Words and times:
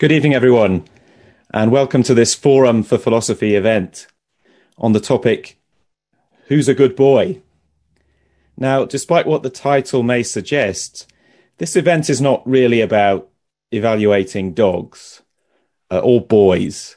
Good 0.00 0.12
evening, 0.12 0.32
everyone, 0.32 0.84
and 1.52 1.70
welcome 1.70 2.02
to 2.04 2.14
this 2.14 2.34
Forum 2.34 2.82
for 2.82 2.96
Philosophy 2.96 3.54
event 3.54 4.06
on 4.78 4.92
the 4.92 4.98
topic 4.98 5.60
Who's 6.46 6.70
a 6.70 6.74
Good 6.74 6.96
Boy? 6.96 7.42
Now, 8.56 8.86
despite 8.86 9.26
what 9.26 9.42
the 9.42 9.50
title 9.50 10.02
may 10.02 10.22
suggest, 10.22 11.12
this 11.58 11.76
event 11.76 12.08
is 12.08 12.18
not 12.18 12.42
really 12.48 12.80
about 12.80 13.28
evaluating 13.72 14.54
dogs 14.54 15.20
uh, 15.90 15.98
or 15.98 16.22
boys. 16.22 16.96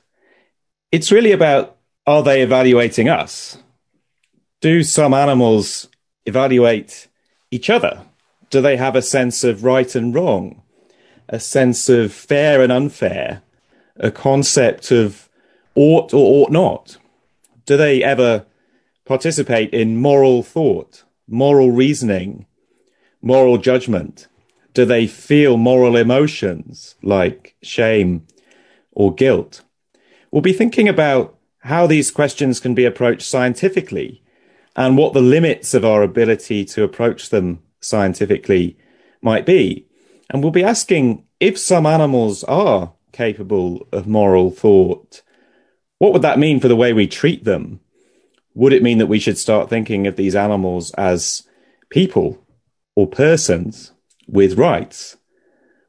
It's 0.89 1.11
really 1.11 1.33
about 1.33 1.75
are 2.07 2.23
they 2.23 2.41
evaluating 2.41 3.09
us? 3.09 3.57
Do 4.61 4.81
some 4.81 5.13
animals 5.13 5.89
evaluate 6.25 7.09
each 7.51 7.69
other? 7.69 8.05
Do 8.49 8.61
they 8.61 8.77
have 8.77 8.95
a 8.95 9.01
sense 9.01 9.43
of 9.43 9.65
right 9.65 9.93
and 9.93 10.15
wrong? 10.15 10.62
A 11.29 11.39
sense 11.39 11.89
of 11.89 12.13
fair 12.13 12.61
and 12.61 12.71
unfair, 12.71 13.41
a 13.97 14.11
concept 14.11 14.91
of 14.91 15.29
ought 15.75 16.13
or 16.13 16.43
ought 16.43 16.51
not? 16.51 16.97
Do 17.65 17.77
they 17.77 18.03
ever 18.03 18.45
participate 19.05 19.73
in 19.73 19.97
moral 19.97 20.43
thought, 20.43 21.03
moral 21.27 21.71
reasoning, 21.71 22.45
moral 23.21 23.57
judgment? 23.57 24.27
Do 24.73 24.85
they 24.85 25.07
feel 25.07 25.57
moral 25.57 25.95
emotions 25.95 26.95
like 27.01 27.55
shame 27.61 28.27
or 28.91 29.13
guilt? 29.13 29.61
We'll 30.31 30.41
be 30.41 30.53
thinking 30.53 30.87
about 30.87 31.37
how 31.59 31.87
these 31.87 32.11
questions 32.11 32.59
can 32.59 32.73
be 32.73 32.85
approached 32.85 33.27
scientifically 33.27 34.23
and 34.75 34.97
what 34.97 35.13
the 35.13 35.21
limits 35.21 35.73
of 35.73 35.85
our 35.85 36.01
ability 36.01 36.65
to 36.65 36.83
approach 36.83 37.29
them 37.29 37.61
scientifically 37.79 38.77
might 39.21 39.45
be. 39.45 39.85
And 40.33 40.41
we'll 40.41 40.51
be 40.51 40.63
asking 40.63 41.25
if 41.39 41.59
some 41.59 41.85
animals 41.85 42.43
are 42.45 42.93
capable 43.11 43.87
of 43.91 44.07
moral 44.07 44.49
thought, 44.49 45.21
what 45.99 46.11
would 46.11 46.23
that 46.23 46.39
mean 46.39 46.59
for 46.59 46.67
the 46.67 46.75
way 46.75 46.91
we 46.91 47.07
treat 47.07 47.43
them? 47.43 47.79
Would 48.55 48.73
it 48.73 48.81
mean 48.81 48.97
that 48.97 49.05
we 49.05 49.19
should 49.19 49.37
start 49.37 49.69
thinking 49.69 50.07
of 50.07 50.15
these 50.15 50.35
animals 50.35 50.91
as 50.95 51.47
people 51.91 52.43
or 52.95 53.07
persons 53.07 53.91
with 54.27 54.57
rights 54.57 55.17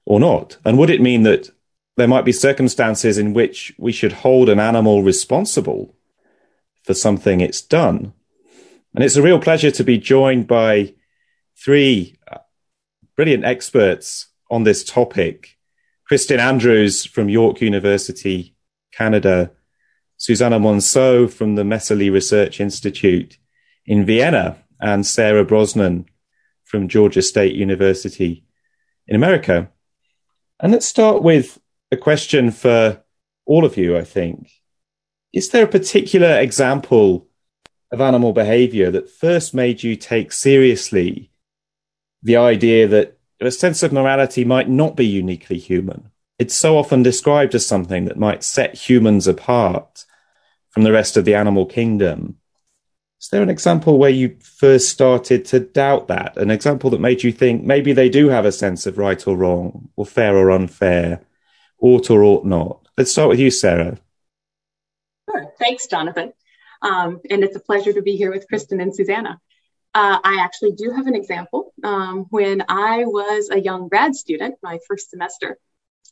or 0.04 0.20
not? 0.20 0.58
And 0.62 0.76
would 0.76 0.90
it 0.90 1.00
mean 1.00 1.22
that 1.22 1.50
there 1.96 2.08
might 2.08 2.26
be 2.26 2.32
circumstances 2.32 3.16
in 3.16 3.32
which 3.32 3.74
we 3.78 3.92
should 3.92 4.12
hold 4.12 4.50
an 4.50 4.60
animal 4.60 5.02
responsible 5.02 5.96
for 6.82 6.92
something 6.92 7.40
it's 7.40 7.62
done? 7.62 8.12
And 8.94 9.02
it's 9.02 9.16
a 9.16 9.22
real 9.22 9.40
pleasure 9.40 9.70
to 9.70 9.84
be 9.84 9.96
joined 9.96 10.46
by 10.46 10.94
three 11.56 12.18
brilliant 13.16 13.44
experts 13.44 14.28
on 14.50 14.64
this 14.64 14.84
topic. 14.84 15.58
Kristin 16.10 16.38
Andrews 16.38 17.04
from 17.04 17.28
York 17.28 17.60
University, 17.60 18.54
Canada, 18.92 19.50
Susanna 20.16 20.58
Monsó 20.58 21.30
from 21.30 21.54
the 21.54 21.62
Messerli 21.62 22.12
Research 22.12 22.60
Institute 22.60 23.38
in 23.86 24.04
Vienna, 24.04 24.58
and 24.80 25.06
Sarah 25.06 25.44
Brosnan 25.44 26.06
from 26.64 26.88
Georgia 26.88 27.22
State 27.22 27.54
University 27.54 28.44
in 29.06 29.16
America. 29.16 29.70
And 30.60 30.72
let's 30.72 30.86
start 30.86 31.22
with 31.22 31.58
a 31.90 31.96
question 31.96 32.50
for 32.50 33.02
all 33.46 33.64
of 33.64 33.76
you, 33.76 33.96
I 33.96 34.04
think. 34.04 34.50
Is 35.32 35.50
there 35.50 35.64
a 35.64 35.68
particular 35.68 36.38
example 36.38 37.28
of 37.90 38.00
animal 38.00 38.32
behavior 38.32 38.90
that 38.90 39.10
first 39.10 39.54
made 39.54 39.82
you 39.82 39.96
take 39.96 40.32
seriously 40.32 41.30
the 42.22 42.36
idea 42.36 42.88
that 42.88 43.13
a 43.40 43.50
sense 43.50 43.82
of 43.82 43.92
morality 43.92 44.44
might 44.44 44.68
not 44.68 44.96
be 44.96 45.06
uniquely 45.06 45.58
human. 45.58 46.10
It's 46.38 46.54
so 46.54 46.76
often 46.78 47.02
described 47.02 47.54
as 47.54 47.66
something 47.66 48.06
that 48.06 48.18
might 48.18 48.42
set 48.42 48.74
humans 48.74 49.26
apart 49.26 50.04
from 50.70 50.82
the 50.82 50.92
rest 50.92 51.16
of 51.16 51.24
the 51.24 51.34
animal 51.34 51.66
kingdom. 51.66 52.38
Is 53.20 53.28
there 53.28 53.42
an 53.42 53.50
example 53.50 53.98
where 53.98 54.10
you 54.10 54.36
first 54.40 54.88
started 54.88 55.44
to 55.46 55.60
doubt 55.60 56.08
that? 56.08 56.36
An 56.36 56.50
example 56.50 56.90
that 56.90 57.00
made 57.00 57.22
you 57.22 57.32
think 57.32 57.64
maybe 57.64 57.92
they 57.92 58.08
do 58.08 58.28
have 58.28 58.44
a 58.44 58.52
sense 58.52 58.86
of 58.86 58.98
right 58.98 59.26
or 59.26 59.36
wrong, 59.36 59.88
or 59.96 60.04
fair 60.04 60.36
or 60.36 60.50
unfair, 60.50 61.22
ought 61.80 62.10
or 62.10 62.22
ought 62.22 62.44
not? 62.44 62.86
Let's 62.98 63.12
start 63.12 63.30
with 63.30 63.38
you, 63.38 63.50
Sarah. 63.50 63.98
Sure. 65.30 65.52
Thanks, 65.58 65.86
Jonathan. 65.86 66.32
Um, 66.82 67.20
and 67.30 67.42
it's 67.42 67.56
a 67.56 67.60
pleasure 67.60 67.92
to 67.92 68.02
be 68.02 68.16
here 68.16 68.30
with 68.30 68.46
Kristin 68.46 68.82
and 68.82 68.94
Susanna. 68.94 69.40
Uh, 69.94 70.18
I 70.24 70.40
actually 70.40 70.72
do 70.72 70.90
have 70.90 71.06
an 71.06 71.14
example. 71.14 71.72
Um, 71.84 72.26
when 72.30 72.64
I 72.68 73.04
was 73.04 73.48
a 73.50 73.60
young 73.60 73.88
grad 73.88 74.16
student, 74.16 74.56
my 74.62 74.78
first 74.88 75.10
semester, 75.10 75.58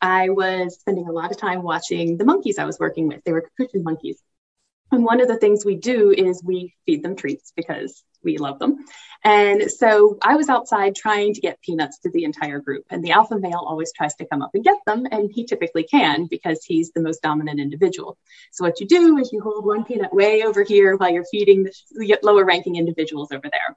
I 0.01 0.29
was 0.31 0.79
spending 0.79 1.09
a 1.09 1.13
lot 1.13 1.33
of 1.33 1.37
time 1.37 1.63
watching 1.63 2.17
the 2.17 2.25
monkeys 2.25 2.59
I 2.59 2.65
was 2.65 2.79
working 2.79 3.09
with. 3.09 3.23
They 3.25 3.33
were 3.33 3.43
capuchin 3.43 3.83
monkeys. 3.83 4.23
And 4.93 5.05
one 5.05 5.21
of 5.21 5.29
the 5.29 5.39
things 5.39 5.65
we 5.65 5.77
do 5.77 6.11
is 6.11 6.43
we 6.45 6.75
feed 6.87 7.03
them 7.03 7.17
treats 7.17 7.53
because 7.57 8.05
we 8.23 8.39
love 8.39 8.59
them. 8.59 8.85
And 9.25 9.71
so 9.71 10.19
I 10.23 10.37
was 10.37 10.49
outside 10.49 10.95
trying 10.95 11.35
to 11.35 11.41
get 11.41 11.61
peanuts 11.63 11.99
to 12.01 12.11
the 12.11 12.25
entire 12.25 12.59
group. 12.59 12.85
And 12.91 13.03
the 13.03 13.13
alpha 13.13 13.39
male 13.39 13.65
always 13.67 13.93
tries 13.93 14.15
to 14.17 14.27
come 14.27 14.43
up 14.43 14.51
and 14.55 14.63
get 14.63 14.79
them. 14.87 15.07
And 15.11 15.31
he 15.33 15.45
typically 15.45 15.85
can 15.85 16.27
because 16.27 16.65
he's 16.65 16.93
the 16.93 17.01
most 17.01 17.23
dominant 17.23 17.59
individual. 17.59 18.19
So 18.53 18.65
what 18.65 18.81
you 18.81 18.87
do 18.87 19.19
is 19.19 19.33
you 19.33 19.41
hold 19.41 19.65
one 19.65 19.85
peanut 19.85 20.13
way 20.13 20.43
over 20.43 20.63
here 20.63 20.97
while 20.97 21.11
you're 21.11 21.25
feeding 21.31 21.65
the 21.93 22.19
lower 22.23 22.45
ranking 22.45 22.77
individuals 22.77 23.33
over 23.33 23.49
there. 23.51 23.77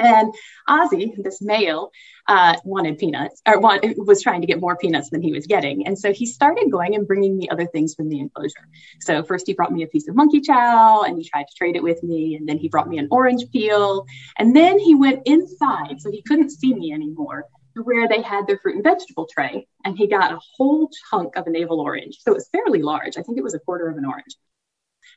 And 0.00 0.34
Ozzy, 0.68 1.12
this 1.22 1.42
male, 1.42 1.90
uh, 2.26 2.56
wanted 2.64 2.98
peanuts 2.98 3.42
or 3.46 3.60
want, 3.60 3.84
was 3.98 4.22
trying 4.22 4.40
to 4.40 4.46
get 4.46 4.60
more 4.60 4.76
peanuts 4.76 5.10
than 5.10 5.20
he 5.20 5.32
was 5.32 5.46
getting. 5.46 5.86
And 5.86 5.98
so 5.98 6.12
he 6.12 6.26
started 6.26 6.70
going 6.70 6.94
and 6.94 7.06
bringing 7.06 7.36
me 7.36 7.48
other 7.48 7.66
things 7.66 7.94
from 7.94 8.08
the 8.08 8.20
enclosure. 8.20 8.68
So 9.00 9.22
first 9.22 9.46
he 9.46 9.52
brought 9.52 9.72
me 9.72 9.82
a 9.82 9.86
piece 9.86 10.08
of 10.08 10.16
monkey 10.16 10.40
chow 10.40 11.02
and 11.02 11.18
he 11.18 11.28
tried 11.28 11.44
to 11.48 11.54
trade 11.56 11.76
it 11.76 11.82
with 11.82 12.02
me. 12.02 12.36
And 12.36 12.48
then 12.48 12.58
he 12.58 12.68
brought 12.68 12.88
me 12.88 12.98
an 12.98 13.08
orange 13.10 13.50
peel. 13.52 14.06
And 14.38 14.56
then 14.56 14.78
he 14.78 14.94
went 14.94 15.22
inside 15.26 16.00
so 16.00 16.10
he 16.10 16.22
couldn't 16.22 16.50
see 16.50 16.72
me 16.72 16.92
anymore 16.92 17.46
to 17.76 17.82
where 17.82 18.08
they 18.08 18.22
had 18.22 18.46
their 18.46 18.58
fruit 18.58 18.76
and 18.76 18.84
vegetable 18.84 19.28
tray. 19.30 19.68
And 19.84 19.96
he 19.96 20.08
got 20.08 20.32
a 20.32 20.40
whole 20.56 20.90
chunk 21.10 21.36
of 21.36 21.46
a 21.46 21.50
navel 21.50 21.80
orange. 21.80 22.18
So 22.20 22.32
it 22.32 22.34
was 22.34 22.48
fairly 22.52 22.82
large. 22.82 23.18
I 23.18 23.22
think 23.22 23.38
it 23.38 23.44
was 23.44 23.54
a 23.54 23.60
quarter 23.60 23.88
of 23.88 23.96
an 23.96 24.06
orange. 24.06 24.34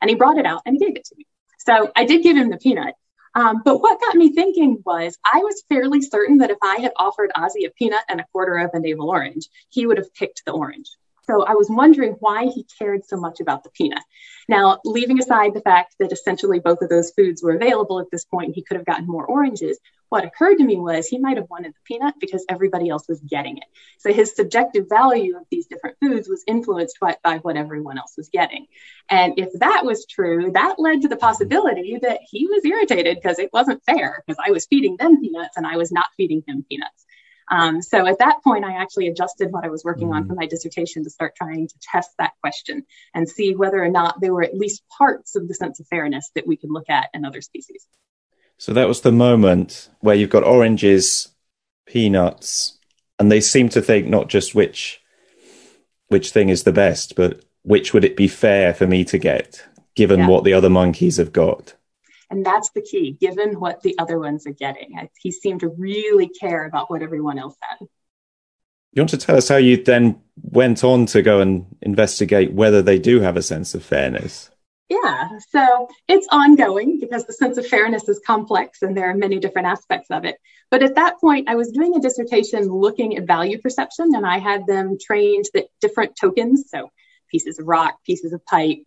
And 0.01 0.09
he 0.09 0.15
brought 0.15 0.37
it 0.37 0.45
out 0.45 0.61
and 0.65 0.75
he 0.75 0.85
gave 0.85 0.95
it 0.95 1.05
to 1.05 1.15
me. 1.17 1.25
So 1.59 1.91
I 1.95 2.05
did 2.05 2.23
give 2.23 2.35
him 2.35 2.49
the 2.49 2.57
peanut, 2.57 2.93
Um, 3.35 3.61
but 3.65 3.79
what 3.81 3.99
got 3.99 4.15
me 4.15 4.33
thinking 4.33 4.81
was 4.85 5.17
I 5.25 5.39
was 5.39 5.63
fairly 5.67 6.01
certain 6.01 6.37
that 6.37 6.51
if 6.51 6.57
I 6.61 6.77
had 6.77 6.91
offered 6.97 7.31
Ozzy 7.35 7.65
a 7.65 7.71
peanut 7.71 8.03
and 8.07 8.19
a 8.19 8.25
quarter 8.31 8.57
of 8.57 8.71
a 8.73 8.79
navel 8.79 9.09
orange, 9.09 9.47
he 9.69 9.87
would 9.87 9.97
have 9.97 10.13
picked 10.13 10.43
the 10.45 10.51
orange. 10.51 10.89
So 11.25 11.43
I 11.43 11.53
was 11.53 11.69
wondering 11.69 12.17
why 12.19 12.45
he 12.45 12.65
cared 12.77 13.05
so 13.05 13.15
much 13.15 13.39
about 13.39 13.63
the 13.63 13.69
peanut. 13.69 14.03
Now, 14.49 14.79
leaving 14.83 15.19
aside 15.19 15.53
the 15.53 15.61
fact 15.61 15.95
that 15.99 16.11
essentially 16.11 16.59
both 16.59 16.81
of 16.81 16.89
those 16.89 17.11
foods 17.11 17.41
were 17.41 17.55
available 17.55 17.99
at 17.99 18.11
this 18.11 18.25
point, 18.25 18.55
he 18.55 18.61
could 18.61 18.75
have 18.75 18.85
gotten 18.85 19.07
more 19.07 19.25
oranges. 19.25 19.79
What 20.13 20.25
occurred 20.25 20.59
to 20.59 20.63
me 20.63 20.75
was 20.75 21.07
he 21.07 21.17
might 21.17 21.37
have 21.37 21.49
wanted 21.49 21.73
the 21.73 21.79
peanut 21.85 22.13
because 22.19 22.45
everybody 22.47 22.87
else 22.87 23.07
was 23.09 23.19
getting 23.19 23.57
it. 23.57 23.63
So 23.97 24.13
his 24.13 24.35
subjective 24.35 24.85
value 24.87 25.35
of 25.35 25.47
these 25.49 25.65
different 25.65 25.97
foods 25.99 26.29
was 26.29 26.43
influenced 26.45 26.99
by, 26.99 27.17
by 27.23 27.39
what 27.39 27.57
everyone 27.57 27.97
else 27.97 28.13
was 28.15 28.29
getting. 28.29 28.67
And 29.09 29.33
if 29.39 29.49
that 29.53 29.85
was 29.85 30.05
true, 30.05 30.51
that 30.51 30.75
led 30.77 31.01
to 31.01 31.07
the 31.07 31.17
possibility 31.17 31.97
that 31.99 32.19
he 32.29 32.45
was 32.45 32.63
irritated 32.63 33.17
because 33.19 33.39
it 33.39 33.49
wasn't 33.51 33.83
fair 33.85 34.23
because 34.23 34.37
I 34.39 34.51
was 34.51 34.67
feeding 34.67 34.97
them 34.97 35.19
peanuts 35.19 35.57
and 35.57 35.65
I 35.65 35.77
was 35.77 35.91
not 35.91 36.09
feeding 36.15 36.43
him 36.45 36.63
peanuts. 36.69 37.05
Um, 37.49 37.81
so 37.81 38.05
at 38.05 38.19
that 38.19 38.43
point, 38.43 38.65
I 38.65 38.73
actually 38.83 39.07
adjusted 39.07 39.51
what 39.51 39.65
I 39.65 39.69
was 39.69 39.83
working 39.83 40.09
mm-hmm. 40.09 40.17
on 40.17 40.27
for 40.27 40.35
my 40.35 40.45
dissertation 40.45 41.05
to 41.05 41.09
start 41.09 41.35
trying 41.35 41.69
to 41.69 41.75
test 41.81 42.11
that 42.19 42.33
question 42.39 42.85
and 43.15 43.27
see 43.27 43.55
whether 43.55 43.83
or 43.83 43.89
not 43.89 44.21
there 44.21 44.31
were 44.31 44.43
at 44.43 44.55
least 44.55 44.83
parts 44.95 45.35
of 45.35 45.47
the 45.47 45.55
sense 45.55 45.79
of 45.79 45.87
fairness 45.87 46.29
that 46.35 46.45
we 46.45 46.55
could 46.55 46.69
look 46.69 46.91
at 46.91 47.09
in 47.15 47.25
other 47.25 47.41
species. 47.41 47.87
So 48.57 48.73
that 48.73 48.87
was 48.87 49.01
the 49.01 49.11
moment 49.11 49.89
where 49.99 50.15
you've 50.15 50.29
got 50.29 50.43
oranges, 50.43 51.29
peanuts, 51.85 52.77
and 53.19 53.31
they 53.31 53.41
seem 53.41 53.69
to 53.69 53.81
think 53.81 54.07
not 54.07 54.29
just 54.29 54.55
which 54.55 55.01
which 56.07 56.31
thing 56.31 56.49
is 56.49 56.63
the 56.63 56.71
best, 56.71 57.15
but 57.15 57.43
which 57.63 57.93
would 57.93 58.03
it 58.03 58.15
be 58.15 58.27
fair 58.27 58.73
for 58.73 58.85
me 58.85 59.03
to 59.05 59.17
get, 59.17 59.65
given 59.95 60.21
yeah. 60.21 60.27
what 60.27 60.43
the 60.43 60.53
other 60.53 60.69
monkeys 60.69 61.17
have 61.17 61.33
got. 61.33 61.73
And 62.29 62.45
that's 62.45 62.69
the 62.71 62.81
key, 62.81 63.17
given 63.19 63.59
what 63.59 63.81
the 63.81 63.97
other 63.97 64.19
ones 64.19 64.45
are 64.45 64.53
getting. 64.53 65.09
He 65.19 65.31
seemed 65.31 65.61
to 65.61 65.69
really 65.69 66.27
care 66.27 66.65
about 66.65 66.89
what 66.89 67.01
everyone 67.01 67.39
else 67.39 67.55
had. 67.61 67.87
You 68.91 69.01
want 69.01 69.09
to 69.09 69.17
tell 69.17 69.37
us 69.37 69.49
how 69.49 69.57
you 69.57 69.83
then 69.83 70.21
went 70.41 70.83
on 70.83 71.07
to 71.07 71.21
go 71.21 71.39
and 71.41 71.65
investigate 71.81 72.53
whether 72.53 72.81
they 72.81 72.99
do 72.99 73.21
have 73.21 73.37
a 73.37 73.41
sense 73.41 73.73
of 73.73 73.83
fairness? 73.83 74.51
Yeah, 75.01 75.29
so 75.49 75.87
it's 76.07 76.27
ongoing 76.31 76.99
because 76.99 77.25
the 77.25 77.33
sense 77.33 77.57
of 77.57 77.65
fairness 77.65 78.07
is 78.09 78.21
complex 78.25 78.81
and 78.81 78.95
there 78.95 79.09
are 79.09 79.15
many 79.15 79.39
different 79.39 79.67
aspects 79.67 80.11
of 80.11 80.25
it. 80.25 80.37
But 80.69 80.83
at 80.83 80.95
that 80.95 81.19
point, 81.19 81.49
I 81.49 81.55
was 81.55 81.71
doing 81.71 81.95
a 81.95 81.99
dissertation 81.99 82.67
looking 82.67 83.17
at 83.17 83.25
value 83.25 83.59
perception 83.59 84.11
and 84.13 84.25
I 84.25 84.39
had 84.39 84.67
them 84.67 84.97
trained 85.03 85.45
that 85.53 85.67
different 85.81 86.15
tokens, 86.15 86.65
so 86.69 86.89
pieces 87.33 87.57
of 87.59 87.67
rock, 87.67 87.95
pieces 88.05 88.31
of 88.31 88.45
pipe, 88.45 88.77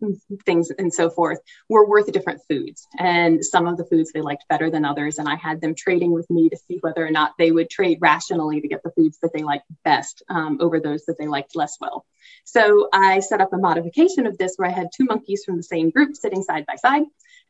things 0.47 0.71
and 0.79 0.95
so 0.95 1.11
forth, 1.11 1.39
were 1.69 1.89
worth 1.89 2.11
different 2.13 2.41
foods. 2.49 2.87
And 2.99 3.45
some 3.45 3.67
of 3.67 3.77
the 3.77 3.85
foods 3.85 4.13
they 4.13 4.21
liked 4.21 4.45
better 4.49 4.71
than 4.71 4.85
others. 4.85 5.19
And 5.19 5.29
I 5.29 5.35
had 5.35 5.61
them 5.61 5.75
trading 5.75 6.13
with 6.13 6.31
me 6.31 6.49
to 6.49 6.57
see 6.57 6.79
whether 6.81 7.05
or 7.05 7.11
not 7.11 7.33
they 7.39 7.51
would 7.51 7.69
trade 7.69 7.99
rationally 8.01 8.61
to 8.61 8.69
get 8.69 8.83
the 8.85 8.93
foods 8.93 9.19
that 9.23 9.33
they 9.35 9.43
liked 9.43 9.67
best 9.85 10.23
um, 10.31 10.59
over 10.61 10.79
those 10.79 11.05
that 11.07 11.17
they 11.19 11.27
liked 11.27 11.57
less 11.57 11.77
well. 11.81 12.07
So 12.45 12.89
I 12.93 13.21
set 13.21 13.41
up 13.41 13.53
a 13.53 13.59
modification 13.59 14.27
of 14.27 14.39
this 14.39 14.55
where 14.57 14.69
I 14.69 14.73
had 14.73 14.89
two 14.97 15.05
monkeys 15.05 15.43
from 15.45 15.57
the 15.57 15.63
same 15.63 15.91
group 15.91 16.15
sitting 16.15 16.43
side 16.43 16.65
by 16.67 16.77
side 16.77 17.03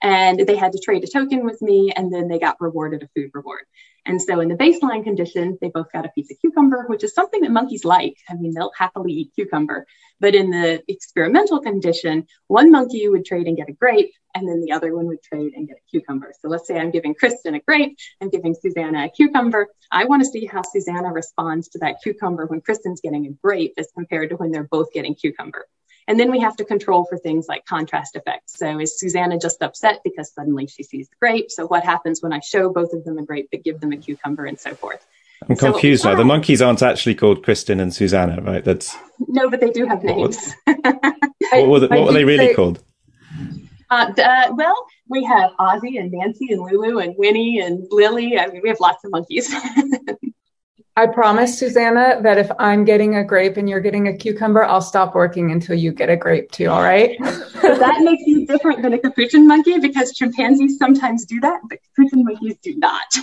and 0.02 0.38
they 0.40 0.56
had 0.56 0.72
to 0.72 0.80
trade 0.82 1.04
a 1.04 1.06
token 1.06 1.44
with 1.44 1.60
me 1.62 1.92
and 1.94 2.12
then 2.12 2.28
they 2.28 2.38
got 2.38 2.60
rewarded 2.60 3.02
a 3.02 3.08
food 3.14 3.30
reward. 3.34 3.64
And 4.06 4.22
so 4.22 4.38
in 4.40 4.48
the 4.48 4.54
baseline 4.54 5.02
condition, 5.02 5.58
they 5.60 5.68
both 5.68 5.90
got 5.92 6.06
a 6.06 6.10
piece 6.10 6.30
of 6.30 6.38
cucumber, 6.40 6.84
which 6.86 7.02
is 7.02 7.12
something 7.12 7.40
that 7.40 7.50
monkeys 7.50 7.84
like. 7.84 8.16
I 8.28 8.34
mean, 8.34 8.54
they'll 8.54 8.70
happily 8.76 9.12
eat 9.12 9.32
cucumber. 9.34 9.84
But 10.20 10.36
in 10.36 10.50
the 10.50 10.82
experimental 10.88 11.60
condition, 11.60 12.26
one 12.46 12.70
monkey 12.70 13.08
would 13.08 13.24
trade 13.24 13.48
and 13.48 13.56
get 13.56 13.68
a 13.68 13.72
grape, 13.72 14.12
and 14.34 14.48
then 14.48 14.60
the 14.60 14.72
other 14.72 14.94
one 14.94 15.06
would 15.06 15.22
trade 15.22 15.54
and 15.54 15.66
get 15.66 15.76
a 15.76 15.90
cucumber. 15.90 16.32
So 16.40 16.48
let's 16.48 16.68
say 16.68 16.78
I'm 16.78 16.92
giving 16.92 17.14
Kristin 17.14 17.56
a 17.56 17.60
grape, 17.60 17.98
I'm 18.20 18.30
giving 18.30 18.54
Susanna 18.54 19.06
a 19.06 19.10
cucumber. 19.10 19.68
I 19.90 20.04
want 20.04 20.22
to 20.22 20.28
see 20.28 20.46
how 20.46 20.62
Susanna 20.62 21.12
responds 21.12 21.68
to 21.70 21.78
that 21.80 21.96
cucumber 22.02 22.46
when 22.46 22.60
Kristin's 22.60 23.00
getting 23.00 23.26
a 23.26 23.30
grape 23.30 23.74
as 23.76 23.88
compared 23.92 24.30
to 24.30 24.36
when 24.36 24.52
they're 24.52 24.68
both 24.70 24.92
getting 24.92 25.16
cucumber. 25.16 25.66
And 26.08 26.20
then 26.20 26.30
we 26.30 26.38
have 26.40 26.56
to 26.56 26.64
control 26.64 27.04
for 27.04 27.18
things 27.18 27.48
like 27.48 27.64
contrast 27.66 28.14
effects. 28.14 28.58
So 28.58 28.78
is 28.78 28.98
Susanna 28.98 29.38
just 29.38 29.60
upset 29.60 30.00
because 30.04 30.32
suddenly 30.32 30.66
she 30.66 30.82
sees 30.82 31.08
the 31.08 31.16
grape? 31.20 31.50
So 31.50 31.66
what 31.66 31.84
happens 31.84 32.22
when 32.22 32.32
I 32.32 32.40
show 32.40 32.72
both 32.72 32.92
of 32.92 33.04
them 33.04 33.18
a 33.18 33.24
grape 33.24 33.48
but 33.50 33.64
give 33.64 33.80
them 33.80 33.92
a 33.92 33.96
cucumber 33.96 34.46
and 34.46 34.58
so 34.58 34.74
forth? 34.74 35.04
I'm 35.48 35.56
so 35.56 35.72
confused 35.72 36.04
now. 36.04 36.14
The 36.14 36.24
monkeys 36.24 36.62
aren't 36.62 36.82
actually 36.82 37.14
called 37.14 37.44
Kristin 37.44 37.80
and 37.80 37.92
Susanna, 37.92 38.40
right? 38.40 38.64
That's 38.64 38.96
no, 39.18 39.50
but 39.50 39.60
they 39.60 39.70
do 39.70 39.86
have 39.86 40.02
names. 40.02 40.54
what 40.64 41.68
were, 41.68 41.80
the, 41.80 41.88
what 41.88 42.06
were 42.06 42.12
they 42.12 42.24
really 42.24 42.54
called? 42.54 42.82
Uh, 43.90 44.12
uh, 44.18 44.52
well, 44.52 44.86
we 45.08 45.24
have 45.24 45.52
Ozzy 45.60 46.00
and 46.00 46.10
Nancy 46.10 46.52
and 46.52 46.60
Lulu 46.60 46.98
and 46.98 47.14
Winnie 47.16 47.60
and 47.60 47.86
Lily. 47.90 48.38
I 48.38 48.46
mean, 48.48 48.60
we 48.62 48.68
have 48.68 48.80
lots 48.80 49.04
of 49.04 49.10
monkeys. 49.10 49.54
I 50.98 51.06
promise, 51.06 51.58
Susanna, 51.58 52.20
that 52.22 52.38
if 52.38 52.50
I'm 52.58 52.86
getting 52.86 53.16
a 53.16 53.24
grape 53.24 53.58
and 53.58 53.68
you're 53.68 53.80
getting 53.80 54.08
a 54.08 54.16
cucumber, 54.16 54.64
I'll 54.64 54.80
stop 54.80 55.14
working 55.14 55.50
until 55.50 55.74
you 55.74 55.92
get 55.92 56.08
a 56.08 56.16
grape 56.16 56.50
too, 56.52 56.68
all 56.68 56.82
right? 56.82 57.18
so 57.22 57.30
that 57.76 58.00
makes 58.02 58.22
you 58.26 58.46
different 58.46 58.80
than 58.80 58.94
a 58.94 58.98
capuchin 58.98 59.46
monkey 59.46 59.78
because 59.78 60.12
chimpanzees 60.12 60.78
sometimes 60.78 61.26
do 61.26 61.38
that, 61.40 61.60
but 61.68 61.80
capuchin 61.94 62.24
monkeys 62.24 62.56
do 62.62 62.76
not. 62.78 63.14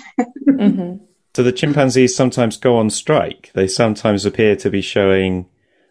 mm-hmm. 0.47 1.03
So 1.33 1.41
the 1.41 1.51
chimpanzees 1.51 2.15
sometimes 2.15 2.57
go 2.57 2.77
on 2.77 2.91
strike. 2.91 3.49
They 3.55 3.67
sometimes 3.67 4.23
appear 4.23 4.55
to 4.57 4.69
be 4.69 4.81
showing 4.81 5.47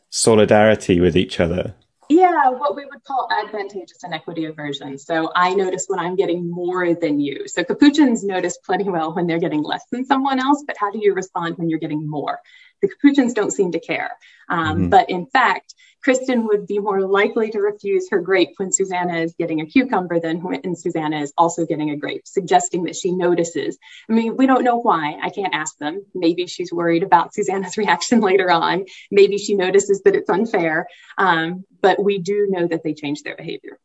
solidarity 0.08 1.00
with 1.00 1.16
each 1.16 1.40
other. 1.40 1.74
Yeah, 2.12 2.50
what 2.50 2.76
we 2.76 2.84
would 2.84 3.02
call 3.04 3.28
advantageous 3.30 4.04
inequity 4.04 4.44
aversion. 4.44 4.98
So 4.98 5.32
I 5.34 5.54
notice 5.54 5.86
when 5.88 5.98
I'm 5.98 6.16
getting 6.16 6.50
more 6.50 6.94
than 6.94 7.20
you. 7.20 7.48
So 7.48 7.64
capuchins 7.64 8.22
notice 8.22 8.58
plenty 8.58 8.84
well 8.84 9.14
when 9.14 9.26
they're 9.26 9.38
getting 9.38 9.62
less 9.62 9.84
than 9.90 10.04
someone 10.04 10.38
else, 10.38 10.62
but 10.66 10.76
how 10.78 10.90
do 10.90 10.98
you 11.02 11.14
respond 11.14 11.56
when 11.56 11.70
you're 11.70 11.78
getting 11.78 12.08
more? 12.08 12.38
The 12.82 12.88
capuchins 12.88 13.32
don't 13.32 13.50
seem 13.50 13.72
to 13.72 13.80
care. 13.80 14.10
Um, 14.48 14.76
mm-hmm. 14.76 14.88
But 14.90 15.08
in 15.08 15.26
fact, 15.26 15.74
Kristin 16.06 16.48
would 16.48 16.66
be 16.66 16.78
more 16.78 17.00
likely 17.00 17.50
to 17.50 17.60
refuse 17.60 18.10
her 18.10 18.20
grape 18.20 18.50
when 18.56 18.72
Susanna 18.72 19.18
is 19.18 19.34
getting 19.38 19.60
a 19.60 19.66
cucumber 19.66 20.18
than 20.18 20.42
when 20.42 20.74
Susanna 20.74 21.20
is 21.20 21.32
also 21.38 21.64
getting 21.64 21.90
a 21.90 21.96
grape, 21.96 22.22
suggesting 22.26 22.84
that 22.84 22.96
she 22.96 23.12
notices. 23.12 23.78
I 24.08 24.12
mean, 24.12 24.36
we 24.36 24.46
don't 24.46 24.64
know 24.64 24.80
why. 24.80 25.18
I 25.22 25.30
can't 25.30 25.54
ask 25.54 25.78
them. 25.78 26.04
Maybe 26.14 26.46
she's 26.46 26.72
worried 26.72 27.02
about 27.02 27.34
Susanna's 27.34 27.76
reaction 27.78 28.20
later 28.20 28.50
on. 28.50 28.84
Maybe 29.10 29.38
she 29.38 29.54
notices 29.54 30.02
that 30.04 30.16
it's 30.16 30.30
unfair. 30.30 30.86
Um, 31.18 31.64
but 31.80 32.02
we 32.02 32.18
do 32.18 32.48
know 32.50 32.66
that 32.66 32.82
they 32.82 32.94
change 32.94 33.22
their 33.22 33.36
behavior. 33.36 33.78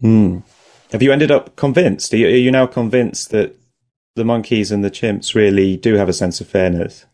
Hmm. 0.00 0.38
Have 0.92 1.02
you 1.02 1.12
ended 1.12 1.30
up 1.30 1.56
convinced? 1.56 2.14
Are 2.14 2.16
you 2.16 2.50
now 2.50 2.66
convinced 2.66 3.30
that 3.30 3.56
the 4.14 4.24
monkeys 4.24 4.70
and 4.70 4.84
the 4.84 4.90
chimps 4.90 5.34
really 5.34 5.76
do 5.76 5.94
have 5.94 6.08
a 6.08 6.12
sense 6.12 6.40
of 6.40 6.46
fairness? 6.46 7.06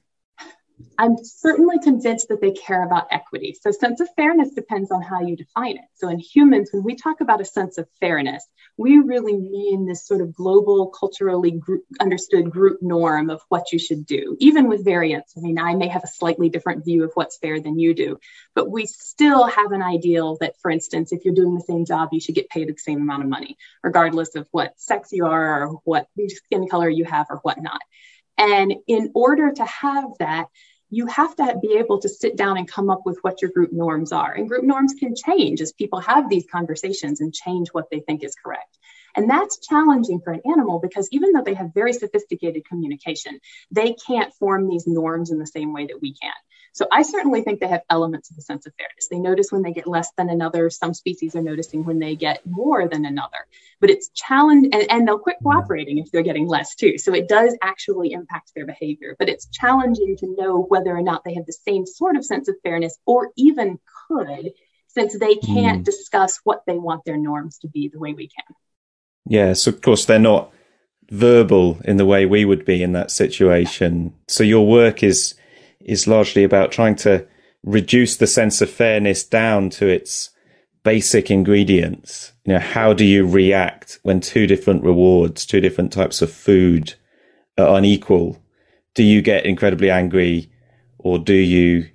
I'm 0.98 1.16
certainly 1.22 1.78
convinced 1.82 2.28
that 2.28 2.40
they 2.40 2.52
care 2.52 2.84
about 2.84 3.06
equity. 3.10 3.56
So 3.60 3.70
sense 3.70 4.00
of 4.00 4.08
fairness 4.14 4.50
depends 4.50 4.90
on 4.90 5.02
how 5.02 5.20
you 5.20 5.36
define 5.36 5.76
it. 5.76 5.84
So 5.94 6.08
in 6.08 6.18
humans, 6.18 6.70
when 6.72 6.84
we 6.84 6.94
talk 6.94 7.20
about 7.20 7.40
a 7.40 7.44
sense 7.44 7.78
of 7.78 7.88
fairness, 8.00 8.46
we 8.76 8.98
really 8.98 9.36
mean 9.36 9.86
this 9.86 10.06
sort 10.06 10.20
of 10.20 10.34
global, 10.34 10.88
culturally 10.88 11.60
understood 12.00 12.50
group 12.50 12.78
norm 12.82 13.30
of 13.30 13.40
what 13.48 13.72
you 13.72 13.78
should 13.78 14.06
do, 14.06 14.36
even 14.40 14.68
with 14.68 14.84
variance. 14.84 15.32
I 15.36 15.40
mean, 15.40 15.58
I 15.58 15.74
may 15.74 15.88
have 15.88 16.04
a 16.04 16.08
slightly 16.08 16.48
different 16.48 16.84
view 16.84 17.04
of 17.04 17.12
what's 17.14 17.38
fair 17.38 17.60
than 17.60 17.78
you 17.78 17.94
do, 17.94 18.18
but 18.54 18.70
we 18.70 18.86
still 18.86 19.46
have 19.46 19.72
an 19.72 19.82
ideal 19.82 20.36
that, 20.40 20.54
for 20.60 20.70
instance, 20.70 21.12
if 21.12 21.24
you're 21.24 21.34
doing 21.34 21.54
the 21.54 21.60
same 21.60 21.84
job, 21.84 22.10
you 22.12 22.20
should 22.20 22.34
get 22.34 22.48
paid 22.48 22.68
the 22.68 22.78
same 22.78 23.00
amount 23.00 23.22
of 23.22 23.28
money, 23.28 23.56
regardless 23.82 24.34
of 24.36 24.46
what 24.50 24.78
sex 24.80 25.10
you 25.12 25.26
are 25.26 25.66
or 25.66 25.80
what 25.84 26.06
skin 26.28 26.68
color 26.68 26.88
you 26.88 27.04
have 27.04 27.26
or 27.28 27.38
whatnot. 27.38 27.80
And 28.38 28.74
in 28.86 29.12
order 29.14 29.52
to 29.52 29.64
have 29.64 30.04
that, 30.18 30.46
you 30.92 31.06
have 31.06 31.34
to 31.34 31.56
be 31.62 31.72
able 31.78 31.98
to 31.98 32.08
sit 32.08 32.36
down 32.36 32.58
and 32.58 32.70
come 32.70 32.90
up 32.90 33.00
with 33.06 33.18
what 33.22 33.40
your 33.40 33.50
group 33.50 33.72
norms 33.72 34.12
are. 34.12 34.30
And 34.30 34.46
group 34.46 34.62
norms 34.62 34.92
can 34.92 35.14
change 35.16 35.62
as 35.62 35.72
people 35.72 36.00
have 36.00 36.28
these 36.28 36.44
conversations 36.52 37.22
and 37.22 37.32
change 37.32 37.68
what 37.72 37.88
they 37.90 38.00
think 38.00 38.22
is 38.22 38.34
correct. 38.34 38.78
And 39.16 39.28
that's 39.28 39.66
challenging 39.66 40.20
for 40.20 40.34
an 40.34 40.42
animal 40.44 40.80
because 40.80 41.08
even 41.10 41.32
though 41.32 41.42
they 41.42 41.54
have 41.54 41.72
very 41.72 41.94
sophisticated 41.94 42.66
communication, 42.66 43.40
they 43.70 43.94
can't 44.06 44.34
form 44.34 44.68
these 44.68 44.86
norms 44.86 45.30
in 45.30 45.38
the 45.38 45.46
same 45.46 45.72
way 45.72 45.86
that 45.86 46.02
we 46.02 46.12
can. 46.14 46.32
So 46.72 46.86
I 46.90 47.02
certainly 47.02 47.42
think 47.42 47.60
they 47.60 47.68
have 47.68 47.82
elements 47.90 48.30
of 48.30 48.38
a 48.38 48.40
sense 48.40 48.66
of 48.66 48.72
fairness. 48.78 49.08
They 49.10 49.18
notice 49.18 49.52
when 49.52 49.62
they 49.62 49.72
get 49.72 49.86
less 49.86 50.10
than 50.16 50.30
another. 50.30 50.70
Some 50.70 50.94
species 50.94 51.36
are 51.36 51.42
noticing 51.42 51.84
when 51.84 51.98
they 51.98 52.16
get 52.16 52.44
more 52.46 52.88
than 52.88 53.04
another. 53.04 53.46
But 53.78 53.90
it's 53.90 54.08
challenge 54.14 54.68
and, 54.72 54.90
and 54.90 55.06
they'll 55.06 55.18
quit 55.18 55.36
cooperating 55.42 55.98
if 55.98 56.10
they're 56.10 56.22
getting 56.22 56.48
less 56.48 56.74
too. 56.74 56.96
So 56.96 57.14
it 57.14 57.28
does 57.28 57.54
actually 57.62 58.12
impact 58.12 58.52
their 58.56 58.64
behavior. 58.64 59.16
But 59.18 59.28
it's 59.28 59.46
challenging 59.48 60.16
to 60.18 60.34
know 60.38 60.62
whether 60.62 60.96
or 60.96 61.02
not 61.02 61.24
they 61.24 61.34
have 61.34 61.46
the 61.46 61.52
same 61.52 61.84
sort 61.84 62.16
of 62.16 62.24
sense 62.24 62.48
of 62.48 62.56
fairness 62.62 62.98
or 63.04 63.32
even 63.36 63.78
could, 64.08 64.52
since 64.88 65.18
they 65.18 65.36
can't 65.36 65.82
mm. 65.82 65.84
discuss 65.84 66.40
what 66.44 66.62
they 66.66 66.78
want 66.78 67.04
their 67.04 67.18
norms 67.18 67.58
to 67.58 67.68
be 67.68 67.88
the 67.88 67.98
way 67.98 68.14
we 68.14 68.28
can. 68.28 68.56
Yes, 69.26 69.66
of 69.66 69.80
course 69.82 70.04
they're 70.04 70.18
not 70.18 70.50
verbal 71.10 71.78
in 71.84 71.98
the 71.98 72.06
way 72.06 72.24
we 72.24 72.44
would 72.44 72.64
be 72.64 72.82
in 72.82 72.92
that 72.92 73.10
situation. 73.10 74.14
So 74.28 74.42
your 74.42 74.66
work 74.66 75.02
is 75.02 75.34
is 75.84 76.06
largely 76.06 76.44
about 76.44 76.72
trying 76.72 76.96
to 76.96 77.26
reduce 77.64 78.16
the 78.16 78.26
sense 78.26 78.60
of 78.60 78.70
fairness 78.70 79.24
down 79.24 79.70
to 79.70 79.86
its 79.86 80.30
basic 80.82 81.30
ingredients. 81.30 82.32
You 82.44 82.54
know, 82.54 82.58
how 82.58 82.92
do 82.92 83.04
you 83.04 83.26
react 83.26 83.98
when 84.02 84.20
two 84.20 84.46
different 84.46 84.82
rewards, 84.82 85.46
two 85.46 85.60
different 85.60 85.92
types 85.92 86.22
of 86.22 86.32
food 86.32 86.94
are 87.56 87.76
unequal? 87.76 88.42
Do 88.94 89.02
you 89.02 89.22
get 89.22 89.46
incredibly 89.46 89.90
angry 89.90 90.50
or 90.98 91.18
do 91.18 91.34
you 91.34 91.88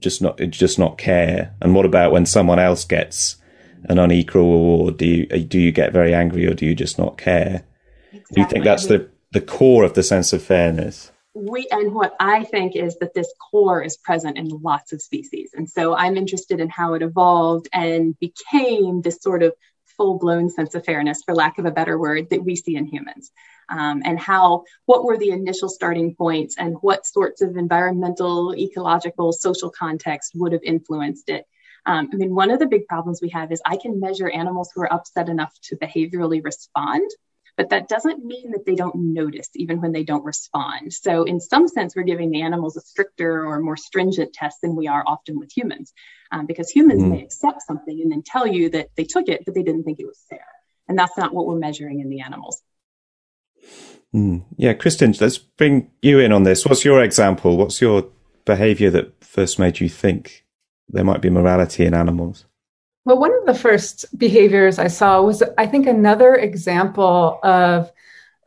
just 0.00 0.20
not, 0.20 0.38
just 0.50 0.78
not 0.78 0.98
care? 0.98 1.54
And 1.60 1.74
what 1.74 1.86
about 1.86 2.12
when 2.12 2.26
someone 2.26 2.58
else 2.58 2.84
gets 2.84 3.36
an 3.84 3.98
unequal 3.98 4.42
reward? 4.42 4.96
Do 4.96 5.06
you, 5.06 5.26
do 5.26 5.60
you 5.60 5.72
get 5.72 5.92
very 5.92 6.14
angry 6.14 6.46
or 6.46 6.54
do 6.54 6.66
you 6.66 6.74
just 6.74 6.98
not 6.98 7.18
care? 7.18 7.64
Exactly. 8.12 8.34
Do 8.34 8.40
you 8.40 8.46
think 8.48 8.64
that's 8.64 8.86
the, 8.86 9.08
the 9.32 9.40
core 9.40 9.84
of 9.84 9.94
the 9.94 10.02
sense 10.02 10.32
of 10.32 10.42
fairness? 10.42 11.11
We 11.34 11.66
and 11.70 11.94
what 11.94 12.14
I 12.20 12.44
think 12.44 12.76
is 12.76 12.98
that 12.98 13.14
this 13.14 13.32
core 13.50 13.82
is 13.82 13.96
present 13.96 14.36
in 14.36 14.48
lots 14.48 14.92
of 14.92 15.00
species. 15.00 15.50
And 15.54 15.68
so 15.68 15.96
I'm 15.96 16.16
interested 16.16 16.60
in 16.60 16.68
how 16.68 16.94
it 16.94 17.02
evolved 17.02 17.68
and 17.72 18.18
became 18.18 19.00
this 19.00 19.18
sort 19.20 19.42
of 19.42 19.54
full 19.96 20.18
blown 20.18 20.50
sense 20.50 20.74
of 20.74 20.84
fairness, 20.84 21.22
for 21.24 21.34
lack 21.34 21.58
of 21.58 21.64
a 21.64 21.70
better 21.70 21.98
word, 21.98 22.30
that 22.30 22.44
we 22.44 22.56
see 22.56 22.76
in 22.76 22.86
humans. 22.86 23.30
Um, 23.68 24.02
and 24.04 24.18
how, 24.18 24.64
what 24.86 25.04
were 25.04 25.16
the 25.16 25.30
initial 25.30 25.68
starting 25.68 26.14
points 26.14 26.56
and 26.58 26.76
what 26.80 27.06
sorts 27.06 27.40
of 27.40 27.56
environmental, 27.56 28.54
ecological, 28.54 29.32
social 29.32 29.70
context 29.70 30.32
would 30.34 30.52
have 30.52 30.62
influenced 30.62 31.28
it. 31.28 31.46
Um, 31.86 32.10
I 32.12 32.16
mean, 32.16 32.34
one 32.34 32.50
of 32.50 32.58
the 32.58 32.66
big 32.66 32.86
problems 32.86 33.20
we 33.20 33.30
have 33.30 33.50
is 33.50 33.62
I 33.64 33.76
can 33.76 34.00
measure 34.00 34.30
animals 34.30 34.70
who 34.74 34.82
are 34.82 34.92
upset 34.92 35.28
enough 35.28 35.52
to 35.64 35.76
behaviorally 35.76 36.44
respond, 36.44 37.10
but 37.56 37.70
that 37.70 37.88
doesn't 37.88 38.24
mean 38.24 38.52
that 38.52 38.64
they 38.66 38.74
don't 38.74 38.94
notice 38.94 39.50
even 39.54 39.80
when 39.80 39.92
they 39.92 40.04
don't 40.04 40.24
respond. 40.24 40.92
So 40.92 41.24
in 41.24 41.40
some 41.40 41.68
sense, 41.68 41.94
we're 41.94 42.02
giving 42.02 42.30
the 42.30 42.42
animals 42.42 42.76
a 42.76 42.80
stricter 42.80 43.46
or 43.46 43.60
more 43.60 43.76
stringent 43.76 44.32
test 44.32 44.58
than 44.62 44.76
we 44.76 44.88
are 44.88 45.04
often 45.06 45.38
with 45.38 45.50
humans, 45.54 45.92
um, 46.30 46.46
because 46.46 46.70
humans 46.70 47.02
may 47.02 47.22
accept 47.22 47.62
something 47.62 48.00
and 48.00 48.10
then 48.10 48.22
tell 48.24 48.46
you 48.46 48.70
that 48.70 48.88
they 48.96 49.04
took 49.04 49.28
it, 49.28 49.44
but 49.44 49.54
they 49.54 49.62
didn't 49.62 49.84
think 49.84 50.00
it 50.00 50.06
was 50.06 50.22
fair. 50.28 50.46
And 50.88 50.98
that's 50.98 51.16
not 51.16 51.32
what 51.32 51.46
we're 51.46 51.58
measuring 51.58 52.00
in 52.00 52.08
the 52.08 52.20
animals. 52.20 52.62
Mm. 54.14 54.44
Yeah, 54.56 54.74
Kristin, 54.74 55.18
let's 55.20 55.38
bring 55.38 55.90
you 56.02 56.18
in 56.18 56.32
on 56.32 56.42
this. 56.42 56.66
What's 56.66 56.84
your 56.84 57.02
example? 57.02 57.56
What's 57.56 57.80
your 57.80 58.08
behavior 58.44 58.90
that 58.90 59.24
first 59.24 59.58
made 59.58 59.80
you 59.80 59.88
think 59.88 60.44
there 60.88 61.04
might 61.04 61.22
be 61.22 61.30
morality 61.30 61.86
in 61.86 61.94
animals? 61.94 62.44
Well, 63.04 63.18
one 63.18 63.32
of 63.36 63.46
the 63.46 63.54
first 63.54 64.16
behaviors 64.16 64.78
I 64.78 64.86
saw 64.86 65.22
was, 65.22 65.42
I 65.58 65.66
think, 65.66 65.86
another 65.86 66.34
example 66.34 67.40
of 67.42 67.90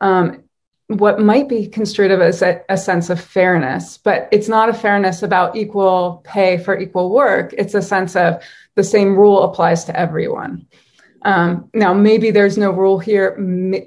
um, 0.00 0.44
what 0.88 1.20
might 1.20 1.48
be 1.48 1.66
construed 1.66 2.10
as 2.10 2.42
a, 2.42 2.62
a, 2.68 2.76
sense 2.76 3.10
of 3.10 3.20
fairness, 3.20 3.98
but 3.98 4.28
it's 4.30 4.48
not 4.48 4.68
a 4.68 4.74
fairness 4.74 5.22
about 5.22 5.56
equal 5.56 6.22
pay 6.24 6.58
for 6.58 6.78
equal 6.78 7.10
work. 7.10 7.54
It's 7.58 7.74
a 7.74 7.82
sense 7.82 8.14
of 8.14 8.42
the 8.76 8.84
same 8.84 9.16
rule 9.16 9.42
applies 9.42 9.84
to 9.84 9.98
everyone. 9.98 10.66
Um, 11.22 11.68
now, 11.74 11.92
maybe 11.92 12.30
there's 12.30 12.56
no 12.56 12.70
rule 12.70 12.98
here. 13.00 13.36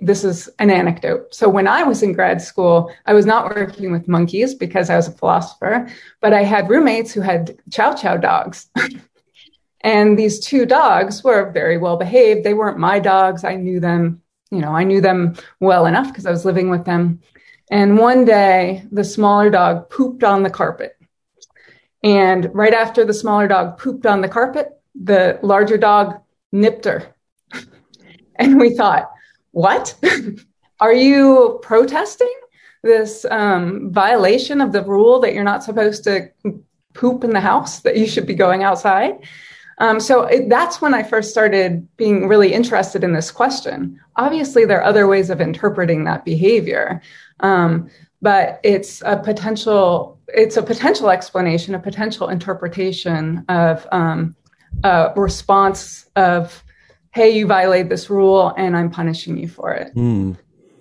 This 0.01 0.25
is 0.25 0.49
an 0.59 0.69
anecdote. 0.69 1.33
So, 1.33 1.47
when 1.47 1.67
I 1.67 1.83
was 1.83 2.03
in 2.03 2.11
grad 2.11 2.41
school, 2.41 2.91
I 3.05 3.13
was 3.13 3.25
not 3.25 3.55
working 3.55 3.91
with 3.91 4.09
monkeys 4.09 4.53
because 4.53 4.89
I 4.89 4.97
was 4.97 5.07
a 5.07 5.13
philosopher, 5.13 5.87
but 6.19 6.33
I 6.33 6.43
had 6.43 6.69
roommates 6.69 7.13
who 7.13 7.21
had 7.21 7.57
chow 7.71 7.93
chow 7.93 8.17
dogs. 8.17 8.67
and 9.81 10.17
these 10.17 10.39
two 10.39 10.65
dogs 10.65 11.23
were 11.23 11.51
very 11.51 11.77
well 11.77 11.97
behaved. 11.97 12.43
They 12.43 12.53
weren't 12.53 12.77
my 12.77 12.99
dogs. 12.99 13.43
I 13.43 13.55
knew 13.55 13.79
them, 13.79 14.21
you 14.51 14.59
know, 14.59 14.75
I 14.75 14.83
knew 14.83 15.01
them 15.01 15.35
well 15.59 15.85
enough 15.85 16.07
because 16.07 16.25
I 16.25 16.31
was 16.31 16.45
living 16.45 16.69
with 16.69 16.85
them. 16.85 17.21
And 17.71 17.97
one 17.97 18.25
day, 18.25 18.83
the 18.91 19.03
smaller 19.03 19.49
dog 19.49 19.89
pooped 19.89 20.23
on 20.23 20.43
the 20.43 20.49
carpet. 20.49 20.97
And 22.03 22.49
right 22.53 22.73
after 22.73 23.05
the 23.05 23.13
smaller 23.13 23.47
dog 23.47 23.77
pooped 23.77 24.05
on 24.05 24.21
the 24.21 24.27
carpet, 24.27 24.69
the 24.99 25.39
larger 25.43 25.77
dog 25.77 26.19
nipped 26.51 26.85
her 26.85 27.13
and 28.35 28.59
we 28.59 28.75
thought, 28.75 29.11
what? 29.51 29.95
Are 30.79 30.93
you 30.93 31.59
protesting 31.61 32.33
this 32.83 33.25
um, 33.29 33.91
violation 33.91 34.61
of 34.61 34.71
the 34.71 34.83
rule 34.83 35.19
that 35.19 35.33
you're 35.33 35.43
not 35.43 35.63
supposed 35.63 36.05
to 36.05 36.29
poop 36.93 37.23
in 37.23 37.31
the 37.31 37.41
house, 37.41 37.81
that 37.81 37.97
you 37.97 38.07
should 38.07 38.25
be 38.25 38.33
going 38.33 38.63
outside? 38.63 39.27
Um, 39.79 39.99
so 39.99 40.23
it, 40.23 40.49
that's 40.49 40.81
when 40.81 40.93
I 40.93 41.03
first 41.03 41.31
started 41.31 41.87
being 41.95 42.27
really 42.27 42.53
interested 42.53 43.03
in 43.03 43.13
this 43.13 43.31
question. 43.31 43.99
Obviously, 44.17 44.65
there 44.65 44.79
are 44.79 44.83
other 44.83 45.07
ways 45.07 45.29
of 45.29 45.39
interpreting 45.39 46.03
that 46.03 46.25
behavior, 46.25 47.01
um, 47.39 47.89
but 48.21 48.59
it's 48.63 49.01
a 49.05 49.17
potential 49.17 50.17
it's 50.27 50.57
a 50.57 50.61
potential 50.61 51.09
explanation, 51.09 51.73
a 51.73 51.79
potential 51.79 52.27
interpretation 52.27 53.43
of 53.49 53.87
um, 53.91 54.35
a 54.83 55.11
response 55.15 56.07
of 56.15 56.63
hey, 57.11 57.29
you 57.29 57.47
violated 57.47 57.89
this 57.89 58.09
rule 58.09 58.53
and 58.57 58.77
I'm 58.77 58.91
punishing 58.91 59.37
you 59.37 59.47
for 59.47 59.73
it. 59.73 59.93
Mm. 59.95 60.37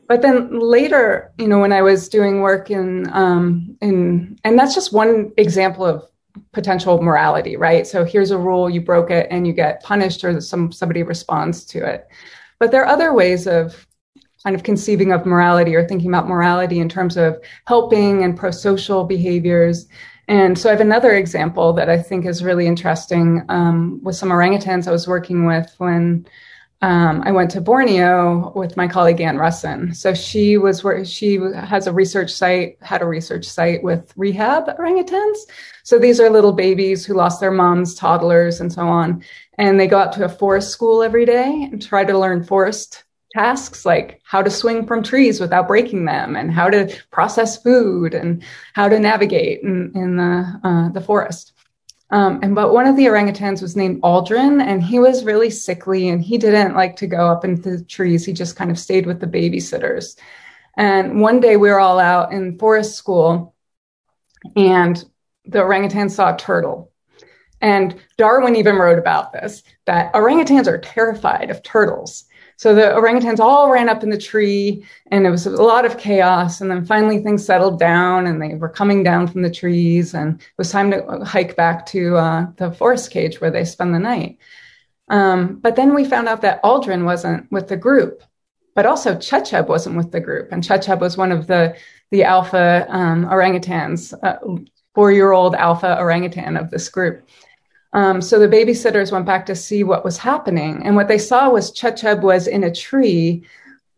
But 0.09 0.23
then 0.23 0.59
later, 0.59 1.33
you 1.39 1.49
know, 1.49 1.59
when 1.59 1.73
I 1.73 1.83
was 1.83 2.09
doing 2.09 2.41
work 2.41 2.71
in, 2.71 3.11
um, 3.13 3.77
in, 3.81 4.39
and 4.45 4.59
that's 4.59 4.75
just 4.75 4.93
one 4.93 5.33
example 5.37 5.85
of 5.85 6.05
potential 6.53 7.03
morality, 7.03 7.57
right? 7.57 7.87
So 7.87 8.05
here's 8.05 8.31
a 8.31 8.39
rule, 8.39 8.69
you 8.71 8.81
broke 8.81 9.11
it 9.11 9.29
and 9.31 9.47
you 9.47 9.53
get 9.53 9.83
punished 9.83 10.25
or 10.25 10.41
some, 10.41 10.73
somebody 10.73 11.03
responds 11.03 11.65
to 11.67 11.87
it. 11.87 12.09
But 12.59 12.71
there 12.71 12.83
are 12.83 12.93
other 12.93 13.13
ways 13.13 13.47
of 13.47 13.87
kind 14.43 14.55
of 14.55 14.63
conceiving 14.63 15.13
of 15.13 15.27
morality 15.27 15.75
or 15.75 15.87
thinking 15.87 16.09
about 16.09 16.29
morality 16.29 16.79
in 16.79 16.89
terms 16.89 17.17
of 17.17 17.43
helping 17.67 18.23
and 18.23 18.37
pro-social 18.37 19.05
behaviors 19.05 19.89
and 20.29 20.59
so 20.59 20.69
I 20.69 20.73
have 20.73 20.83
another 20.83 21.15
example 21.15 21.73
that 21.73 21.89
I 21.89 22.01
think 22.01 22.27
is 22.27 22.45
really 22.45 22.67
interesting 22.67 23.43
um, 23.49 23.99
with 24.03 24.15
some 24.15 24.29
orangutans 24.29 24.87
I 24.87 24.91
was 24.91 25.09
working 25.09 25.47
with 25.47 25.75
when 25.79 26.27
um, 26.83 27.23
I 27.25 27.33
went 27.33 27.51
to 27.53 27.63
Borneo 27.63 28.53
with 28.55 28.77
my 28.77 28.87
colleague 28.87 29.23
Anne 29.23 29.39
Russon. 29.39 29.97
So 29.97 30.13
she 30.13 30.59
was 30.59 30.85
where 30.85 31.05
she 31.05 31.41
has 31.55 31.87
a 31.87 31.93
research 31.93 32.31
site, 32.31 32.77
had 32.83 33.01
a 33.01 33.07
research 33.07 33.47
site 33.47 33.83
with 33.83 34.13
rehab 34.17 34.67
orangutans. 34.79 35.39
So 35.89 35.99
these 35.99 36.21
are 36.21 36.29
little 36.29 36.53
babies 36.53 37.07
who 37.07 37.15
lost 37.15 37.41
their 37.41 37.51
moms, 37.51 37.95
toddlers, 37.95 38.61
and 38.61 38.71
so 38.71 38.83
on. 38.83 39.25
And 39.57 39.81
they 39.81 39.87
go 39.87 39.99
out 39.99 40.13
to 40.13 40.25
a 40.27 40.29
forest 40.29 40.69
school 40.69 41.03
every 41.03 41.25
day 41.25 41.67
and 41.73 41.81
try 41.81 42.05
to 42.05 42.19
learn 42.19 42.45
forest 42.45 43.05
tasks 43.33 43.87
like 43.87 44.21
how 44.23 44.43
to 44.43 44.51
swing 44.51 44.87
from 44.87 45.03
trees 45.03 45.41
without 45.41 45.67
breaking 45.67 46.05
them 46.05 46.37
and 46.37 46.53
how 46.53 46.69
to 46.69 46.95
process 47.11 47.63
food 47.63 48.13
and 48.13 48.43
how 48.75 48.91
to 48.91 48.99
navigate 48.99 49.63
in, 49.63 49.91
in 49.95 50.19
the, 50.19 50.61
uh, 50.63 50.91
the 50.91 51.01
forest. 51.01 51.55
Um, 52.11 52.41
and 52.43 52.55
but 52.55 52.75
one 52.75 52.87
of 52.87 52.97
the 52.97 53.07
orangutans 53.07 53.63
was 53.63 53.75
named 53.75 54.03
Aldrin, 54.03 54.61
and 54.61 54.83
he 54.83 54.99
was 54.99 55.25
really 55.25 55.49
sickly, 55.49 56.11
and 56.11 56.23
he 56.23 56.37
didn't 56.37 56.77
like 56.77 56.97
to 56.97 57.07
go 57.07 57.29
up 57.29 57.47
into 57.47 57.79
the 57.79 57.85
trees. 57.85 58.27
He 58.27 58.35
just 58.35 58.57
kind 58.57 58.71
of 58.71 58.79
stayed 58.79 59.07
with 59.07 59.21
the 59.21 59.27
babysitters. 59.27 60.19
And 60.77 61.23
one 61.23 61.41
day 61.41 61.57
we 61.57 61.71
were 61.71 61.81
all 61.81 61.99
out 61.99 62.35
in 62.35 62.59
forest 62.59 62.95
school, 62.95 63.55
and 64.55 65.03
the 65.49 65.61
orangutan 65.61 66.09
saw 66.09 66.35
a 66.35 66.39
turtle. 66.39 66.93
And 67.61 67.97
Darwin 68.17 68.55
even 68.55 68.77
wrote 68.77 68.99
about 68.99 69.33
this 69.33 69.63
that 69.87 70.13
orangutans 70.13 70.67
are 70.67 70.79
terrified 70.79 71.51
of 71.51 71.63
turtles. 71.63 72.25
So 72.57 72.75
the 72.75 72.83
orangutans 72.83 73.39
all 73.39 73.71
ran 73.71 73.89
up 73.89 74.03
in 74.03 74.11
the 74.11 74.19
tree 74.19 74.85
and 75.13 75.27
it 75.27 75.31
was 75.31 75.47
a 75.47 75.51
lot 75.51 75.85
of 75.85 75.97
chaos. 75.97 76.61
And 76.61 76.71
then 76.71 76.85
finally 76.85 77.23
things 77.23 77.45
settled 77.45 77.79
down 77.79 78.27
and 78.27 78.43
they 78.43 78.55
were 78.55 78.69
coming 78.69 79.03
down 79.03 79.29
from 79.29 79.43
the 79.43 79.51
trees 79.51 80.15
and 80.15 80.41
it 80.41 80.59
was 80.59 80.71
time 80.71 80.91
to 80.91 81.25
hike 81.25 81.57
back 81.57 81.87
to 81.87 82.17
uh, 82.17 82.47
the 82.57 82.73
forest 82.73 83.11
cage 83.11 83.41
where 83.41 83.51
they 83.51 83.65
spend 83.65 83.95
the 83.95 84.01
night. 84.01 84.39
Um, 85.09 85.61
but 85.61 85.77
then 85.77 85.95
we 85.95 86.05
found 86.05 86.29
out 86.29 86.43
that 86.43 86.63
Aldrin 86.63 87.05
wasn't 87.05 87.51
with 87.51 87.69
the 87.69 87.77
group, 87.77 88.23
but 88.75 88.87
also 88.87 89.15
Checheb 89.15 89.69
wasn't 89.69 89.97
with 89.97 90.11
the 90.11 90.21
group. 90.21 90.51
And 90.53 90.63
Checheb 90.63 91.01
was 91.01 91.17
one 91.17 91.33
of 91.33 91.47
the, 91.47 91.77
the 92.11 92.25
alpha 92.25 92.87
um, 92.89 93.25
orangutans, 93.25 94.13
uh, 94.23 94.39
four 94.95 95.13
year 95.13 95.33
old 95.33 95.55
alpha 95.55 95.99
orangutan 95.99 96.57
of 96.57 96.71
this 96.71 96.89
group. 96.89 97.27
Um, 97.93 98.21
so 98.21 98.39
the 98.39 98.49
babysitters 98.49 99.13
went 99.13 99.27
back 99.27 99.47
to 99.47 99.55
see 99.55 99.83
what 99.83 100.05
was 100.05 100.19
happening. 100.19 100.83
And 100.85 100.95
what 100.95 101.09
they 101.09 101.19
saw 101.19 101.49
was 101.49 101.73
Checheb 101.73 102.23
was 102.23 102.47
in 102.47 102.65
a 102.65 102.75
tree 102.75 103.45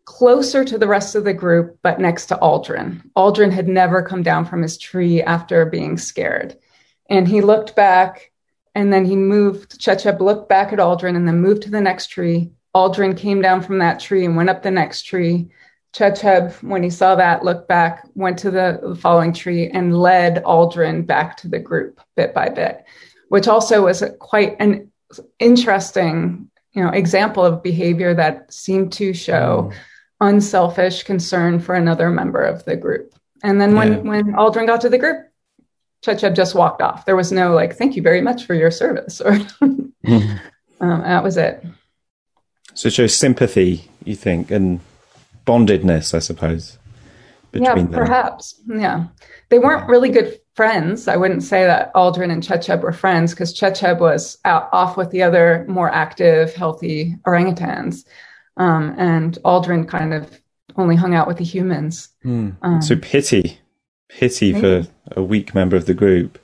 closer 0.05 0.63
to 0.65 0.77
the 0.77 0.87
rest 0.87 1.15
of 1.15 1.23
the 1.23 1.33
group, 1.33 1.77
but 1.83 1.99
next 1.99 2.27
to 2.27 2.35
Aldrin. 2.37 3.01
Aldrin 3.15 3.51
had 3.51 3.67
never 3.67 4.01
come 4.01 4.23
down 4.23 4.45
from 4.45 4.61
his 4.61 4.77
tree 4.77 5.21
after 5.21 5.65
being 5.65 5.97
scared. 5.97 6.57
And 7.09 7.27
he 7.27 7.41
looked 7.41 7.75
back 7.75 8.31
and 8.75 8.91
then 8.91 9.05
he 9.05 9.15
moved. 9.15 9.79
Checheb 9.79 10.19
looked 10.19 10.47
back 10.47 10.71
at 10.71 10.79
Aldrin 10.79 11.15
and 11.15 11.27
then 11.27 11.41
moved 11.41 11.63
to 11.63 11.69
the 11.69 11.81
next 11.81 12.07
tree. 12.07 12.51
Aldrin 12.75 13.17
came 13.17 13.41
down 13.41 13.61
from 13.61 13.79
that 13.79 13.99
tree 13.99 14.25
and 14.25 14.35
went 14.35 14.49
up 14.49 14.63
the 14.63 14.71
next 14.71 15.03
tree. 15.03 15.49
Checheb, 15.93 16.63
when 16.63 16.83
he 16.83 16.89
saw 16.89 17.15
that, 17.15 17.43
looked 17.43 17.67
back, 17.67 18.07
went 18.15 18.39
to 18.39 18.51
the 18.51 18.97
falling 19.01 19.33
tree, 19.33 19.69
and 19.69 19.99
led 19.99 20.41
Aldrin 20.43 21.05
back 21.05 21.35
to 21.37 21.49
the 21.49 21.59
group 21.59 21.99
bit 22.15 22.33
by 22.33 22.49
bit 22.49 22.85
which 23.31 23.47
also 23.47 23.85
was 23.85 24.03
quite 24.19 24.57
an 24.59 24.91
interesting 25.39 26.49
you 26.73 26.83
know 26.83 26.89
example 26.89 27.45
of 27.45 27.63
behavior 27.63 28.13
that 28.13 28.53
seemed 28.53 28.91
to 28.91 29.13
show 29.13 29.71
mm. 29.71 29.75
unselfish 30.19 31.03
concern 31.03 31.57
for 31.57 31.73
another 31.73 32.09
member 32.09 32.41
of 32.41 32.65
the 32.65 32.75
group 32.75 33.15
and 33.41 33.61
then 33.61 33.73
when 33.73 33.93
yeah. 33.93 33.99
when 33.99 34.33
aldrin 34.33 34.67
got 34.67 34.81
to 34.81 34.89
the 34.89 34.97
group 34.97 35.27
checheb 36.05 36.35
just 36.35 36.55
walked 36.55 36.81
off 36.81 37.05
there 37.05 37.15
was 37.15 37.31
no 37.31 37.53
like 37.53 37.77
thank 37.77 37.95
you 37.95 38.01
very 38.01 38.19
much 38.19 38.45
for 38.45 38.53
your 38.53 38.69
service 38.69 39.21
or 39.21 39.31
mm. 39.31 39.91
um, 40.81 41.01
that 41.01 41.23
was 41.23 41.37
it 41.37 41.63
so 42.73 42.87
it 42.87 42.93
shows 42.93 43.15
sympathy 43.15 43.89
you 44.03 44.15
think 44.15 44.51
and 44.51 44.81
bondedness 45.45 46.13
i 46.13 46.19
suppose 46.19 46.77
yeah 47.53 47.85
perhaps 47.91 48.61
yeah 48.67 49.05
they 49.49 49.59
weren't 49.59 49.87
really 49.89 50.09
good 50.09 50.39
friends. 50.55 51.07
I 51.07 51.17
wouldn't 51.17 51.43
say 51.43 51.65
that 51.65 51.93
Aldrin 51.93 52.31
and 52.31 52.43
Checheb 52.43 52.81
were 52.81 52.91
friends 52.91 53.33
because 53.33 53.53
Checheb 53.53 53.99
was 53.99 54.37
out, 54.45 54.69
off 54.71 54.97
with 54.97 55.11
the 55.11 55.23
other 55.23 55.65
more 55.67 55.89
active, 55.89 56.53
healthy 56.53 57.15
orangutans. 57.25 58.05
Um, 58.57 58.95
and 58.97 59.37
Aldrin 59.43 59.87
kind 59.87 60.13
of 60.13 60.41
only 60.77 60.95
hung 60.95 61.15
out 61.15 61.27
with 61.27 61.37
the 61.37 61.43
humans. 61.43 62.09
Mm. 62.25 62.57
Um, 62.61 62.81
so 62.81 62.95
pity, 62.95 63.59
pity 64.09 64.53
maybe. 64.53 64.83
for 64.83 65.19
a 65.19 65.23
weak 65.23 65.55
member 65.55 65.75
of 65.75 65.85
the 65.85 65.93
group. 65.93 66.37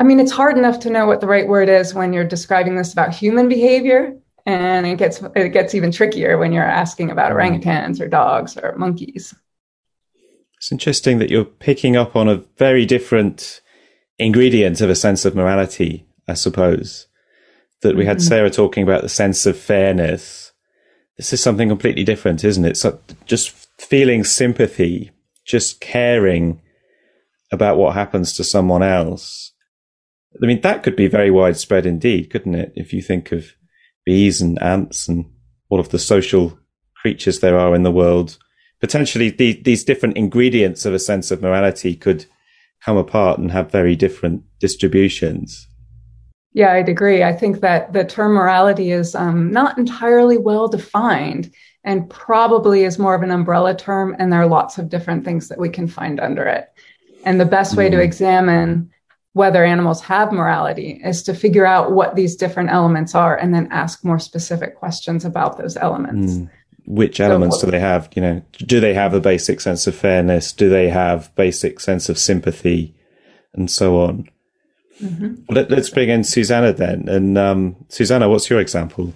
I 0.00 0.04
mean, 0.04 0.20
it's 0.20 0.32
hard 0.32 0.56
enough 0.56 0.78
to 0.80 0.90
know 0.90 1.06
what 1.06 1.20
the 1.20 1.26
right 1.26 1.48
word 1.48 1.68
is 1.68 1.92
when 1.92 2.12
you're 2.12 2.24
describing 2.24 2.76
this 2.76 2.92
about 2.92 3.12
human 3.12 3.48
behavior, 3.48 4.16
and 4.48 4.86
it 4.86 4.96
gets 4.96 5.22
it 5.36 5.50
gets 5.50 5.74
even 5.74 5.92
trickier 5.92 6.38
when 6.38 6.52
you're 6.52 6.64
asking 6.64 7.10
about 7.10 7.30
hmm. 7.30 7.38
orangutans 7.38 8.00
or 8.00 8.08
dogs 8.08 8.56
or 8.56 8.74
monkeys. 8.76 9.34
It's 10.56 10.72
interesting 10.72 11.18
that 11.18 11.30
you're 11.30 11.44
picking 11.44 11.96
up 11.96 12.16
on 12.16 12.28
a 12.28 12.42
very 12.56 12.84
different 12.84 13.60
ingredient 14.18 14.80
of 14.80 14.90
a 14.90 14.96
sense 14.96 15.24
of 15.24 15.36
morality, 15.36 16.06
I 16.26 16.34
suppose. 16.34 17.06
That 17.82 17.94
we 17.94 18.06
had 18.06 18.16
mm-hmm. 18.16 18.26
Sarah 18.26 18.50
talking 18.50 18.82
about 18.82 19.02
the 19.02 19.08
sense 19.08 19.46
of 19.46 19.56
fairness. 19.56 20.50
This 21.16 21.32
is 21.32 21.40
something 21.40 21.68
completely 21.68 22.02
different, 22.02 22.42
isn't 22.42 22.64
it? 22.64 22.76
So 22.76 22.98
just 23.26 23.50
feeling 23.78 24.24
sympathy, 24.24 25.12
just 25.44 25.80
caring 25.80 26.60
about 27.52 27.76
what 27.76 27.94
happens 27.94 28.32
to 28.34 28.42
someone 28.42 28.82
else. 28.82 29.52
I 30.42 30.46
mean, 30.46 30.60
that 30.62 30.82
could 30.82 30.96
be 30.96 31.06
very 31.06 31.30
widespread 31.30 31.86
indeed, 31.86 32.30
couldn't 32.30 32.56
it? 32.56 32.72
If 32.74 32.92
you 32.92 33.00
think 33.00 33.30
of 33.30 33.52
bees 34.08 34.40
and 34.40 34.60
ants 34.62 35.08
and 35.08 35.18
all 35.68 35.80
of 35.80 35.90
the 35.90 35.98
social 35.98 36.58
creatures 37.00 37.40
there 37.40 37.58
are 37.58 37.74
in 37.74 37.84
the 37.84 37.98
world 38.02 38.38
potentially 38.80 39.30
the, 39.30 39.60
these 39.62 39.84
different 39.84 40.16
ingredients 40.16 40.84
of 40.84 40.94
a 40.94 40.98
sense 40.98 41.30
of 41.30 41.42
morality 41.42 41.94
could 41.94 42.26
come 42.84 42.96
apart 42.96 43.38
and 43.38 43.50
have 43.50 43.70
very 43.70 43.96
different 43.96 44.42
distributions. 44.60 45.66
Yeah, 46.52 46.72
I'd 46.72 46.88
agree. 46.88 47.22
I 47.22 47.32
think 47.32 47.60
that 47.60 47.92
the 47.92 48.04
term 48.04 48.32
morality 48.32 48.92
is 48.92 49.14
um, 49.14 49.52
not 49.52 49.76
entirely 49.78 50.38
well 50.38 50.68
defined. 50.68 51.52
and 51.84 52.10
probably 52.10 52.84
is 52.84 52.98
more 52.98 53.14
of 53.14 53.22
an 53.22 53.30
umbrella 53.30 53.74
term, 53.74 54.14
and 54.18 54.30
there 54.30 54.42
are 54.42 54.48
lots 54.58 54.78
of 54.78 54.90
different 54.90 55.24
things 55.24 55.48
that 55.48 55.60
we 55.60 55.70
can 55.70 55.86
find 55.86 56.20
under 56.20 56.44
it. 56.44 56.68
And 57.24 57.40
the 57.40 57.46
best 57.56 57.76
way 57.76 57.88
mm. 57.88 57.92
to 57.92 58.00
examine 58.02 58.90
whether 59.32 59.64
animals 59.64 60.00
have 60.02 60.32
morality 60.32 61.00
is 61.04 61.22
to 61.24 61.34
figure 61.34 61.66
out 61.66 61.92
what 61.92 62.16
these 62.16 62.36
different 62.36 62.70
elements 62.70 63.14
are 63.14 63.36
and 63.36 63.54
then 63.54 63.68
ask 63.70 64.04
more 64.04 64.18
specific 64.18 64.76
questions 64.76 65.24
about 65.24 65.58
those 65.58 65.76
elements. 65.76 66.34
Mm. 66.34 66.50
Which 66.86 67.20
elements 67.20 67.60
so, 67.60 67.66
do 67.66 67.70
they 67.70 67.80
have? 67.80 68.08
You 68.14 68.22
know, 68.22 68.42
do 68.52 68.80
they 68.80 68.94
have 68.94 69.12
a 69.12 69.20
basic 69.20 69.60
sense 69.60 69.86
of 69.86 69.94
fairness? 69.94 70.52
Do 70.52 70.70
they 70.70 70.88
have 70.88 71.34
basic 71.34 71.80
sense 71.80 72.08
of 72.08 72.18
sympathy 72.18 72.94
and 73.52 73.70
so 73.70 74.00
on? 74.00 74.28
Mm-hmm. 75.02 75.34
Let, 75.50 75.70
us 75.70 75.90
bring 75.90 76.08
in 76.08 76.24
Susanna 76.24 76.72
then. 76.72 77.08
And 77.08 77.36
um, 77.36 77.76
Susanna, 77.88 78.28
what's 78.28 78.48
your 78.48 78.60
example? 78.60 79.12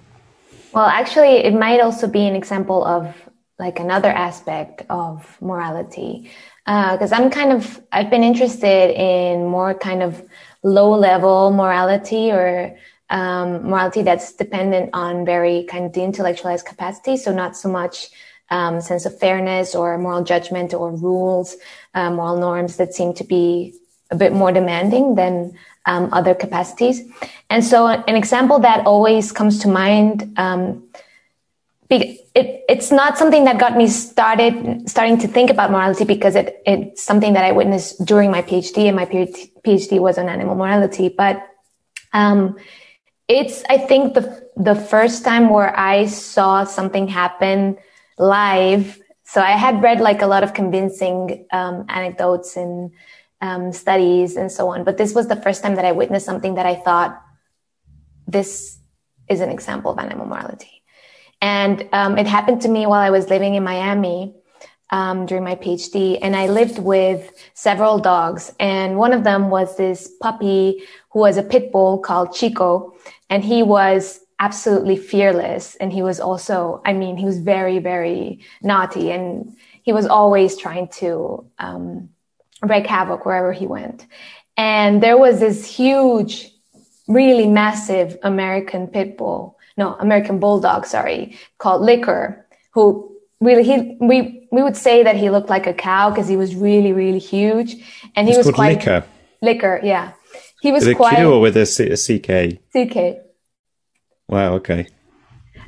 Well, 0.74 0.84
actually, 0.84 1.38
it 1.38 1.54
might 1.54 1.80
also 1.80 2.06
be 2.06 2.26
an 2.26 2.36
example 2.36 2.84
of 2.84 3.16
like 3.58 3.78
another 3.78 4.10
aspect 4.10 4.82
of 4.90 5.40
morality 5.40 6.30
because 6.64 7.12
uh, 7.12 7.16
I'm 7.16 7.30
kind 7.30 7.52
of 7.52 7.80
I've 7.90 8.10
been 8.10 8.22
interested 8.22 8.90
in 8.98 9.46
more 9.46 9.74
kind 9.74 10.02
of 10.02 10.22
low 10.62 10.90
level 10.90 11.50
morality 11.50 12.30
or 12.30 12.76
um, 13.10 13.68
morality 13.68 14.02
that's 14.02 14.32
dependent 14.32 14.90
on 14.92 15.24
very 15.24 15.64
kind 15.64 15.84
of 15.84 15.92
the 15.92 16.02
intellectualized 16.02 16.66
capacity. 16.66 17.16
So 17.16 17.32
not 17.32 17.56
so 17.56 17.68
much 17.68 18.10
um, 18.50 18.80
sense 18.80 19.06
of 19.06 19.18
fairness 19.18 19.74
or 19.74 19.98
moral 19.98 20.22
judgment 20.22 20.72
or 20.72 20.94
rules, 20.94 21.56
uh, 21.94 22.10
moral 22.10 22.38
norms 22.38 22.76
that 22.76 22.94
seem 22.94 23.12
to 23.14 23.24
be 23.24 23.74
a 24.10 24.16
bit 24.16 24.32
more 24.32 24.52
demanding 24.52 25.14
than 25.14 25.58
um, 25.86 26.10
other 26.12 26.34
capacities. 26.34 27.02
And 27.50 27.64
so 27.64 27.86
an 27.86 28.14
example 28.14 28.60
that 28.60 28.86
always 28.86 29.32
comes 29.32 29.58
to 29.60 29.68
mind 29.68 30.32
um, 30.36 30.84
it, 32.00 32.64
it's 32.68 32.90
not 32.90 33.18
something 33.18 33.44
that 33.44 33.58
got 33.58 33.76
me 33.76 33.86
started 33.88 34.88
starting 34.88 35.18
to 35.18 35.28
think 35.28 35.50
about 35.50 35.70
morality 35.70 36.04
because 36.04 36.34
it, 36.34 36.62
it's 36.64 37.02
something 37.02 37.34
that 37.34 37.44
I 37.44 37.52
witnessed 37.52 38.04
during 38.04 38.30
my 38.30 38.42
PhD 38.42 38.86
and 38.86 38.96
my 38.96 39.04
PhD 39.04 40.00
was 40.00 40.16
on 40.16 40.28
animal 40.28 40.54
morality. 40.54 41.08
But 41.10 41.46
um, 42.12 42.56
it's 43.28 43.62
I 43.68 43.78
think 43.78 44.14
the 44.14 44.48
the 44.56 44.74
first 44.74 45.24
time 45.24 45.48
where 45.50 45.78
I 45.78 46.06
saw 46.06 46.64
something 46.64 47.08
happen 47.08 47.78
live. 48.18 48.98
So 49.24 49.40
I 49.40 49.52
had 49.52 49.82
read 49.82 50.00
like 50.00 50.20
a 50.22 50.26
lot 50.26 50.44
of 50.44 50.52
convincing 50.52 51.46
um, 51.52 51.86
anecdotes 51.88 52.56
and 52.56 52.92
um, 53.40 53.72
studies 53.72 54.36
and 54.36 54.52
so 54.52 54.68
on, 54.68 54.84
but 54.84 54.98
this 54.98 55.14
was 55.14 55.26
the 55.26 55.36
first 55.36 55.62
time 55.62 55.74
that 55.76 55.84
I 55.84 55.92
witnessed 55.92 56.26
something 56.26 56.54
that 56.54 56.66
I 56.66 56.76
thought 56.76 57.20
this 58.26 58.78
is 59.28 59.40
an 59.40 59.50
example 59.50 59.90
of 59.90 59.98
animal 59.98 60.26
morality. 60.26 60.71
And 61.42 61.88
um, 61.92 62.16
it 62.16 62.26
happened 62.28 62.62
to 62.62 62.68
me 62.68 62.86
while 62.86 63.00
I 63.00 63.10
was 63.10 63.28
living 63.28 63.56
in 63.56 63.64
Miami 63.64 64.32
um, 64.90 65.26
during 65.26 65.42
my 65.42 65.56
PhD. 65.56 66.18
And 66.22 66.36
I 66.36 66.46
lived 66.46 66.78
with 66.78 67.32
several 67.54 67.98
dogs. 67.98 68.54
And 68.60 68.96
one 68.96 69.12
of 69.12 69.24
them 69.24 69.50
was 69.50 69.76
this 69.76 70.08
puppy 70.20 70.84
who 71.10 71.18
was 71.18 71.36
a 71.36 71.42
pit 71.42 71.72
bull 71.72 71.98
called 71.98 72.32
Chico. 72.32 72.94
And 73.28 73.44
he 73.44 73.64
was 73.64 74.20
absolutely 74.38 74.96
fearless. 74.96 75.74
And 75.76 75.92
he 75.92 76.02
was 76.02 76.20
also, 76.20 76.80
I 76.84 76.92
mean, 76.92 77.16
he 77.16 77.24
was 77.24 77.40
very, 77.40 77.80
very 77.80 78.40
naughty. 78.62 79.10
And 79.10 79.56
he 79.82 79.92
was 79.92 80.06
always 80.06 80.56
trying 80.56 80.88
to 81.00 81.44
um, 81.58 82.10
wreak 82.62 82.86
havoc 82.86 83.26
wherever 83.26 83.52
he 83.52 83.66
went. 83.66 84.06
And 84.56 85.02
there 85.02 85.18
was 85.18 85.40
this 85.40 85.66
huge, 85.66 86.52
really 87.08 87.48
massive 87.48 88.16
American 88.22 88.86
pit 88.86 89.18
bull 89.18 89.58
no, 89.76 89.94
American 89.94 90.38
Bulldog, 90.38 90.86
sorry, 90.86 91.38
called 91.58 91.82
Licker, 91.82 92.46
who 92.72 93.16
really, 93.40 93.62
he, 93.62 93.96
we, 94.00 94.48
we 94.52 94.62
would 94.62 94.76
say 94.76 95.02
that 95.02 95.16
he 95.16 95.30
looked 95.30 95.48
like 95.48 95.66
a 95.66 95.74
cow 95.74 96.10
because 96.10 96.28
he 96.28 96.36
was 96.36 96.54
really, 96.54 96.92
really 96.92 97.18
huge. 97.18 97.76
And 98.14 98.28
he 98.28 98.34
it's 98.34 98.46
was 98.46 98.54
quite. 98.54 98.78
Licker. 98.78 99.04
Licker, 99.40 99.80
yeah. 99.82 100.12
He 100.60 100.70
was 100.70 100.86
with 100.86 100.96
quite. 100.96 101.14
A 101.14 101.16
Q 101.16 101.32
or 101.32 101.40
with 101.40 101.56
a, 101.56 101.66
C- 101.66 101.90
a 101.90 101.96
CK? 101.96 102.60
CK. 102.70 103.22
Wow, 104.28 104.54
okay. 104.54 104.86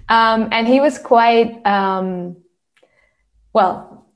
Um, 0.08 0.48
and 0.52 0.68
he 0.68 0.80
was 0.80 0.98
quite, 0.98 1.64
um, 1.66 2.36
well, 3.52 4.06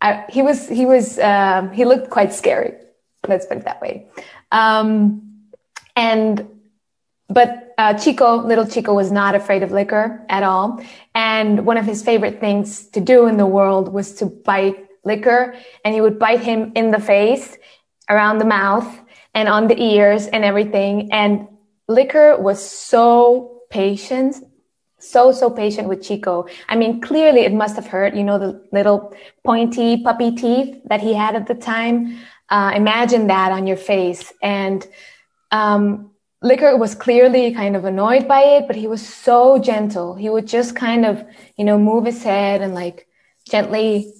I, 0.00 0.24
he 0.28 0.42
was, 0.42 0.68
he 0.68 0.86
was, 0.86 1.18
um, 1.18 1.72
he 1.72 1.84
looked 1.84 2.10
quite 2.10 2.32
scary. 2.32 2.74
Let's 3.26 3.44
put 3.46 3.58
it 3.58 3.64
that 3.64 3.82
way. 3.82 4.06
Um, 4.52 5.50
and, 5.96 6.48
but 7.28 7.74
uh, 7.78 7.94
Chico, 7.94 8.36
little 8.36 8.66
Chico 8.66 8.94
was 8.94 9.10
not 9.10 9.34
afraid 9.34 9.62
of 9.62 9.72
Licker 9.72 10.24
at 10.28 10.42
all. 10.42 10.82
And 11.14 11.66
one 11.66 11.76
of 11.76 11.84
his 11.84 12.02
favorite 12.02 12.40
things 12.40 12.86
to 12.88 13.00
do 13.00 13.26
in 13.26 13.36
the 13.36 13.46
world 13.46 13.92
was 13.92 14.14
to 14.14 14.26
bite 14.26 14.86
Licker. 15.04 15.54
And 15.84 15.94
he 15.94 16.00
would 16.00 16.18
bite 16.18 16.40
him 16.40 16.72
in 16.74 16.90
the 16.90 17.00
face, 17.00 17.56
around 18.08 18.38
the 18.38 18.44
mouth, 18.44 18.88
and 19.34 19.48
on 19.48 19.66
the 19.66 19.80
ears 19.80 20.26
and 20.28 20.44
everything. 20.44 21.12
And 21.12 21.48
Licker 21.88 22.36
was 22.36 22.64
so 22.64 23.62
patient, 23.70 24.36
so, 24.98 25.32
so 25.32 25.50
patient 25.50 25.88
with 25.88 26.02
Chico. 26.02 26.46
I 26.68 26.76
mean, 26.76 27.00
clearly 27.00 27.40
it 27.40 27.52
must 27.52 27.76
have 27.76 27.86
hurt, 27.86 28.14
you 28.14 28.24
know, 28.24 28.38
the 28.38 28.64
little 28.72 29.14
pointy 29.44 30.02
puppy 30.02 30.34
teeth 30.34 30.80
that 30.86 31.00
he 31.00 31.12
had 31.12 31.34
at 31.36 31.46
the 31.46 31.54
time. 31.54 32.18
Uh, 32.48 32.72
imagine 32.74 33.26
that 33.26 33.50
on 33.52 33.66
your 33.66 33.76
face. 33.76 34.32
And, 34.40 34.86
um, 35.50 36.12
Licker 36.46 36.76
was 36.76 36.94
clearly 36.94 37.52
kind 37.52 37.74
of 37.74 37.84
annoyed 37.84 38.28
by 38.28 38.40
it, 38.40 38.66
but 38.68 38.76
he 38.76 38.86
was 38.86 39.06
so 39.06 39.58
gentle. 39.58 40.14
He 40.14 40.30
would 40.30 40.46
just 40.46 40.76
kind 40.76 41.04
of, 41.04 41.24
you 41.56 41.64
know, 41.64 41.78
move 41.78 42.04
his 42.04 42.22
head 42.22 42.62
and 42.62 42.72
like 42.74 43.08
gently 43.50 44.12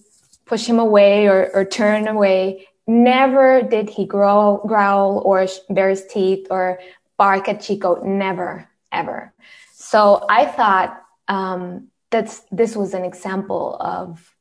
push 0.44 0.66
him 0.66 0.78
away 0.78 1.28
or, 1.28 1.50
or 1.54 1.64
turn 1.64 2.08
away. 2.08 2.66
Never 2.86 3.62
did 3.62 3.88
he 3.88 4.06
growl, 4.06 4.58
growl 4.66 5.22
or 5.24 5.46
bare 5.70 5.90
his 5.90 6.06
teeth 6.06 6.48
or 6.50 6.80
bark 7.16 7.48
at 7.48 7.60
Chico. 7.60 8.02
Never, 8.04 8.68
ever. 8.90 9.32
So 9.72 10.24
I 10.28 10.46
thought 10.46 11.00
um, 11.28 11.88
that 12.10 12.38
this 12.50 12.74
was 12.76 12.94
an 12.94 13.04
example 13.04 13.76
of 13.78 14.34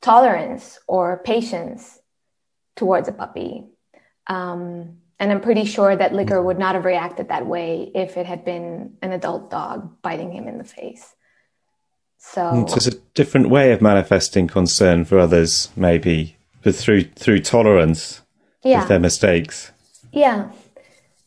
tolerance 0.00 0.78
or 0.86 1.22
patience 1.24 1.98
towards 2.76 3.08
a 3.08 3.12
puppy. 3.12 3.66
Um, 4.26 5.01
and 5.22 5.30
I'm 5.30 5.40
pretty 5.40 5.64
sure 5.66 5.94
that 5.94 6.12
Licker 6.12 6.42
would 6.42 6.58
not 6.58 6.74
have 6.74 6.84
reacted 6.84 7.28
that 7.28 7.46
way 7.46 7.92
if 7.94 8.16
it 8.16 8.26
had 8.26 8.44
been 8.44 8.94
an 9.02 9.12
adult 9.12 9.52
dog 9.52 10.02
biting 10.02 10.32
him 10.32 10.48
in 10.48 10.58
the 10.58 10.64
face. 10.64 11.14
So, 12.18 12.66
so 12.68 12.74
it's 12.74 12.88
a 12.88 12.98
different 13.14 13.48
way 13.48 13.70
of 13.70 13.80
manifesting 13.80 14.48
concern 14.48 15.04
for 15.04 15.20
others, 15.20 15.68
maybe, 15.76 16.38
but 16.64 16.74
through 16.74 17.04
through 17.04 17.38
tolerance 17.38 18.22
yeah. 18.64 18.82
of 18.82 18.88
their 18.88 18.98
mistakes. 18.98 19.70
Yeah. 20.12 20.50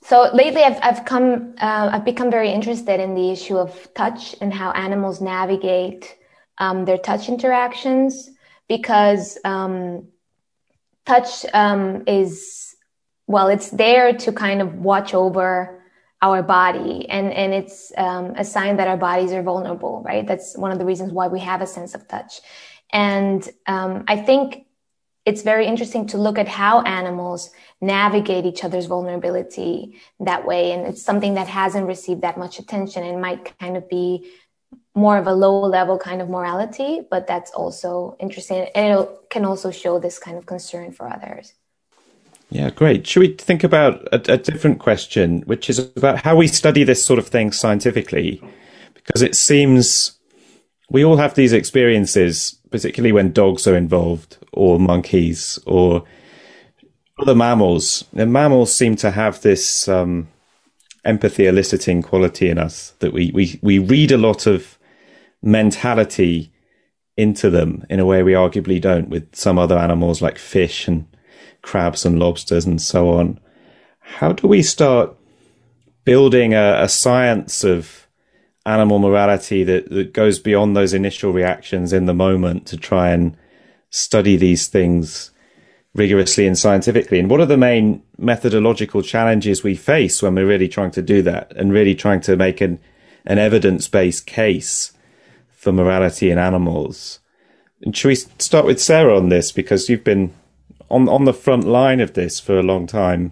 So 0.02 0.30
lately, 0.34 0.64
I've 0.64 0.80
I've 0.84 1.06
come 1.06 1.56
uh, 1.62 1.90
I've 1.94 2.04
become 2.04 2.30
very 2.30 2.52
interested 2.52 3.00
in 3.00 3.16
the 3.16 3.32
issue 3.32 3.58
of 3.58 3.94
touch 3.94 4.36
and 4.42 4.54
how 4.54 4.72
animals 4.72 5.22
navigate 5.22 6.18
um, 6.58 6.84
their 6.84 6.98
touch 6.98 7.30
interactions 7.30 8.30
because 8.68 9.38
um, 9.46 10.10
touch 11.06 11.46
um, 11.54 12.04
is 12.08 12.65
well, 13.28 13.48
it's 13.48 13.70
there 13.70 14.14
to 14.14 14.32
kind 14.32 14.62
of 14.62 14.76
watch 14.76 15.14
over 15.14 15.82
our 16.22 16.42
body. 16.44 17.08
And 17.10 17.32
and 17.34 17.54
it's 17.54 17.92
um, 17.98 18.34
a 18.36 18.44
sign 18.44 18.78
that 18.78 18.88
our 18.88 18.98
bodies 18.98 19.32
are 19.32 19.44
vulnerable 19.44 20.02
right? 20.06 20.26
That's 20.26 20.58
one 20.58 20.72
of 20.72 20.80
the 20.80 20.86
reasons 20.86 21.12
why 21.12 21.28
we 21.28 21.40
have 21.40 21.62
a 21.62 21.68
sense 21.68 21.96
of 21.96 22.08
touch. 22.08 22.42
And 22.92 23.48
um, 23.68 24.04
i 24.08 24.16
think 24.16 24.66
it's 25.26 25.42
very 25.42 25.66
interesting 25.66 26.06
to 26.06 26.20
look 26.20 26.38
at 26.38 26.48
how 26.48 26.82
animals 26.82 27.50
navigate 27.82 28.46
each 28.46 28.64
other's 28.64 28.86
vulnerability 28.86 30.00
that 30.20 30.46
way. 30.46 30.72
And 30.72 30.86
it's 30.86 31.02
something 31.02 31.34
that 31.34 31.48
hasn't 31.48 31.88
received 31.88 32.22
that 32.22 32.38
much 32.38 32.60
attention 32.60 33.02
and 33.04 33.20
might 33.20 33.58
kind 33.58 33.76
of 33.76 33.90
be 33.90 34.30
more 34.94 35.18
of 35.18 35.26
a 35.26 35.34
low 35.34 35.62
level 35.62 35.98
kind 35.98 36.22
of 36.22 36.30
morality 36.30 37.02
but 37.10 37.28
that's 37.28 37.52
also 37.52 38.16
interesting. 38.20 38.68
And 38.76 39.00
it 39.00 39.10
can 39.30 39.46
also 39.46 39.72
show 39.72 40.00
this 40.00 40.20
kind 40.20 40.38
of 40.38 40.46
concern 40.46 40.92
for 40.92 41.12
others 41.12 41.54
yeah, 42.56 42.70
great. 42.70 43.06
Should 43.06 43.20
we 43.20 43.34
think 43.34 43.66
about 43.66 44.08
a, 44.14 44.32
a, 44.32 44.38
different 44.38 44.80
question, 44.80 45.42
which 45.42 45.70
is 45.70 45.78
about 45.78 46.20
how 46.20 46.38
we 46.38 46.48
study 46.48 46.86
this 46.86 47.04
sort 47.04 47.20
of 47.20 47.28
thing 47.28 47.52
scientifically? 47.52 48.42
Because 48.94 49.22
it 49.22 49.36
seems 49.36 50.18
we 50.90 51.04
all 51.04 51.18
have 51.18 51.36
these 51.36 51.52
experiences, 51.52 52.58
particularly 52.72 53.12
when 53.12 53.34
dogs 53.34 53.68
are 53.68 53.76
involved, 53.76 54.38
or 54.54 54.80
monkeys, 54.80 55.60
or 55.66 56.06
other 57.20 57.36
mammals. 57.36 58.06
Mammals 58.14 58.74
seem 58.74 58.96
to 58.98 59.12
have 59.12 59.42
this 59.42 59.90
um, 59.90 60.30
empathy 61.04 61.48
eliciting 61.48 62.02
quality 62.02 62.50
in 62.50 62.58
us 62.58 62.94
that 63.00 63.12
we, 63.12 63.32
we, 63.34 63.60
we 63.62 63.80
read 63.80 64.14
a 64.14 64.18
lot 64.18 64.48
of 64.48 64.80
mentality 65.42 66.54
into 67.18 67.50
them 67.50 67.86
in 67.90 68.00
a 68.00 68.06
way 68.06 68.24
we 68.24 68.32
arguably 68.32 68.80
don't 68.80 69.10
with 69.10 69.36
some 69.36 69.60
other 69.60 69.78
animals 69.78 70.22
like 70.22 70.38
fish 70.38 70.88
and 70.88 71.06
crabs 71.66 72.06
and 72.06 72.20
lobsters 72.20 72.66
and 72.66 72.80
so 72.80 73.10
on. 73.10 73.40
How 74.00 74.32
do 74.32 74.48
we 74.48 74.62
start 74.62 75.16
building 76.04 76.54
a, 76.54 76.84
a 76.84 76.88
science 76.88 77.64
of 77.64 78.08
animal 78.68 79.00
morality 79.00 79.64
that, 79.64 79.90
that 79.90 80.14
goes 80.14 80.38
beyond 80.38 80.76
those 80.76 80.94
initial 80.94 81.34
reactions 81.34 81.92
in 81.92 82.06
the 82.06 82.14
moment 82.14 82.68
to 82.68 82.78
try 82.78 83.10
and 83.10 83.36
study 83.90 84.38
these 84.38 84.68
things 84.68 85.32
rigorously 85.96 86.46
and 86.46 86.58
scientifically? 86.58 87.20
And 87.20 87.32
what 87.32 87.42
are 87.42 87.48
the 87.48 87.58
main 87.58 88.04
methodological 88.16 89.02
challenges 89.02 89.64
we 89.64 89.76
face 89.76 90.22
when 90.22 90.36
we're 90.36 90.46
really 90.46 90.70
trying 90.70 90.92
to 90.92 91.02
do 91.02 91.24
that 91.24 91.52
and 91.58 91.74
really 91.74 91.96
trying 91.96 92.22
to 92.22 92.38
make 92.38 92.62
an, 92.62 92.80
an 93.26 93.40
evidence 93.40 93.88
based 93.88 94.28
case 94.28 94.94
for 95.50 95.72
morality 95.72 96.30
in 96.30 96.38
animals? 96.38 97.20
And 97.82 97.98
should 97.98 98.10
we 98.10 98.16
start 98.16 98.68
with 98.68 98.80
Sarah 98.80 99.18
on 99.18 99.30
this 99.30 99.52
because 99.52 99.90
you've 99.90 100.04
been 100.04 100.32
on 100.90 101.10
on 101.10 101.26
the 101.26 101.34
front 101.34 101.64
line 101.64 102.00
of 102.00 102.14
this 102.14 102.40
for 102.40 102.58
a 102.58 102.64
long 102.64 102.88
time? 102.88 103.32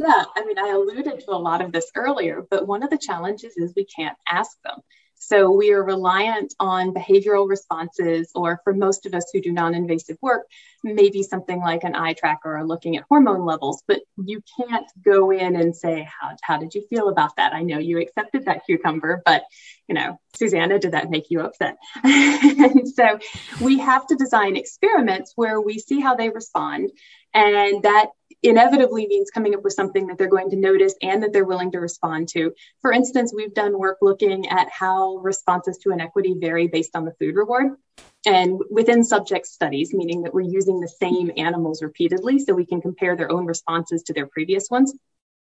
Yeah, 0.00 0.24
I 0.36 0.44
mean, 0.44 0.58
I 0.58 0.68
alluded 0.68 1.20
to 1.20 1.30
a 1.32 1.36
lot 1.36 1.60
of 1.60 1.72
this 1.72 1.90
earlier, 1.96 2.46
but 2.48 2.68
one 2.68 2.84
of 2.84 2.90
the 2.90 2.98
challenges 2.98 3.56
is 3.56 3.72
we 3.74 3.84
can't 3.84 4.16
ask 4.30 4.56
them. 4.62 4.80
So 5.20 5.50
we 5.50 5.72
are 5.72 5.82
reliant 5.82 6.54
on 6.60 6.94
behavioral 6.94 7.48
responses, 7.48 8.30
or 8.36 8.60
for 8.62 8.72
most 8.72 9.04
of 9.04 9.14
us 9.14 9.28
who 9.32 9.40
do 9.40 9.50
non 9.50 9.74
invasive 9.74 10.16
work, 10.22 10.46
maybe 10.84 11.24
something 11.24 11.58
like 11.58 11.82
an 11.82 11.96
eye 11.96 12.12
tracker 12.12 12.56
or 12.56 12.64
looking 12.64 12.96
at 12.96 13.04
hormone 13.08 13.44
levels. 13.44 13.82
But 13.88 14.02
you 14.16 14.40
can't 14.56 14.86
go 15.04 15.32
in 15.32 15.56
and 15.56 15.74
say, 15.74 16.08
how, 16.20 16.36
how 16.42 16.58
did 16.58 16.74
you 16.74 16.86
feel 16.88 17.08
about 17.08 17.34
that? 17.36 17.52
I 17.52 17.62
know 17.62 17.78
you 17.78 17.98
accepted 17.98 18.44
that 18.44 18.64
cucumber, 18.64 19.20
but 19.24 19.42
you 19.88 19.94
know, 19.94 20.20
Susanna, 20.36 20.78
did 20.78 20.92
that 20.92 21.10
make 21.10 21.30
you 21.30 21.40
upset? 21.40 21.78
and 22.04 22.88
so 22.94 23.18
we 23.60 23.78
have 23.78 24.06
to 24.06 24.16
design 24.16 24.56
experiments 24.56 25.32
where 25.34 25.60
we 25.60 25.78
see 25.78 25.98
how 26.00 26.14
they 26.14 26.28
respond. 26.28 26.90
And 27.34 27.82
that 27.82 28.08
inevitably 28.42 29.06
means 29.06 29.30
coming 29.30 29.54
up 29.54 29.64
with 29.64 29.72
something 29.72 30.06
that 30.06 30.18
they're 30.18 30.28
going 30.28 30.50
to 30.50 30.56
notice 30.56 30.94
and 31.02 31.22
that 31.22 31.32
they're 31.32 31.44
willing 31.44 31.72
to 31.72 31.80
respond 31.80 32.28
to. 32.28 32.52
For 32.82 32.92
instance, 32.92 33.32
we've 33.34 33.54
done 33.54 33.78
work 33.78 33.98
looking 34.02 34.48
at 34.48 34.68
how 34.70 35.16
responses 35.16 35.78
to 35.78 35.90
inequity 35.90 36.34
vary 36.38 36.68
based 36.68 36.94
on 36.94 37.04
the 37.04 37.14
food 37.18 37.34
reward. 37.34 37.72
And 38.26 38.60
within 38.70 39.04
subject 39.04 39.46
studies, 39.46 39.94
meaning 39.94 40.22
that 40.22 40.34
we're 40.34 40.42
using 40.42 40.80
the 40.80 40.88
same 40.88 41.32
animals 41.36 41.82
repeatedly 41.82 42.38
so 42.38 42.52
we 42.52 42.66
can 42.66 42.80
compare 42.80 43.16
their 43.16 43.32
own 43.32 43.46
responses 43.46 44.02
to 44.04 44.12
their 44.12 44.26
previous 44.26 44.68
ones 44.70 44.94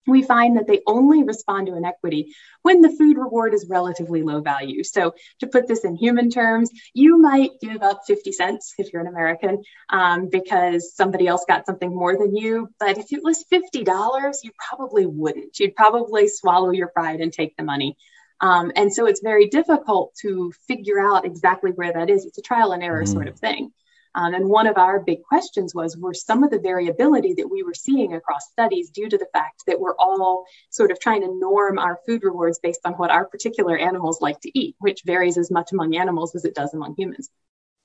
we 0.07 0.23
find 0.23 0.57
that 0.57 0.67
they 0.67 0.81
only 0.87 1.23
respond 1.23 1.67
to 1.67 1.77
inequity 1.77 2.35
when 2.63 2.81
the 2.81 2.91
food 2.91 3.17
reward 3.17 3.55
is 3.55 3.67
relatively 3.69 4.23
low 4.23 4.41
value. 4.41 4.83
So, 4.83 5.15
to 5.41 5.47
put 5.47 5.67
this 5.67 5.85
in 5.85 5.97
human 5.97 6.31
terms, 6.31 6.71
you 6.95 7.19
might 7.19 7.51
give 7.61 7.83
up 7.83 8.01
50 8.07 8.33
cents 8.33 8.75
if 8.79 8.93
you're 8.93 9.03
an 9.03 9.09
American 9.09 9.63
um, 9.91 10.29
because 10.31 10.95
somebody 10.95 11.27
else 11.27 11.45
got 11.47 11.67
something 11.67 11.95
more 11.95 12.17
than 12.17 12.37
you. 12.37 12.69
But 12.79 12.99
if 12.99 13.13
it 13.13 13.23
was 13.23 13.45
$50, 13.53 14.35
you 14.43 14.51
probably 14.69 15.07
wouldn't. 15.07 15.59
You'd 15.59 15.77
probably 15.77 16.29
swallow 16.29 16.71
your 16.71 16.89
pride 16.89 17.21
and 17.21 17.33
take 17.33 17.57
the 17.57 17.65
money. 17.65 17.97
Um, 18.41 18.73
and 18.75 18.93
so, 18.93 19.07
it's 19.07 19.21
very 19.21 19.49
difficult 19.49 20.15
to 20.23 20.53
figure 20.67 20.99
out 21.01 21.27
exactly 21.27 21.73
where 21.73 21.93
that 21.93 22.11
is. 22.11 22.25
It's 22.25 22.39
a 22.39 22.43
trial 22.43 22.73
and 22.73 22.83
error 22.83 23.03
mm-hmm. 23.03 23.13
sort 23.13 23.29
of 23.29 23.39
thing. 23.39 23.73
Um, 24.15 24.35
and 24.35 24.49
one 24.49 24.67
of 24.67 24.77
our 24.77 25.01
big 25.01 25.23
questions 25.23 25.75
was 25.75 25.97
were 25.97 26.15
some 26.15 26.43
of 26.43 26.51
the 26.51 26.59
variability 26.59 27.35
that 27.35 27.49
we 27.49 27.63
were 27.63 27.75
seeing 27.75 28.15
across 28.15 28.51
studies 28.51 28.91
due 28.91 29.09
to 29.09 29.17
the 29.17 29.29
fact 29.33 29.63
that 29.67 29.79
we're 29.79 29.97
all 29.99 30.45
sort 30.71 30.91
of 30.91 30.99
trying 30.99 31.23
to 31.23 31.39
norm 31.39 31.79
our 31.79 32.01
food 32.07 32.25
rewards 32.25 32.59
based 32.61 32.81
on 32.85 32.95
what 32.95 33.11
our 33.11 33.25
particular 33.25 33.77
animals 33.79 34.21
like 34.21 34.41
to 34.41 34.59
eat, 34.59 34.75
which 34.81 35.03
varies 35.05 35.39
as 35.39 35.51
much 35.51 35.71
among 35.73 35.95
animals 35.95 36.35
as 36.35 36.45
it 36.45 36.55
does 36.55 36.75
among 36.75 36.97
humans. 36.97 37.31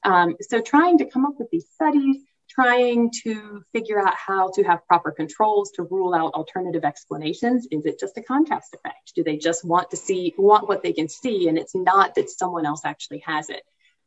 Um, 0.03 0.35
so 0.41 0.61
trying 0.61 0.97
to 0.99 1.05
come 1.05 1.25
up 1.25 1.35
with 1.38 1.49
these 1.51 1.67
studies, 1.73 2.17
trying 2.49 3.11
to 3.23 3.63
figure 3.73 3.99
out 3.99 4.15
how 4.15 4.49
to 4.53 4.63
have 4.63 4.85
proper 4.88 5.11
controls 5.11 5.71
to 5.71 5.83
rule 5.83 6.13
out 6.13 6.33
alternative 6.33 6.85
explanations. 6.85 7.67
Is 7.71 7.85
it 7.85 7.99
just 7.99 8.17
a 8.17 8.23
contrast 8.23 8.75
effect? 8.75 9.13
Do 9.15 9.23
they 9.23 9.38
just 9.38 9.65
want 9.65 9.91
to 9.91 9.97
see, 9.97 10.33
want 10.38 10.67
what 10.67 10.83
they 10.83 10.93
can 10.93 11.09
see, 11.09 11.49
and 11.49 11.57
it's 11.57 11.75
not 11.75 12.15
that 12.15 12.29
someone 12.29 12.65
else 12.65 12.81
actually 12.85 13.23
has 13.25 13.49
it? 13.49 13.63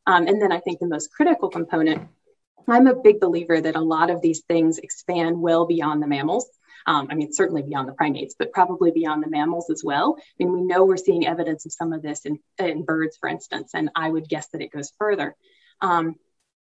Um, 0.09 0.27
and 0.27 0.41
then 0.41 0.51
I 0.51 0.59
think 0.59 0.81
the 0.81 0.89
most 0.89 1.13
critical 1.13 1.51
component, 1.51 2.09
I'm 2.67 2.87
a 2.87 2.95
big 2.95 3.21
believer 3.21 3.61
that 3.61 3.77
a 3.77 3.81
lot 3.81 4.09
of 4.09 4.23
these 4.23 4.41
things 4.49 4.79
expand 4.79 5.39
well 5.39 5.67
beyond 5.67 6.03
the 6.03 6.07
mammals. 6.07 6.49
Um, 6.87 7.09
I 7.11 7.15
mean, 7.15 7.31
certainly 7.31 7.61
beyond 7.61 7.89
the 7.89 7.93
primates, 7.93 8.35
but 8.39 8.51
probably 8.51 8.91
beyond 8.91 9.23
the 9.23 9.29
mammals 9.29 9.69
as 9.69 9.85
well. 9.85 10.17
I 10.19 10.23
mean, 10.39 10.53
we 10.55 10.63
know 10.63 10.87
we're 10.87 10.97
seeing 10.97 11.27
evidence 11.27 11.67
of 11.67 11.73
some 11.73 11.93
of 11.93 12.01
this 12.01 12.25
in, 12.25 12.39
in 12.59 12.85
birds, 12.87 13.19
for 13.19 13.29
instance, 13.29 13.73
and 13.75 13.91
I 13.95 14.09
would 14.09 14.31
guess 14.31 14.49
that 14.49 14.63
it 14.63 14.73
goes 14.73 14.93
further. 14.99 15.37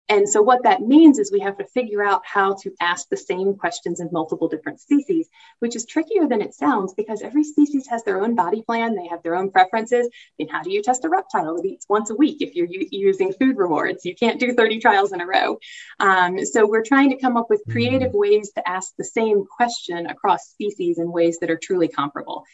And 0.08 0.28
so 0.28 0.42
what 0.42 0.64
that 0.64 0.82
means 0.82 1.18
is 1.18 1.32
we 1.32 1.40
have 1.40 1.56
to 1.58 1.66
figure 1.66 2.04
out 2.04 2.22
how 2.24 2.54
to 2.62 2.72
ask 2.80 3.08
the 3.08 3.16
same 3.16 3.54
questions 3.54 4.00
in 4.00 4.10
multiple 4.12 4.48
different 4.48 4.80
species, 4.80 5.28
which 5.60 5.74
is 5.74 5.86
trickier 5.86 6.28
than 6.28 6.42
it 6.42 6.54
sounds 6.54 6.92
because 6.92 7.22
every 7.22 7.42
species 7.42 7.86
has 7.88 8.04
their 8.04 8.22
own 8.22 8.34
body 8.34 8.62
plan, 8.62 8.94
they 8.94 9.06
have 9.06 9.22
their 9.22 9.34
own 9.34 9.50
preferences. 9.50 10.08
And 10.38 10.50
how 10.50 10.62
do 10.62 10.70
you 10.70 10.82
test 10.82 11.04
a 11.04 11.08
reptile 11.08 11.56
that 11.56 11.64
eats 11.64 11.86
once 11.88 12.10
a 12.10 12.14
week 12.14 12.42
if 12.42 12.54
you're 12.54 12.68
u- 12.68 12.88
using 12.90 13.32
food 13.32 13.56
rewards? 13.56 14.04
You 14.04 14.14
can't 14.14 14.38
do 14.38 14.52
30 14.52 14.80
trials 14.80 15.12
in 15.12 15.22
a 15.22 15.26
row. 15.26 15.58
Um, 15.98 16.44
so 16.44 16.66
we're 16.66 16.84
trying 16.84 17.10
to 17.10 17.16
come 17.16 17.38
up 17.38 17.48
with 17.48 17.62
creative 17.70 18.08
mm-hmm. 18.10 18.18
ways 18.18 18.52
to 18.56 18.68
ask 18.68 18.92
the 18.98 19.04
same 19.04 19.46
question 19.46 20.06
across 20.06 20.48
species 20.48 20.98
in 20.98 21.10
ways 21.10 21.38
that 21.40 21.50
are 21.50 21.58
truly 21.58 21.88
comparable 21.88 22.44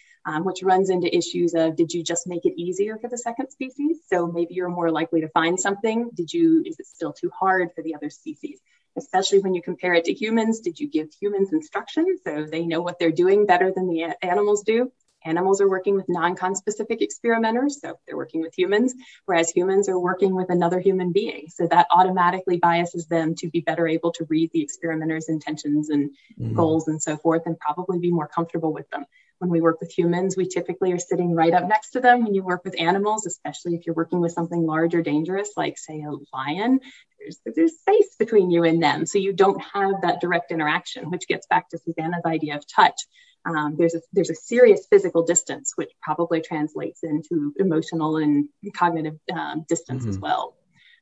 which 0.43 0.63
runs 0.63 0.91
into 0.91 1.15
issues 1.15 1.55
of 1.55 1.77
did 1.77 1.93
you 1.93 2.03
just 2.03 2.27
make 2.27 2.45
it 2.45 2.61
easier 2.61 2.99
for 2.99 3.09
the 3.09 3.19
second 3.19 3.51
species? 3.51 3.99
So 4.07 4.27
maybe 4.27 4.55
you're 4.55 4.69
more 4.69 4.91
likely 4.91 5.21
to 5.23 5.29
find 5.29 5.59
something. 5.59 6.11
Did 6.15 6.33
you, 6.33 6.63
is 6.67 6.79
it 6.79 6.87
still 6.87 7.13
too 7.13 7.31
hard 7.39 7.71
for 7.75 7.83
the 7.83 7.95
other 7.95 8.11
species? 8.11 8.61
Especially 8.97 9.39
when 9.39 9.55
you 9.55 9.63
compare 9.63 9.95
it 9.95 10.05
to 10.07 10.13
humans, 10.13 10.61
did 10.61 10.79
you 10.79 10.89
give 10.89 11.09
humans 11.21 11.53
instructions 11.53 12.21
so 12.27 12.45
they 12.45 12.67
know 12.67 12.81
what 12.81 12.99
they're 12.99 13.13
doing 13.13 13.47
better 13.47 13.73
than 13.75 13.89
the 13.89 14.15
animals 14.23 14.63
do? 14.63 14.93
Animals 15.25 15.61
are 15.61 15.69
working 15.69 15.95
with 15.95 16.09
non-conspecific 16.09 17.03
experimenters, 17.03 17.81
so 17.81 17.99
they're 18.07 18.17
working 18.17 18.41
with 18.41 18.55
humans, 18.57 18.95
whereas 19.27 19.51
humans 19.51 19.89
are 19.89 19.99
working 19.99 20.35
with 20.35 20.49
another 20.49 20.81
human 20.81 21.13
being. 21.13 21.49
So 21.49 21.67
that 21.67 21.87
automatically 21.91 22.57
biases 22.57 23.07
them 23.07 23.35
to 23.37 23.51
be 23.51 23.61
better 23.61 23.87
able 23.87 24.13
to 24.13 24.25
read 24.31 24.51
the 24.53 24.63
experimenter's 24.63 25.29
intentions 25.29 25.91
and 25.91 26.11
mm-hmm. 26.39 26.55
goals 26.55 26.89
and 26.89 27.03
so 27.03 27.19
forth, 27.19 27.43
and 27.45 27.59
probably 27.59 27.99
be 27.99 28.11
more 28.11 28.29
comfortable 28.29 28.73
with 28.73 28.89
them. 28.91 29.05
When 29.41 29.51
we 29.51 29.63
work 29.63 29.81
with 29.81 29.91
humans, 29.91 30.37
we 30.37 30.47
typically 30.47 30.93
are 30.93 30.99
sitting 30.99 31.35
right 31.35 31.55
up 31.55 31.67
next 31.67 31.91
to 31.93 32.01
them. 32.01 32.25
When 32.25 32.35
you 32.35 32.43
work 32.43 32.63
with 32.63 32.79
animals, 32.79 33.25
especially 33.25 33.75
if 33.75 33.87
you're 33.87 33.95
working 33.95 34.21
with 34.21 34.33
something 34.33 34.67
large 34.67 34.95
or 34.95 35.03
dangerous, 35.03 35.51
like 35.57 35.79
say 35.79 36.03
a 36.03 36.37
lion, 36.37 36.81
there's, 37.19 37.41
there's 37.57 37.79
space 37.79 38.17
between 38.19 38.51
you 38.51 38.65
and 38.65 38.83
them. 38.83 39.07
So 39.07 39.17
you 39.17 39.33
don't 39.33 39.61
have 39.73 40.03
that 40.03 40.21
direct 40.21 40.53
interaction, 40.53 41.11
which 41.11 41.27
gets 41.27 41.47
back 41.47 41.71
to 41.71 41.79
Susanna's 41.79 42.27
idea 42.27 42.57
of 42.57 42.67
touch. 42.67 43.01
Um, 43.47 43.77
there's 43.79 43.95
a 43.95 44.03
there's 44.13 44.29
a 44.29 44.35
serious 44.35 44.87
physical 44.91 45.25
distance, 45.25 45.73
which 45.77 45.91
probably 46.03 46.43
translates 46.43 47.03
into 47.03 47.55
emotional 47.59 48.19
and 48.19 48.51
cognitive 48.77 49.19
um, 49.33 49.65
distance 49.67 50.03
mm-hmm. 50.03 50.11
as 50.11 50.19
well. 50.19 50.55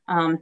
Um, 0.07 0.39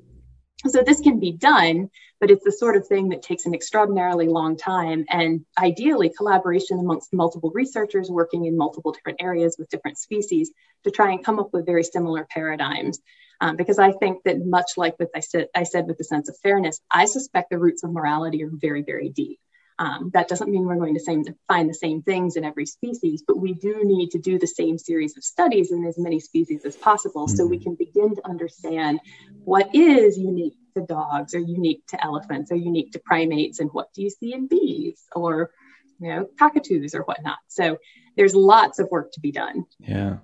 so 0.64 0.82
this 0.82 1.00
can 1.00 1.20
be 1.20 1.32
done, 1.32 1.90
but 2.18 2.30
it's 2.30 2.44
the 2.44 2.52
sort 2.52 2.76
of 2.76 2.86
thing 2.86 3.10
that 3.10 3.22
takes 3.22 3.46
an 3.46 3.54
extraordinarily 3.54 4.26
long 4.28 4.56
time 4.56 5.04
and 5.10 5.44
ideally 5.58 6.08
collaboration 6.08 6.78
amongst 6.78 7.12
multiple 7.12 7.50
researchers 7.54 8.10
working 8.10 8.46
in 8.46 8.56
multiple 8.56 8.92
different 8.92 9.20
areas 9.20 9.56
with 9.58 9.68
different 9.68 9.98
species 9.98 10.50
to 10.84 10.90
try 10.90 11.12
and 11.12 11.24
come 11.24 11.38
up 11.38 11.52
with 11.52 11.66
very 11.66 11.84
similar 11.84 12.26
paradigms. 12.30 13.00
Um, 13.38 13.56
because 13.56 13.78
I 13.78 13.92
think 13.92 14.22
that 14.24 14.44
much 14.46 14.72
like 14.78 14.98
what 14.98 15.10
I 15.14 15.20
said, 15.20 15.48
I 15.54 15.64
said 15.64 15.86
with 15.86 15.98
the 15.98 16.04
sense 16.04 16.30
of 16.30 16.38
fairness, 16.38 16.80
I 16.90 17.04
suspect 17.04 17.50
the 17.50 17.58
roots 17.58 17.84
of 17.84 17.92
morality 17.92 18.42
are 18.44 18.50
very, 18.50 18.82
very 18.82 19.10
deep. 19.10 19.38
Um, 19.78 20.10
that 20.14 20.28
doesn't 20.28 20.50
mean 20.50 20.64
we're 20.64 20.76
going 20.76 20.94
to 20.94 21.00
same, 21.00 21.24
find 21.48 21.68
the 21.68 21.74
same 21.74 22.02
things 22.02 22.36
in 22.36 22.44
every 22.44 22.64
species, 22.64 23.22
but 23.26 23.38
we 23.38 23.52
do 23.52 23.80
need 23.84 24.10
to 24.12 24.18
do 24.18 24.38
the 24.38 24.46
same 24.46 24.78
series 24.78 25.16
of 25.16 25.24
studies 25.24 25.70
in 25.70 25.84
as 25.84 25.98
many 25.98 26.18
species 26.18 26.64
as 26.64 26.76
possible 26.76 27.28
so 27.28 27.46
we 27.46 27.56
mm-hmm. 27.56 27.64
can 27.64 27.74
begin 27.74 28.14
to 28.14 28.26
understand 28.26 29.00
what 29.44 29.74
is 29.74 30.18
unique 30.18 30.56
to 30.76 30.86
dogs 30.86 31.34
or 31.34 31.40
unique 31.40 31.86
to 31.88 32.02
elephants 32.02 32.50
or 32.50 32.56
unique 32.56 32.92
to 32.92 32.98
primates 33.00 33.60
and 33.60 33.70
what 33.72 33.92
do 33.92 34.02
you 34.02 34.10
see 34.10 34.32
in 34.32 34.46
bees 34.46 35.02
or 35.14 35.50
you 35.98 36.08
know 36.08 36.28
cockatoos 36.38 36.94
or 36.94 37.02
whatnot. 37.02 37.38
So 37.48 37.78
there's 38.16 38.34
lots 38.34 38.78
of 38.78 38.88
work 38.90 39.12
to 39.12 39.20
be 39.20 39.32
done. 39.32 39.66
Yeah. 39.78 40.18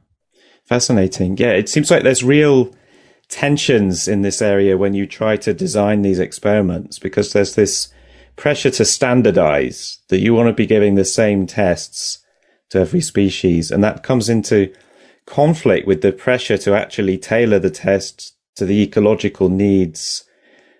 Fascinating. 0.64 1.36
Yeah 1.36 1.52
it 1.52 1.68
seems 1.68 1.90
like 1.90 2.02
there's 2.02 2.24
real 2.24 2.74
tensions 3.28 4.08
in 4.08 4.22
this 4.22 4.42
area 4.42 4.76
when 4.76 4.94
you 4.94 5.06
try 5.06 5.36
to 5.38 5.54
design 5.54 6.02
these 6.02 6.18
experiments 6.18 6.98
because 6.98 7.32
there's 7.32 7.54
this 7.54 7.92
pressure 8.36 8.70
to 8.70 8.84
standardize 8.84 9.98
that 10.08 10.20
you 10.20 10.34
want 10.34 10.48
to 10.48 10.52
be 10.52 10.66
giving 10.66 10.94
the 10.94 11.04
same 11.04 11.46
tests 11.46 12.18
to 12.70 12.80
every 12.80 13.00
species. 13.00 13.70
And 13.70 13.82
that 13.84 14.02
comes 14.02 14.28
into 14.28 14.72
conflict 15.26 15.86
with 15.86 16.02
the 16.02 16.12
pressure 16.12 16.58
to 16.58 16.74
actually 16.74 17.18
tailor 17.18 17.58
the 17.58 17.70
tests 17.70 18.32
to 18.56 18.66
the 18.66 18.82
ecological 18.82 19.48
needs 19.48 20.24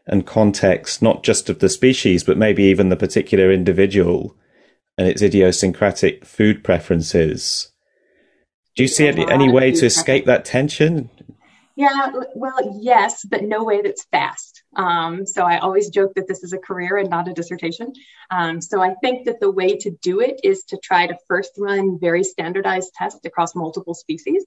and 0.06 0.26
context, 0.26 1.00
not 1.00 1.22
just 1.22 1.48
of 1.48 1.60
the 1.60 1.68
species, 1.68 2.24
but 2.24 2.36
maybe 2.36 2.64
even 2.64 2.88
the 2.88 2.96
particular 2.96 3.52
individual 3.52 4.36
and 4.98 5.06
its 5.06 5.22
idiosyncratic 5.22 6.24
food 6.24 6.64
preferences. 6.64 7.70
Do 8.74 8.82
you 8.82 8.88
see 8.88 9.06
any, 9.06 9.28
any 9.30 9.50
way 9.50 9.70
to 9.72 9.86
escape 9.86 10.26
that 10.26 10.44
tension? 10.44 11.10
Yeah, 11.76 12.10
well, 12.34 12.78
yes, 12.80 13.24
but 13.24 13.42
no 13.44 13.64
way 13.64 13.80
that's 13.82 14.04
fast. 14.04 14.51
Um, 14.76 15.26
so 15.26 15.44
I 15.44 15.58
always 15.58 15.90
joke 15.90 16.14
that 16.14 16.26
this 16.28 16.42
is 16.42 16.52
a 16.52 16.58
career 16.58 16.96
and 16.96 17.10
not 17.10 17.28
a 17.28 17.32
dissertation. 17.32 17.92
Um, 18.30 18.60
so 18.60 18.80
I 18.80 18.94
think 19.02 19.26
that 19.26 19.40
the 19.40 19.50
way 19.50 19.76
to 19.76 19.90
do 20.02 20.20
it 20.20 20.40
is 20.42 20.64
to 20.64 20.78
try 20.78 21.06
to 21.06 21.16
first 21.28 21.52
run 21.58 21.98
very 21.98 22.24
standardized 22.24 22.92
tests 22.94 23.24
across 23.24 23.54
multiple 23.54 23.94
species. 23.94 24.44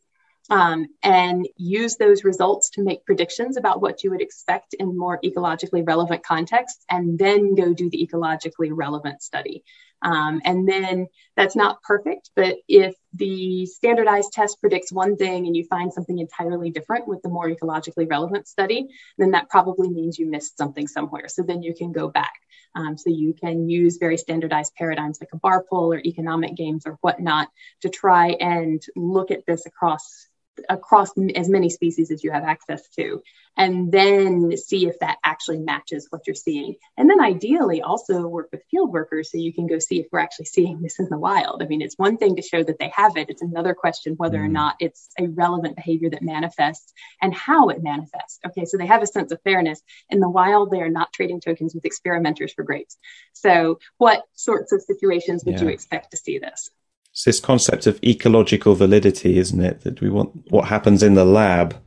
um, 0.50 0.88
and 1.02 1.48
use 1.58 1.96
those 1.98 2.24
results 2.24 2.70
to 2.72 2.84
make 2.84 3.06
predictions 3.06 3.58
about 3.58 3.82
what 3.82 4.04
you 4.04 4.12
would 4.12 4.22
expect 4.22 4.76
in 4.76 4.98
more 4.98 5.20
ecologically 5.24 5.86
relevant 5.86 6.24
contexts, 6.24 6.86
and 6.90 7.18
then 7.18 7.56
go 7.56 7.74
do 7.74 7.90
the 7.90 8.08
ecologically 8.08 8.70
relevant 8.72 9.22
study. 9.24 9.64
Um, 10.06 10.39
and 10.46 10.70
then 10.70 11.08
that's 11.36 11.56
not 11.56 11.82
perfect, 11.82 12.30
but 12.36 12.58
if 12.68 12.96
the 13.15 13.65
standardized 13.65 14.32
test 14.34 14.62
predicts 14.62 14.91
one 14.91 15.15
thing 15.18 15.48
and 15.48 15.58
you 15.58 15.65
find 15.65 15.91
something 15.91 16.20
entirely 16.20 16.70
different 16.70 17.08
with 17.08 17.24
the 17.24 17.30
more 17.30 17.50
ecologically 17.50 18.08
relevant 18.08 18.48
study, 18.48 18.88
then 19.18 19.32
that 19.32 19.50
probably 19.50 19.89
means 19.89 20.20
you 20.20 20.28
missed 20.28 20.60
something 20.60 20.88
somewhere. 20.88 21.28
So 21.28 21.41
then 21.41 21.63
you 21.63 21.74
can 21.74 21.91
go 21.91 22.08
back. 22.08 22.34
Um, 22.76 22.98
so 22.98 23.10
you 23.10 23.34
can 23.34 23.68
use 23.68 23.98
very 23.98 24.18
standardized 24.18 24.76
paradigms 24.76 25.18
like 25.20 25.30
a 25.34 25.38
bar 25.38 25.65
pull 25.68 25.91
or 25.91 26.00
economic 26.00 26.56
games 26.56 26.84
or 26.86 27.00
whatnot 27.02 27.48
to 27.82 27.89
try 27.89 28.30
and 28.39 28.84
look 28.96 29.32
at 29.32 29.46
this 29.48 29.65
across 29.65 30.28
across 30.70 31.12
as 31.36 31.50
many 31.50 31.70
species 31.70 32.12
as 32.12 32.24
you 32.24 32.32
have 32.32 32.44
access 32.44 32.88
to, 32.89 33.22
and 33.58 33.91
then 33.91 34.56
see 34.58 34.88
if 34.88 35.00
that 35.00 35.18
actually 35.24 35.60
matches 35.60 36.08
what 36.10 36.28
you're 36.28 36.36
seeing. 36.36 36.76
And 36.98 37.10
then 37.10 37.22
ideally 37.22 37.82
also 37.82 38.28
work 38.28 38.50
with 38.52 38.63
field 38.70 38.91
workers 38.91 39.32
so 39.32 39.38
you 39.38 39.54
can 39.54 39.68
go 39.68 39.80
see 39.80 40.00
if 40.00 40.08
we're 40.12 40.20
actually 40.20 40.46
seeing 40.46 40.82
this 40.82 41.00
in 41.00 41.08
the 41.10 41.18
wild. 41.18 41.63
I 41.63 41.68
mean, 41.68 41.82
it's 41.82 41.98
one 41.98 42.18
thing 42.18 42.36
to 42.36 42.41
show 42.41 42.63
that 42.63 42.80
they 42.80 42.91
have 42.96 43.18
it, 43.18 43.30
it's 43.30 43.41
another 43.41 43.74
question 43.74 44.15
whether 44.18 44.44
or 44.44 44.48
mm. 44.48 44.52
not 44.52 44.76
it's 44.80 45.10
a 45.20 45.28
relevant 45.28 45.76
behavior 45.76 46.10
that 46.10 46.22
manifests 46.22 46.94
and 47.22 47.34
how 47.34 47.70
it 47.70 47.84
manifests. 47.84 48.39
Okay, 48.46 48.65
so 48.65 48.78
they 48.78 48.88
have 48.88 49.04
a 49.04 49.08
sense 49.08 49.32
of 49.32 49.41
fairness. 49.44 49.82
In 50.10 50.20
the 50.20 50.30
wild, 50.30 50.72
they 50.72 50.82
are 50.82 50.89
not 50.89 51.13
trading 51.13 51.39
tokens 51.39 51.74
with 51.74 51.86
experimenters 51.86 52.54
for 52.54 52.63
grapes. 52.63 52.98
So, 53.34 53.80
what 53.98 54.24
sorts 54.34 54.72
of 54.72 54.82
situations 54.82 55.44
would 55.46 55.56
yeah. 55.56 55.63
you 55.63 55.68
expect 55.70 56.12
to 56.12 56.18
see 56.18 56.39
this? 56.39 56.70
It's 57.15 57.23
this 57.23 57.39
concept 57.39 57.88
of 57.88 57.97
ecological 58.04 58.75
validity, 58.75 59.38
isn't 59.38 59.63
it? 59.63 59.82
That 59.82 60.01
we 60.01 60.10
want 60.10 60.51
what 60.51 60.67
happens 60.67 61.01
in 61.01 61.13
the 61.13 61.23
lab 61.23 61.78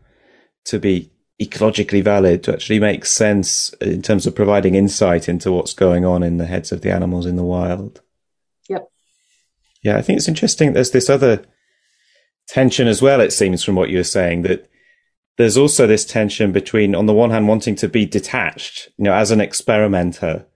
to 0.65 0.79
be 0.79 1.11
ecologically 1.39 2.03
valid, 2.03 2.43
to 2.45 2.53
actually 2.55 2.81
make 2.81 3.05
sense 3.05 3.69
in 3.83 4.01
terms 4.01 4.27
of 4.27 4.35
providing 4.35 4.75
insight 4.75 5.29
into 5.29 5.53
what's 5.53 5.75
going 5.75 6.07
on 6.07 6.23
in 6.23 6.39
the 6.39 6.47
heads 6.47 6.73
of 6.73 6.81
the 6.81 6.91
animals 6.91 7.27
in 7.27 7.37
the 7.37 7.45
wild. 7.45 8.01
Yep. 8.71 8.89
Yeah, 9.83 9.99
I 9.99 10.03
think 10.03 10.17
it's 10.17 10.29
interesting. 10.29 10.73
There's 10.73 10.93
this 10.93 11.11
other 11.11 11.45
tension 12.49 12.89
as 12.89 13.03
well, 13.03 13.21
it 13.21 13.35
seems, 13.35 13.63
from 13.63 13.75
what 13.75 13.91
you 13.91 13.99
were 13.99 14.05
saying, 14.05 14.43
that 14.43 14.67
there's 15.37 15.59
also 15.59 15.87
this 15.87 16.07
tension 16.07 16.53
between, 16.53 16.95
on 16.95 17.05
the 17.05 17.13
one 17.13 17.31
hand, 17.31 17.49
wanting 17.49 17.77
to 17.77 17.89
be 17.89 18.07
detached, 18.07 18.89
you 18.97 19.05
know, 19.05 19.13
as 19.13 19.31
an 19.31 19.43
experimenter, 19.43 20.47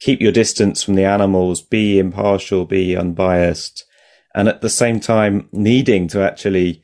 keep 0.00 0.22
your 0.22 0.32
distance 0.32 0.82
from 0.82 0.94
the 0.94 1.04
animals, 1.04 1.60
be 1.60 1.98
impartial, 1.98 2.64
be 2.64 2.96
unbiased, 2.96 3.84
and 4.34 4.48
at 4.48 4.60
the 4.60 4.70
same 4.70 5.00
time 5.00 5.48
needing 5.52 6.08
to 6.08 6.22
actually 6.22 6.82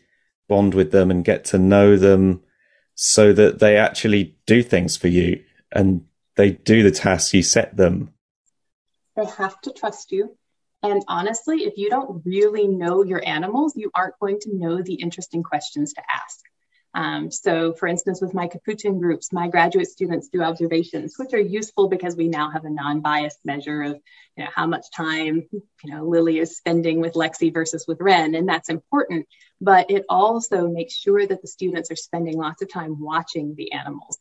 bond 0.49 0.75
with 0.75 0.93
them 0.93 1.11
and 1.11 1.25
get 1.25 1.45
to 1.47 1.59
know 1.59 1.97
them 1.97 2.43
so 2.95 3.33
that 3.33 3.59
they 3.59 3.77
actually 3.77 4.37
do 4.47 4.63
things 4.63 4.97
for 4.97 5.09
you 5.09 5.43
and 5.73 6.05
they 6.37 6.51
do 6.51 6.83
the 6.83 6.91
tasks 6.91 7.35
you 7.35 7.43
set 7.43 7.77
them. 7.77 8.13
They 9.17 9.25
have 9.25 9.61
to 9.63 9.73
trust 9.73 10.13
you. 10.13 10.37
And 10.83 11.03
honestly, 11.09 11.65
if 11.65 11.77
you 11.77 11.91
don't 11.91 12.23
really 12.25 12.67
know 12.67 13.03
your 13.05 13.23
animals, 13.27 13.77
you 13.77 13.91
aren't 13.95 14.19
going 14.19 14.41
to 14.41 14.57
know 14.57 14.83
the 14.83 14.95
interesting 14.95 15.43
questions 15.43 15.93
to 15.95 16.03
ask. 16.13 16.41
Um, 16.93 17.31
so, 17.31 17.73
for 17.73 17.87
instance, 17.87 18.21
with 18.21 18.35
my 18.35 18.49
Capuchin 18.49 18.99
groups, 18.99 19.33
my 19.33 19.49
graduate 19.49 19.89
students 19.89 20.29
do 20.29 20.43
observations, 20.43 21.15
which 21.17 21.33
are 21.33 21.41
useful 21.41 21.89
because 21.89 22.17
we 22.17 22.29
now 22.29 22.51
have 22.51 22.65
a 22.65 22.71
non-biased 22.71 23.39
measure 23.45 23.83
of, 23.83 24.01
you 24.37 24.45
know, 24.45 24.51
how 24.55 24.67
much 24.67 24.87
time, 24.95 25.47
you 25.53 25.63
know, 25.85 26.05
Lily 26.05 26.39
is 26.39 26.57
spending 26.57 27.01
with 27.01 27.15
Lexi 27.15 27.53
versus 27.55 27.85
with 27.87 28.01
Ren, 28.01 28.35
and 28.35 28.49
that's 28.49 28.69
important. 28.69 29.27
But 29.61 29.91
it 29.91 30.05
also 30.09 30.69
makes 30.69 30.95
sure 30.95 31.25
that 31.25 31.43
the 31.43 31.49
students 31.49 31.91
are 31.91 31.97
spending 31.97 32.37
lots 32.37 32.63
of 32.63 32.73
time 32.73 32.99
watching 32.99 33.55
the 33.55 33.73
animals 33.73 34.19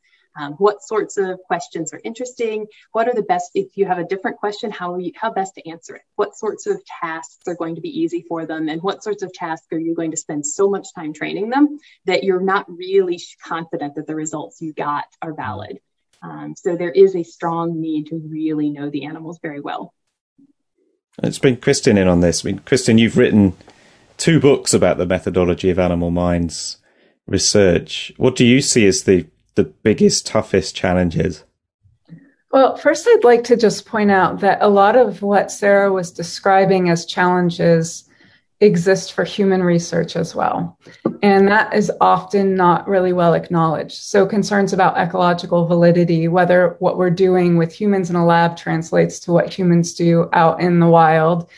what 0.58 0.84
sorts 0.84 1.18
of 1.18 1.40
questions 1.44 1.94
are 1.94 2.02
interesting? 2.04 2.68
What 2.92 3.08
are 3.08 3.14
the 3.14 3.24
best, 3.24 3.52
if 3.54 3.78
you 3.78 3.86
have 3.86 4.00
a 4.00 4.04
different 4.04 4.38
question, 4.38 4.72
how, 4.72 5.00
how 5.16 5.32
best 5.32 5.56
to 5.56 5.70
answer 5.70 5.96
it? 5.96 6.02
What 6.16 6.36
sorts 6.36 6.68
of 6.68 6.82
tasks 6.86 7.48
are 7.48 7.56
going 7.56 7.76
to 7.76 7.82
be 7.82 8.00
easy 8.02 8.26
for 8.28 8.46
them? 8.46 8.70
And 8.70 8.82
what 8.82 9.04
sorts 9.04 9.24
of 9.24 9.34
tasks 9.34 9.68
are 9.72 9.80
you 9.80 9.96
going 9.96 10.12
to 10.12 10.18
spend 10.18 10.46
so 10.46 10.70
much 10.70 10.94
time 10.94 11.14
training 11.14 11.50
them 11.50 11.80
that 12.06 12.24
you're 12.24 12.42
not 12.42 12.66
really 12.70 13.20
confident 13.44 13.96
that 13.96 14.08
the 14.08 14.16
results 14.16 14.62
you 14.62 14.74
got 14.74 15.06
are 15.22 15.34
valid? 15.34 15.80
Um, 16.22 16.56
so 16.56 16.76
there 16.76 16.92
is 16.92 17.16
a 17.16 17.24
strong 17.24 17.80
need 17.80 18.08
to 18.08 18.18
really 18.18 18.70
know 18.70 18.90
the 18.90 19.06
animals 19.06 19.40
very 19.42 19.62
well. 19.62 19.94
Let's 21.22 21.40
bring 21.40 21.58
Kristin 21.58 21.98
in 21.98 22.08
on 22.08 22.22
this. 22.22 22.46
I 22.46 22.50
mean, 22.50 22.60
Kristin, 22.60 23.00
you've 23.00 23.18
written 23.18 23.54
two 24.18 24.40
books 24.40 24.74
about 24.74 24.98
the 24.98 25.06
methodology 25.06 25.70
of 25.70 25.80
animal 25.80 26.12
minds 26.12 26.78
research. 27.26 28.12
What 28.18 28.36
do 28.36 28.46
you 28.46 28.62
see 28.62 28.86
as 28.86 29.04
the 29.04 29.28
the 29.56 29.64
biggest, 29.64 30.26
toughest 30.26 30.76
challenges? 30.76 31.44
Well, 32.52 32.78
first, 32.78 33.08
I'd 33.08 33.24
like 33.24 33.44
to 33.46 33.56
just 33.56 33.86
point 33.86 34.10
out 34.10 34.40
that 34.40 34.58
a 34.62 34.70
lot 34.70 34.96
of 34.96 35.22
what 35.22 35.52
Sarah 35.52 35.94
was 35.94 36.12
describing 36.12 36.90
as 36.90 37.06
challenges 37.06 38.10
exist 38.62 39.14
for 39.14 39.24
human 39.24 39.64
research 39.64 40.16
as 40.16 40.36
well. 40.36 40.78
And 41.22 41.48
that 41.48 41.74
is 41.74 41.92
often 42.02 42.56
not 42.56 42.88
really 42.88 43.14
well 43.14 43.34
acknowledged. 43.34 44.02
So, 44.02 44.26
concerns 44.26 44.74
about 44.74 44.98
ecological 44.98 45.66
validity, 45.66 46.28
whether 46.28 46.76
what 46.80 46.98
we're 46.98 47.10
doing 47.10 47.58
with 47.58 47.74
humans 47.74 48.10
in 48.10 48.16
a 48.16 48.26
lab 48.26 48.58
translates 48.58 49.20
to 49.22 49.32
what 49.32 49.54
humans 49.54 49.94
do 49.94 50.30
out 50.34 50.60
in 50.60 50.80
the 50.80 50.88
wild, 50.88 51.50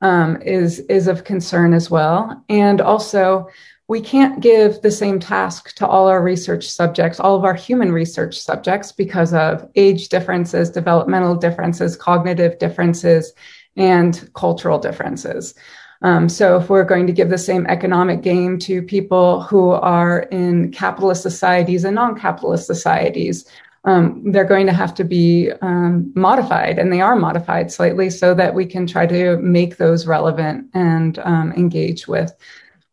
um, 0.00 0.40
is, 0.42 0.80
is 0.80 1.08
of 1.08 1.24
concern 1.24 1.72
as 1.74 1.90
well. 1.90 2.42
And 2.48 2.80
also, 2.80 3.48
we 3.88 4.00
can't 4.00 4.40
give 4.40 4.82
the 4.82 4.90
same 4.90 5.20
task 5.20 5.74
to 5.76 5.86
all 5.86 6.08
our 6.08 6.22
research 6.22 6.68
subjects, 6.68 7.20
all 7.20 7.36
of 7.36 7.44
our 7.44 7.54
human 7.54 7.92
research 7.92 8.38
subjects, 8.38 8.90
because 8.90 9.32
of 9.32 9.68
age 9.76 10.08
differences, 10.08 10.70
developmental 10.70 11.36
differences, 11.36 11.96
cognitive 11.96 12.58
differences, 12.58 13.32
and 13.76 14.28
cultural 14.34 14.78
differences. 14.78 15.54
Um, 16.02 16.28
so, 16.28 16.56
if 16.56 16.68
we're 16.68 16.84
going 16.84 17.06
to 17.06 17.12
give 17.12 17.30
the 17.30 17.38
same 17.38 17.66
economic 17.66 18.22
game 18.22 18.58
to 18.60 18.82
people 18.82 19.42
who 19.42 19.70
are 19.70 20.20
in 20.30 20.72
capitalist 20.72 21.22
societies 21.22 21.84
and 21.84 21.94
non 21.94 22.18
capitalist 22.18 22.66
societies, 22.66 23.46
um, 23.84 24.32
they're 24.32 24.44
going 24.44 24.66
to 24.66 24.72
have 24.72 24.94
to 24.94 25.04
be 25.04 25.52
um, 25.62 26.12
modified, 26.16 26.78
and 26.78 26.92
they 26.92 27.00
are 27.00 27.16
modified 27.16 27.70
slightly 27.70 28.10
so 28.10 28.34
that 28.34 28.52
we 28.52 28.66
can 28.66 28.86
try 28.86 29.06
to 29.06 29.36
make 29.38 29.76
those 29.76 30.06
relevant 30.06 30.68
and 30.74 31.20
um, 31.20 31.52
engage 31.52 32.08
with 32.08 32.34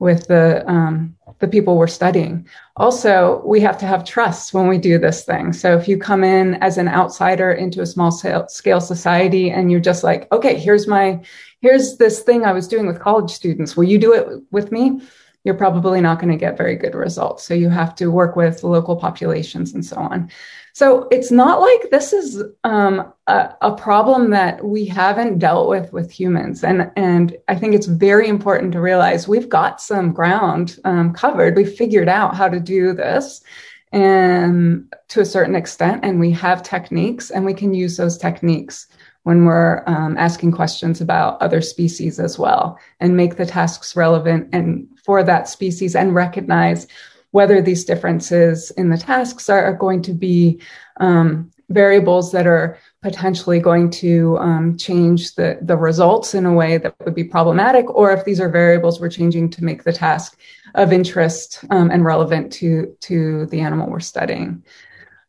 with 0.04 0.28
the 0.28 0.70
um, 0.70 1.16
the 1.40 1.48
people 1.48 1.78
we're 1.78 1.88
studying. 1.88 2.48
Also, 2.76 3.42
we 3.46 3.60
have 3.62 3.78
to 3.78 3.86
have 3.86 4.06
trust 4.06 4.54
when 4.54 4.68
we 4.68 4.78
do 4.78 4.98
this 4.98 5.24
thing. 5.26 5.54
So 5.54 5.78
if 5.78 5.88
you 5.88 5.98
come 5.98 6.24
in 6.24 6.56
as 6.56 6.78
an 6.78 6.88
outsider 6.88 7.52
into 7.52 7.82
a 7.82 7.86
small 7.86 8.12
scale 8.12 8.82
society 8.82 9.50
and 9.50 9.72
you're 9.72 9.80
just 9.92 10.04
like, 10.04 10.32
okay, 10.32 10.56
here's 10.56 10.88
my 10.88 11.22
here's 11.62 11.98
this 11.98 12.22
thing 12.22 12.46
I 12.46 12.52
was 12.52 12.68
doing 12.68 12.86
with 12.86 13.00
college 13.00 13.32
students. 13.32 13.76
Will 13.76 13.86
you 13.86 13.98
do 13.98 14.14
it 14.14 14.44
with 14.52 14.72
me? 14.72 15.02
You're 15.44 15.56
probably 15.56 16.02
not 16.02 16.20
going 16.20 16.32
to 16.32 16.38
get 16.38 16.58
very 16.58 16.76
good 16.76 16.96
results. 16.96 17.44
So 17.46 17.54
you 17.54 17.70
have 17.70 17.96
to 17.96 18.08
work 18.08 18.36
with 18.36 18.64
local 18.64 18.96
populations 18.96 19.74
and 19.74 19.86
so 19.86 19.98
on. 19.98 20.30
So 20.76 21.08
it's 21.12 21.30
not 21.30 21.62
like 21.62 21.92
this 21.92 22.14
is 22.14 22.42
um, 22.64 23.14
a, 23.28 23.54
a, 23.62 23.76
problem 23.76 24.32
that 24.32 24.66
we 24.66 24.86
haven't 24.86 25.38
dealt 25.38 25.70
with 25.70 25.94
with 25.94 26.12
humans, 26.12 26.64
and 26.64 26.92
and 26.96 27.38
I 27.48 27.54
think 27.54 27.76
it's 27.76 27.86
very 27.86 28.28
important 28.28 28.74
to 28.74 28.82
realize 28.82 29.28
we've 29.28 29.50
got 29.50 29.80
some 29.80 30.14
ground 30.14 30.80
um, 30.84 31.14
covered. 31.14 31.56
We've 31.56 31.72
figured 31.72 32.10
out 32.10 32.36
how 32.36 32.50
to 32.50 32.60
do 32.60 32.94
this, 32.94 33.44
and 33.92 34.92
to 35.10 35.22
a 35.22 35.26
certain 35.26 35.56
extent, 35.56 36.04
and 36.04 36.20
we 36.20 36.32
have 36.32 36.64
techniques, 36.64 37.30
and 37.30 37.46
we 37.46 37.54
can 37.54 37.76
use 37.76 37.96
those 37.98 38.18
techniques 38.18 38.88
when 39.24 39.46
we're 39.46 39.84
um, 39.86 40.18
asking 40.18 40.54
questions 40.54 41.02
about 41.02 41.40
other 41.40 41.62
species 41.62 42.20
as 42.20 42.40
well, 42.40 42.80
and 43.00 43.16
make 43.16 43.36
the 43.36 43.46
tasks 43.46 43.96
relevant 43.96 44.50
and 44.52 44.88
for 45.04 45.24
that 45.24 45.50
species, 45.50 45.96
and 45.96 46.16
recognize 46.16 46.88
whether 47.32 47.62
these 47.62 47.84
differences 47.84 48.72
in 48.72 48.90
the 48.90 48.98
tasks 48.98 49.50
are, 49.50 49.64
are 49.64 49.74
going 49.74 50.02
to 50.04 50.14
be 50.14 50.62
um, 50.98 51.50
variables 51.70 52.32
that 52.32 52.46
are 52.46 52.78
potentially 53.02 53.60
going 53.60 53.90
to 53.90 54.38
um, 54.38 54.78
change 54.78 55.36
the, 55.36 55.58
the 55.62 55.76
results 55.76 56.34
in 56.36 56.46
a 56.46 56.54
way 56.54 56.78
that 56.78 56.96
would 57.04 57.16
be 57.16 57.24
problematic, 57.24 57.90
or 57.90 58.12
if 58.12 58.24
these 58.24 58.40
are 58.40 58.50
variables 58.50 59.00
we're 59.00 59.10
changing 59.10 59.50
to 59.50 59.64
make 59.64 59.84
the 59.84 59.92
task 59.92 60.40
of 60.76 60.94
interest 60.94 61.66
um, 61.70 61.90
and 61.92 62.06
relevant 62.06 62.52
to, 62.54 62.96
to 63.02 63.46
the 63.48 63.60
animal 63.60 63.90
we're 63.90 64.00
studying. 64.00 64.64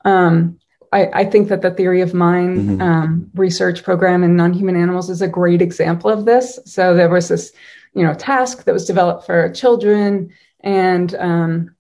Um, 0.05 0.59
I, 0.93 1.09
I, 1.13 1.25
think 1.25 1.49
that 1.49 1.63
the 1.63 1.71
theory 1.71 2.03
of 2.03 2.15
mind 2.15 2.59
mm-hmm. 2.59 2.83
Um, 2.83 3.31
research 3.35 3.83
program 3.83 4.23
in 4.23 4.37
non-human 4.37 4.77
animals 4.77 5.11
is 5.11 5.23
a 5.23 5.29
great 5.29 5.63
example 5.63 6.11
of 6.11 6.25
this. 6.25 6.59
So 6.67 6.95
there 6.95 7.09
was 7.09 7.29
this, 7.29 7.53
you 7.95 8.05
know, 8.05 8.15
task 8.15 8.65
that 8.65 8.73
was 8.73 8.87
developed 8.87 9.27
for 9.27 9.51
children, 9.51 10.33
and 10.61 11.15
um, 11.17 11.75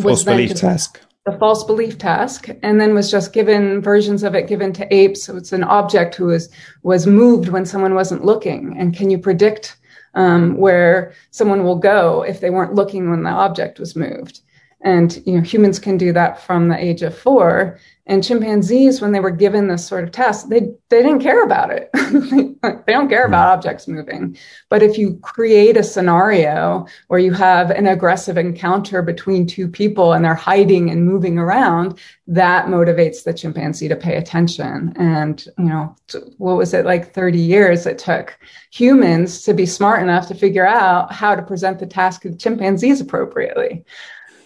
false 0.00 0.24
belief 0.24 0.54
task. 0.54 1.00
The 1.26 1.36
false 1.38 1.64
belief 1.64 1.98
task 1.98 2.48
and 2.62 2.80
then 2.80 2.94
was 2.94 3.10
just 3.10 3.34
given 3.34 3.82
versions 3.82 4.22
of 4.22 4.34
it 4.34 4.48
given 4.48 4.72
to 4.74 4.94
apes. 4.94 5.24
So 5.24 5.36
it's 5.36 5.52
an 5.52 5.64
object 5.64 6.14
who 6.14 6.26
was 6.26 6.48
was 6.82 7.06
moved 7.06 7.50
when 7.50 7.66
someone 7.66 7.94
wasn't 7.94 8.24
looking. 8.24 8.76
And 8.78 8.96
can 8.96 9.10
you 9.10 9.18
predict 9.18 9.76
um, 10.14 10.56
where 10.56 11.14
someone 11.30 11.64
will 11.64 11.78
go 11.78 12.22
if 12.22 12.40
they 12.40 12.50
weren't 12.50 12.74
looking 12.74 13.10
when 13.10 13.22
the 13.22 13.30
object 13.30 13.78
was 13.78 13.96
moved. 13.96 14.40
And 14.82 15.20
you 15.26 15.34
know, 15.34 15.42
humans 15.42 15.78
can 15.78 15.96
do 15.96 16.12
that 16.12 16.40
from 16.40 16.68
the 16.68 16.76
age 16.76 17.02
of 17.02 17.16
four. 17.16 17.78
And 18.06 18.24
chimpanzees, 18.24 19.02
when 19.02 19.12
they 19.12 19.20
were 19.20 19.30
given 19.30 19.68
this 19.68 19.86
sort 19.86 20.02
of 20.04 20.12
test, 20.12 20.48
they 20.48 20.60
they 20.88 21.02
didn't 21.02 21.20
care 21.20 21.44
about 21.44 21.70
it. 21.70 21.90
they 22.86 22.92
don't 22.92 23.10
care 23.10 23.26
about 23.26 23.48
hmm. 23.48 23.58
objects 23.58 23.86
moving. 23.86 24.38
But 24.70 24.82
if 24.82 24.96
you 24.96 25.18
create 25.18 25.76
a 25.76 25.82
scenario 25.82 26.86
where 27.08 27.20
you 27.20 27.32
have 27.32 27.70
an 27.70 27.86
aggressive 27.86 28.38
encounter 28.38 29.02
between 29.02 29.46
two 29.46 29.68
people 29.68 30.14
and 30.14 30.24
they're 30.24 30.34
hiding 30.34 30.90
and 30.90 31.04
moving 31.04 31.38
around, 31.38 31.98
that 32.28 32.66
motivates 32.66 33.24
the 33.24 33.34
chimpanzee 33.34 33.88
to 33.88 33.96
pay 33.96 34.16
attention. 34.16 34.94
And 34.96 35.44
you 35.58 35.64
know, 35.64 35.94
what 36.38 36.56
was 36.56 36.72
it 36.72 36.86
like 36.86 37.12
30 37.12 37.38
years 37.38 37.84
it 37.84 37.98
took 37.98 38.38
humans 38.70 39.42
to 39.42 39.52
be 39.52 39.66
smart 39.66 40.02
enough 40.02 40.28
to 40.28 40.34
figure 40.34 40.66
out 40.66 41.12
how 41.12 41.34
to 41.34 41.42
present 41.42 41.78
the 41.78 41.86
task 41.86 42.24
of 42.24 42.38
chimpanzees 42.38 43.00
appropriately. 43.00 43.84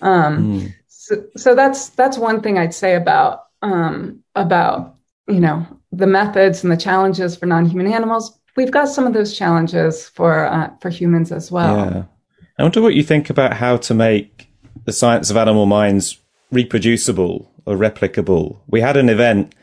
Um, 0.02 0.60
mm. 0.60 0.74
so, 0.88 1.24
so 1.36 1.54
that's 1.54 1.88
that's 1.90 2.18
one 2.18 2.42
thing 2.42 2.58
I'd 2.58 2.74
say 2.74 2.94
about 2.94 3.44
um, 3.62 4.22
about 4.34 4.96
you 5.26 5.40
know 5.40 5.66
the 5.92 6.06
methods 6.06 6.62
and 6.62 6.72
the 6.72 6.76
challenges 6.76 7.36
for 7.36 7.46
non-human 7.46 7.86
animals. 7.86 8.38
We've 8.56 8.70
got 8.70 8.88
some 8.88 9.06
of 9.06 9.14
those 9.14 9.36
challenges 9.36 10.08
for 10.08 10.44
uh, 10.44 10.70
for 10.80 10.90
humans 10.90 11.32
as 11.32 11.50
well. 11.50 11.76
Yeah. 11.76 12.04
I 12.58 12.62
wonder 12.64 12.82
what 12.82 12.94
you 12.94 13.02
think 13.02 13.30
about 13.30 13.54
how 13.54 13.78
to 13.78 13.94
make 13.94 14.48
the 14.84 14.92
science 14.92 15.30
of 15.30 15.36
animal 15.36 15.66
minds 15.66 16.18
reproducible 16.50 17.50
or 17.64 17.76
replicable. 17.76 18.60
We 18.66 18.80
had 18.80 18.96
an 18.96 19.08
event 19.08 19.54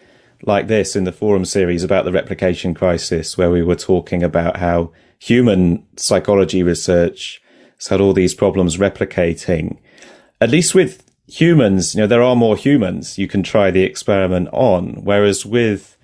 like 0.43 0.67
this 0.67 0.95
in 0.95 1.03
the 1.03 1.11
forum 1.11 1.45
series 1.45 1.83
about 1.83 2.05
the 2.05 2.11
replication 2.11 2.73
crisis, 2.73 3.37
where 3.37 3.51
we 3.51 3.61
were 3.61 3.75
talking 3.75 4.23
about 4.23 4.57
how 4.57 4.91
human 5.19 5.85
psychology 5.97 6.63
research 6.63 7.41
has 7.77 7.87
had 7.87 8.01
all 8.01 8.13
these 8.13 8.33
problems 8.33 8.77
replicating. 8.77 9.77
At 10.41 10.49
least 10.49 10.73
with 10.73 11.03
humans, 11.27 11.93
you 11.93 12.01
know, 12.01 12.07
there 12.07 12.23
are 12.23 12.35
more 12.35 12.55
humans 12.55 13.17
you 13.17 13.27
can 13.27 13.43
try 13.43 13.71
the 13.71 13.83
experiment 13.83 14.49
on. 14.51 15.03
Whereas 15.03 15.45
with 15.45 15.97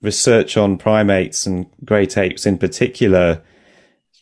research 0.00 0.56
on 0.56 0.78
primates 0.78 1.46
and 1.46 1.66
great 1.84 2.16
apes 2.16 2.46
in 2.46 2.56
particular, 2.56 3.42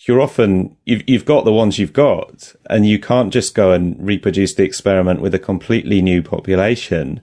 you're 0.06 0.20
often, 0.20 0.76
you've, 0.86 1.02
you've 1.06 1.26
got 1.26 1.44
the 1.44 1.52
ones 1.52 1.78
you've 1.78 1.92
got 1.92 2.54
and 2.70 2.86
you 2.86 2.98
can't 2.98 3.32
just 3.32 3.54
go 3.54 3.72
and 3.72 3.94
reproduce 4.04 4.54
the 4.54 4.64
experiment 4.64 5.20
with 5.20 5.34
a 5.34 5.38
completely 5.38 6.00
new 6.00 6.22
population. 6.22 7.20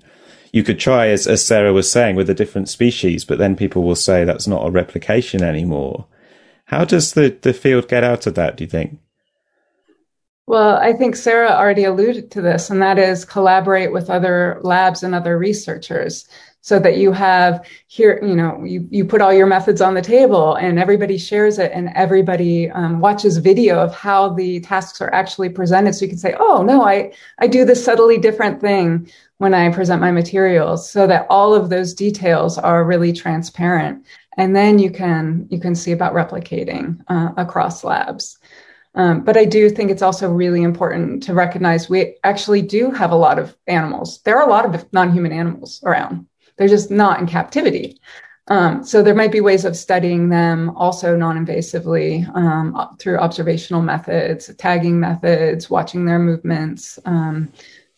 You 0.54 0.64
could 0.64 0.80
try, 0.80 1.08
as, 1.08 1.28
as 1.28 1.44
Sarah 1.44 1.74
was 1.74 1.92
saying, 1.92 2.16
with 2.16 2.30
a 2.30 2.36
different 2.36 2.70
species, 2.70 3.26
but 3.26 3.40
then 3.40 3.56
people 3.56 3.84
will 3.84 3.96
say 3.96 4.24
that's 4.24 4.48
not 4.48 4.66
a 4.66 4.72
replication 4.72 5.44
anymore. 5.44 6.06
How 6.66 6.86
does 6.86 7.14
the, 7.14 7.36
the 7.42 7.54
field 7.54 7.90
get 7.90 8.04
out 8.04 8.28
of 8.28 8.36
that, 8.36 8.56
do 8.56 8.64
you 8.64 8.70
think? 8.70 9.00
Well, 10.48 10.78
I 10.78 10.94
think 10.94 11.16
Sarah 11.16 11.50
already 11.50 11.86
alluded 11.86 12.30
to 12.32 12.42
this, 12.42 12.70
and 12.70 12.82
that 12.82 13.00
is 13.00 13.26
collaborate 13.26 13.92
with 13.92 14.12
other 14.12 14.60
labs 14.62 15.02
and 15.02 15.16
other 15.16 15.40
researchers 15.40 16.28
so 16.62 16.80
that 16.80 16.98
you 16.98 17.12
have 17.12 17.64
here, 17.88 18.20
you 18.24 18.36
know, 18.36 18.64
you, 18.64 18.88
you 18.90 19.06
put 19.06 19.22
all 19.22 19.32
your 19.32 19.46
methods 19.46 19.82
on 19.82 19.94
the 19.94 20.02
table 20.02 20.56
and 20.56 20.80
everybody 20.80 21.16
shares 21.16 21.60
it 21.60 21.72
and 21.76 21.90
everybody 21.94 22.72
um, 22.72 23.00
watches 23.00 23.38
video 23.38 23.80
of 23.80 23.94
how 23.94 24.30
the 24.30 24.60
tasks 24.62 25.00
are 25.00 25.14
actually 25.14 25.50
presented. 25.50 25.94
So 25.94 26.06
you 26.06 26.10
can 26.10 26.18
say, 26.18 26.36
oh, 26.40 26.64
no, 26.64 26.84
I, 26.84 27.14
I 27.38 27.46
do 27.46 27.66
this 27.66 27.86
subtly 27.86 28.18
different 28.18 28.62
thing 28.62 29.08
when 29.38 29.54
I 29.54 29.72
present 29.72 30.02
my 30.02 30.12
materials 30.12 30.90
so 30.90 31.06
that 31.06 31.28
all 31.30 31.54
of 31.54 31.70
those 31.70 31.94
details 31.94 32.58
are 32.58 32.84
really 32.84 33.14
transparent. 33.14 34.04
And 34.38 34.56
then 34.56 34.80
you 34.80 34.90
can, 34.90 35.48
you 35.52 35.60
can 35.60 35.76
see 35.76 35.92
about 35.92 36.14
replicating 36.14 37.00
uh, 37.10 37.32
across 37.38 37.84
labs. 37.84 38.40
Um, 38.96 39.24
but 39.24 39.38
I 39.38 39.46
do 39.46 39.70
think 39.70 39.92
it's 39.92 40.02
also 40.02 40.32
really 40.32 40.64
important 40.64 41.22
to 41.24 41.34
recognize 41.34 41.90
we 41.90 42.18
actually 42.24 42.62
do 42.62 42.92
have 42.92 43.12
a 43.12 43.16
lot 43.16 43.38
of 43.38 43.56
animals. 43.68 44.22
There 44.24 44.38
are 44.38 44.48
a 44.48 44.50
lot 44.50 44.66
of 44.66 44.92
non 44.94 45.12
human 45.12 45.32
animals 45.34 45.82
around, 45.84 46.28
they're 46.58 46.68
just 46.68 46.92
not 46.92 47.20
in 47.20 47.28
captivity. 47.28 48.00
Um, 48.48 48.84
so 48.84 49.02
there 49.02 49.16
might 49.16 49.32
be 49.32 49.42
ways 49.42 49.66
of 49.66 49.76
studying 49.76 50.30
them 50.30 50.70
also 50.76 51.16
non-invasively 51.16 52.28
um, 52.36 52.96
through 53.00 53.18
observational 53.18 53.82
methods, 53.82 54.54
tagging 54.58 55.00
methods, 55.00 55.70
watching 55.70 56.06
their 56.06 56.20
movements, 56.20 57.00
um, 57.06 57.52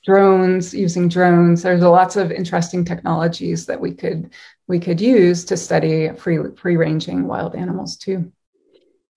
drones, 0.06 0.74
using 0.74 1.10
drones. 1.10 1.64
There's 1.64 1.82
lots 1.82 2.16
of 2.16 2.32
interesting 2.32 2.86
technologies 2.86 3.66
that 3.66 3.80
we 3.80 3.94
could 3.94 4.34
we 4.68 4.80
could 4.80 5.02
use 5.02 5.46
to 5.46 5.58
study 5.58 6.10
free 6.12 6.40
free 6.56 6.78
ranging 6.78 7.28
wild 7.28 7.54
animals 7.56 7.98
too. 7.98 8.32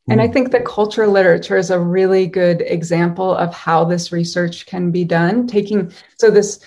And 0.09 0.21
I 0.21 0.27
hmm. 0.27 0.33
think 0.33 0.51
that 0.53 0.65
cultural 0.65 1.11
literature 1.11 1.57
is 1.57 1.71
a 1.71 1.79
really 1.79 2.27
good 2.27 2.63
example 2.63 3.35
of 3.35 3.55
how 3.55 3.85
this 3.85 4.13
research 4.13 4.67
can 4.67 4.91
be 4.91 5.05
done. 5.05 5.47
Taking 5.47 5.93
so 6.17 6.31
this 6.31 6.61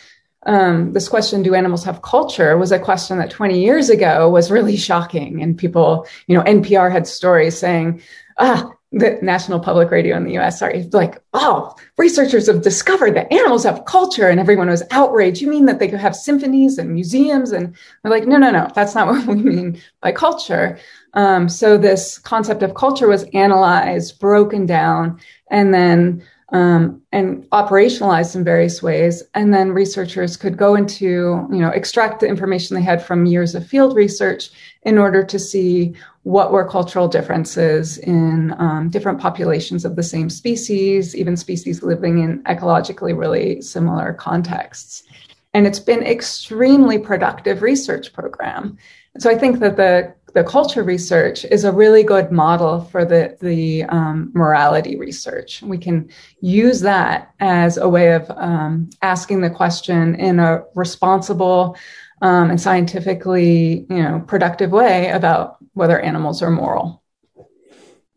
um, 0.45 0.91
this 0.93 1.07
question, 1.07 1.41
do 1.41 1.55
animals 1.55 1.83
have 1.85 2.01
culture, 2.01 2.57
was 2.57 2.71
a 2.71 2.79
question 2.79 3.17
that 3.17 3.29
20 3.29 3.61
years 3.61 3.89
ago 3.89 4.29
was 4.29 4.51
really 4.51 4.75
shocking. 4.75 5.41
And 5.41 5.57
people, 5.57 6.05
you 6.27 6.35
know, 6.35 6.43
NPR 6.43 6.91
had 6.91 7.07
stories 7.07 7.57
saying, 7.57 8.01
ah, 8.37 8.69
the 8.91 9.17
National 9.21 9.59
Public 9.59 9.89
Radio 9.89 10.15
in 10.15 10.23
the 10.23 10.37
US, 10.37 10.59
sorry, 10.59 10.83
like, 10.91 11.17
oh, 11.33 11.75
researchers 11.97 12.47
have 12.47 12.61
discovered 12.61 13.15
that 13.15 13.31
animals 13.31 13.63
have 13.63 13.85
culture. 13.85 14.27
And 14.27 14.39
everyone 14.39 14.69
was 14.69 14.83
outraged. 14.91 15.41
You 15.41 15.49
mean 15.49 15.65
that 15.65 15.79
they 15.79 15.87
could 15.87 15.99
have 15.99 16.15
symphonies 16.15 16.77
and 16.77 16.93
museums? 16.93 17.51
And 17.51 17.75
they're 18.03 18.11
like, 18.11 18.27
no, 18.27 18.37
no, 18.37 18.51
no, 18.51 18.69
that's 18.75 18.95
not 18.95 19.07
what 19.07 19.25
we 19.25 19.35
mean 19.35 19.81
by 20.01 20.11
culture. 20.11 20.77
Um, 21.13 21.47
so 21.47 21.77
this 21.77 22.17
concept 22.17 22.63
of 22.63 22.73
culture 22.73 23.07
was 23.07 23.23
analyzed, 23.33 24.19
broken 24.19 24.65
down, 24.65 25.19
and 25.51 25.73
then 25.73 26.23
um, 26.53 27.01
and 27.11 27.49
operationalized 27.49 28.35
in 28.35 28.43
various 28.43 28.83
ways. 28.83 29.23
And 29.33 29.51
then 29.51 29.71
researchers 29.71 30.37
could 30.37 30.55
go 30.55 30.75
into, 30.75 31.47
you 31.51 31.57
know, 31.57 31.69
extract 31.69 32.19
the 32.19 32.27
information 32.27 32.75
they 32.75 32.81
had 32.81 33.03
from 33.03 33.25
years 33.25 33.55
of 33.55 33.65
field 33.65 33.95
research 33.95 34.51
in 34.83 34.99
order 34.99 35.23
to 35.23 35.39
see 35.39 35.95
what 36.21 36.51
were 36.51 36.67
cultural 36.69 37.07
differences 37.07 37.97
in 37.97 38.53
um, 38.59 38.89
different 38.89 39.19
populations 39.19 39.83
of 39.83 39.95
the 39.95 40.03
same 40.03 40.29
species, 40.29 41.15
even 41.15 41.35
species 41.35 41.81
living 41.81 42.19
in 42.19 42.43
ecologically 42.43 43.17
really 43.17 43.59
similar 43.59 44.13
contexts. 44.13 45.03
And 45.53 45.67
it's 45.67 45.79
been 45.79 46.03
extremely 46.03 46.97
productive 46.97 47.61
research 47.61 48.11
program. 48.13 48.77
So 49.19 49.29
I 49.29 49.37
think 49.37 49.59
that 49.59 49.77
the 49.77 50.13
the 50.33 50.43
culture 50.43 50.81
research 50.81 51.45
is 51.45 51.63
a 51.63 51.71
really 51.71 52.01
good 52.01 52.31
model 52.31 52.81
for 52.85 53.05
the 53.05 53.37
the 53.39 53.83
um, 53.83 54.31
morality 54.33 54.95
research. 54.97 55.61
We 55.61 55.77
can 55.77 56.09
use 56.41 56.81
that 56.81 57.33
as 57.39 57.77
a 57.77 57.87
way 57.87 58.13
of 58.13 58.29
um, 58.31 58.89
asking 59.03 59.41
the 59.41 59.49
question 59.51 60.15
in 60.15 60.39
a 60.39 60.63
responsible 60.73 61.77
um, 62.23 62.49
and 62.49 62.59
scientifically, 62.59 63.85
you 63.89 64.01
know, 64.01 64.23
productive 64.25 64.71
way 64.71 65.09
about 65.09 65.57
whether 65.73 65.99
animals 65.99 66.41
are 66.41 66.49
moral. 66.49 67.03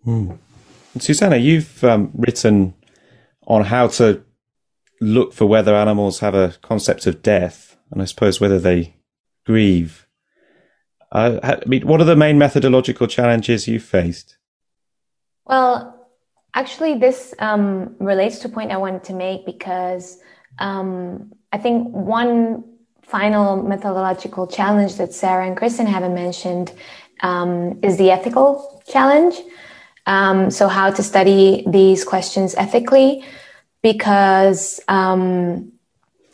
Mm. 0.06 0.38
Susanna, 0.98 1.36
you've 1.36 1.84
um, 1.84 2.10
written 2.14 2.72
on 3.46 3.64
how 3.64 3.88
to 3.88 4.24
look 5.00 5.32
for 5.32 5.46
whether 5.46 5.74
animals 5.74 6.20
have 6.20 6.34
a 6.34 6.54
concept 6.62 7.06
of 7.06 7.22
death, 7.22 7.76
and 7.90 8.02
I 8.02 8.04
suppose 8.06 8.40
whether 8.40 8.58
they 8.58 8.96
grieve. 9.44 10.06
I 11.12 11.60
mean, 11.66 11.86
what 11.86 12.00
are 12.00 12.04
the 12.04 12.16
main 12.16 12.38
methodological 12.38 13.06
challenges 13.06 13.68
you 13.68 13.80
faced? 13.80 14.36
Well, 15.44 16.08
actually, 16.54 16.98
this 16.98 17.34
um, 17.38 17.94
relates 18.00 18.40
to 18.40 18.48
a 18.48 18.50
point 18.50 18.72
I 18.72 18.76
wanted 18.76 19.04
to 19.04 19.12
make 19.14 19.46
because 19.46 20.18
um, 20.58 21.32
I 21.52 21.58
think 21.58 21.88
one 21.94 22.64
final 23.02 23.62
methodological 23.62 24.46
challenge 24.48 24.96
that 24.96 25.14
Sarah 25.14 25.46
and 25.46 25.56
Kristin 25.56 25.86
haven't 25.86 26.14
mentioned 26.14 26.72
um, 27.20 27.78
is 27.82 27.96
the 27.96 28.10
ethical 28.10 28.82
challenge. 28.88 29.36
Um, 30.06 30.50
so, 30.50 30.68
how 30.68 30.90
to 30.90 31.02
study 31.02 31.64
these 31.66 32.04
questions 32.04 32.54
ethically, 32.56 33.24
because 33.86 34.80
um, 34.88 35.70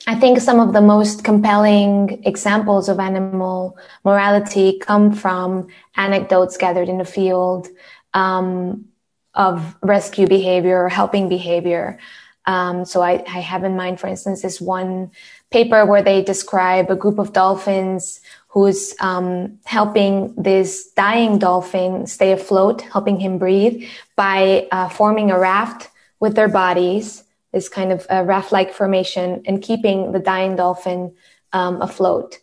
I 0.06 0.14
think 0.14 0.40
some 0.40 0.58
of 0.58 0.72
the 0.72 0.80
most 0.80 1.22
compelling 1.22 2.22
examples 2.24 2.88
of 2.88 2.98
animal 2.98 3.76
morality 4.06 4.78
come 4.78 5.12
from 5.12 5.68
anecdotes 5.94 6.56
gathered 6.56 6.88
in 6.88 6.96
the 6.96 7.04
field 7.04 7.68
um, 8.14 8.86
of 9.34 9.76
rescue 9.82 10.26
behavior 10.26 10.82
or 10.84 10.88
helping 10.88 11.28
behavior. 11.28 11.98
Um, 12.46 12.86
so 12.86 13.02
I, 13.02 13.22
I, 13.28 13.40
have 13.40 13.64
in 13.64 13.76
mind, 13.76 14.00
for 14.00 14.06
instance, 14.06 14.40
this 14.40 14.58
one 14.58 15.10
paper 15.50 15.84
where 15.84 16.02
they 16.02 16.22
describe 16.22 16.90
a 16.90 16.96
group 16.96 17.18
of 17.18 17.34
dolphins 17.34 18.20
who's 18.48 18.94
um, 18.98 19.58
helping 19.66 20.34
this 20.38 20.90
dying 20.92 21.38
dolphin 21.38 22.06
stay 22.06 22.32
afloat, 22.32 22.80
helping 22.80 23.20
him 23.20 23.36
breathe 23.36 23.84
by 24.16 24.68
uh, 24.72 24.88
forming 24.88 25.30
a 25.30 25.38
raft 25.38 25.90
with 26.18 26.34
their 26.34 26.48
bodies 26.48 27.21
this 27.52 27.68
kind 27.68 27.92
of 27.92 28.06
uh, 28.10 28.22
raft-like 28.24 28.72
formation 28.72 29.42
and 29.46 29.62
keeping 29.62 30.12
the 30.12 30.18
dying 30.18 30.56
dolphin 30.56 31.14
um, 31.52 31.80
afloat. 31.82 32.38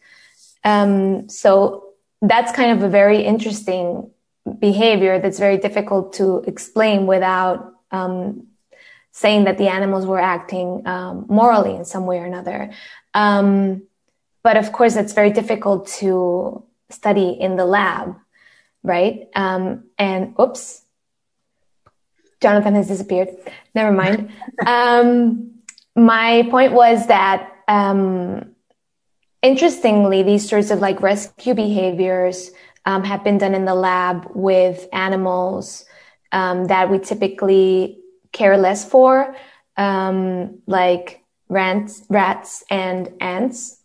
Um, 0.63 1.29
so 1.29 1.85
that's 2.21 2.51
kind 2.51 2.71
of 2.71 2.83
a 2.83 2.89
very 2.89 3.23
interesting 3.23 4.11
behavior 4.59 5.19
that's 5.19 5.39
very 5.39 5.57
difficult 5.57 6.13
to 6.13 6.43
explain 6.47 7.07
without 7.07 7.73
um, 7.91 8.47
saying 9.11 9.45
that 9.45 9.57
the 9.57 9.67
animals 9.67 10.05
were 10.05 10.19
acting 10.19 10.85
um, 10.85 11.25
morally 11.27 11.75
in 11.75 11.85
some 11.85 12.05
way 12.05 12.19
or 12.19 12.25
another. 12.25 12.71
Um, 13.13 13.83
but 14.43 14.57
of 14.57 14.71
course, 14.71 14.95
it's 14.95 15.13
very 15.13 15.31
difficult 15.31 15.87
to 15.99 16.63
study 16.89 17.29
in 17.29 17.55
the 17.55 17.65
lab, 17.65 18.15
right? 18.83 19.27
Um, 19.35 19.85
and 19.97 20.35
oops, 20.39 20.83
Jonathan 22.41 22.75
has 22.75 22.87
disappeared. 22.87 23.29
Never 23.75 23.91
mind. 23.91 24.31
Um, 24.65 25.51
my 25.95 26.47
point 26.49 26.73
was 26.73 27.07
that 27.07 27.51
um, 27.67 28.55
interestingly, 29.41 30.23
these 30.23 30.47
sorts 30.47 30.71
of 30.71 30.79
like 30.79 31.01
rescue 31.01 31.53
behaviors 31.53 32.51
um, 32.85 33.03
have 33.03 33.23
been 33.23 33.37
done 33.37 33.53
in 33.53 33.65
the 33.65 33.75
lab 33.75 34.27
with 34.33 34.87
animals 34.93 35.85
um, 36.31 36.65
that 36.65 36.89
we 36.89 36.99
typically 36.99 37.99
care 38.31 38.57
less 38.57 38.87
for, 38.87 39.35
um, 39.77 40.59
like 40.67 41.23
rats, 41.49 42.03
rats 42.09 42.63
and 42.69 43.11
ants. 43.19 43.77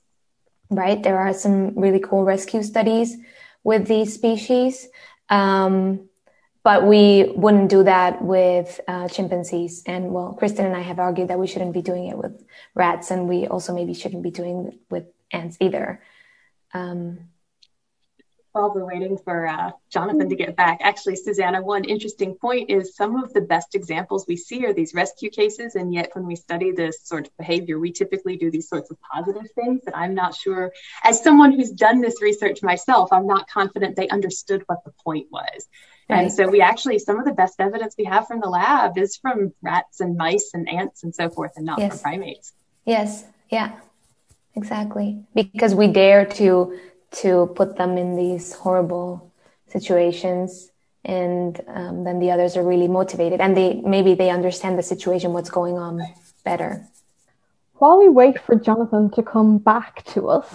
Right, 0.70 1.02
there 1.02 1.18
are 1.18 1.34
some 1.34 1.78
really 1.78 2.00
cool 2.00 2.24
rescue 2.24 2.62
studies 2.62 3.16
with 3.64 3.86
these 3.86 4.14
species, 4.14 4.88
um, 5.28 6.08
but 6.64 6.86
we 6.86 7.30
wouldn't 7.36 7.68
do 7.68 7.84
that 7.84 8.22
with 8.22 8.80
uh, 8.88 9.06
chimpanzees. 9.06 9.82
And 9.86 10.10
well, 10.10 10.36
Kristin 10.40 10.64
and 10.64 10.74
I 10.74 10.80
have 10.80 10.98
argued 10.98 11.28
that 11.28 11.38
we 11.38 11.46
shouldn't 11.46 11.74
be 11.74 11.82
doing 11.82 12.08
it 12.08 12.16
with 12.16 12.42
rats, 12.74 13.10
and 13.10 13.28
we 13.28 13.46
also 13.46 13.74
maybe 13.74 13.94
shouldn't 13.94 14.22
be 14.22 14.30
doing 14.30 14.68
it 14.68 14.80
with 14.90 15.04
ants 15.30 15.58
either. 15.60 16.02
Um, 16.72 17.28
while 18.52 18.72
we're 18.72 18.86
waiting 18.86 19.18
for 19.18 19.48
uh, 19.48 19.72
Jonathan 19.90 20.28
to 20.28 20.36
get 20.36 20.54
back, 20.54 20.78
actually, 20.80 21.16
Susanna, 21.16 21.60
one 21.60 21.84
interesting 21.84 22.36
point 22.36 22.70
is 22.70 22.94
some 22.94 23.22
of 23.22 23.32
the 23.34 23.40
best 23.40 23.74
examples 23.74 24.26
we 24.28 24.36
see 24.36 24.64
are 24.64 24.72
these 24.72 24.94
rescue 24.94 25.28
cases. 25.28 25.74
And 25.74 25.92
yet, 25.92 26.10
when 26.14 26.24
we 26.24 26.36
study 26.36 26.70
this 26.70 27.00
sort 27.02 27.26
of 27.26 27.36
behavior, 27.36 27.80
we 27.80 27.90
typically 27.90 28.36
do 28.36 28.52
these 28.52 28.68
sorts 28.68 28.92
of 28.92 28.96
positive 29.00 29.50
things 29.56 29.82
that 29.84 29.96
I'm 29.96 30.14
not 30.14 30.36
sure, 30.36 30.72
as 31.02 31.22
someone 31.22 31.52
who's 31.52 31.72
done 31.72 32.00
this 32.00 32.22
research 32.22 32.62
myself, 32.62 33.12
I'm 33.12 33.26
not 33.26 33.50
confident 33.50 33.96
they 33.96 34.08
understood 34.08 34.62
what 34.66 34.84
the 34.84 34.92
point 35.04 35.26
was. 35.32 35.66
Right. 36.08 36.24
And 36.24 36.32
so, 36.32 36.48
we 36.48 36.60
actually, 36.60 36.98
some 36.98 37.18
of 37.18 37.24
the 37.24 37.32
best 37.32 37.54
evidence 37.58 37.94
we 37.96 38.04
have 38.04 38.26
from 38.26 38.40
the 38.40 38.48
lab 38.48 38.98
is 38.98 39.16
from 39.16 39.54
rats 39.62 40.00
and 40.00 40.16
mice 40.16 40.50
and 40.52 40.68
ants 40.68 41.02
and 41.02 41.14
so 41.14 41.30
forth, 41.30 41.52
and 41.56 41.64
not 41.64 41.78
yes. 41.78 41.92
from 41.92 42.10
primates. 42.10 42.52
Yes, 42.84 43.24
yeah, 43.50 43.72
exactly. 44.54 45.24
Because 45.34 45.74
we 45.74 45.86
dare 45.88 46.26
to 46.26 46.78
to 47.22 47.52
put 47.54 47.76
them 47.76 47.96
in 47.96 48.16
these 48.16 48.52
horrible 48.52 49.32
situations 49.68 50.70
and 51.04 51.60
um, 51.68 52.04
then 52.04 52.18
the 52.18 52.30
others 52.30 52.56
are 52.56 52.64
really 52.64 52.88
motivated 52.88 53.40
and 53.40 53.56
they 53.56 53.74
maybe 53.84 54.14
they 54.14 54.30
understand 54.30 54.78
the 54.78 54.82
situation 54.82 55.32
what's 55.32 55.50
going 55.50 55.76
on 55.76 56.00
better 56.44 56.86
while 57.74 57.98
we 57.98 58.08
wait 58.08 58.40
for 58.40 58.54
jonathan 58.54 59.10
to 59.10 59.22
come 59.22 59.58
back 59.58 60.04
to 60.04 60.28
us 60.28 60.48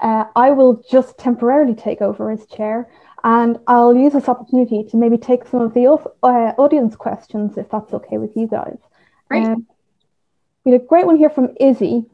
uh, 0.00 0.24
i 0.36 0.50
will 0.50 0.82
just 0.90 1.18
temporarily 1.18 1.74
take 1.74 2.00
over 2.00 2.30
his 2.30 2.46
chair 2.46 2.88
and 3.24 3.58
i'll 3.66 3.96
use 3.96 4.12
this 4.12 4.28
opportunity 4.28 4.84
to 4.84 4.96
maybe 4.96 5.16
take 5.16 5.46
some 5.46 5.60
of 5.60 5.74
the 5.74 5.86
uh, 5.86 6.26
audience 6.58 6.96
questions 6.96 7.56
if 7.56 7.68
that's 7.70 7.92
okay 7.92 8.18
with 8.18 8.36
you 8.36 8.46
guys 8.46 8.78
Great. 9.28 9.44
Um, 9.44 9.66
we 10.64 10.72
had 10.72 10.82
a 10.82 10.84
great 10.84 11.06
one 11.06 11.16
here 11.16 11.30
from 11.30 11.54
izzy 11.60 12.04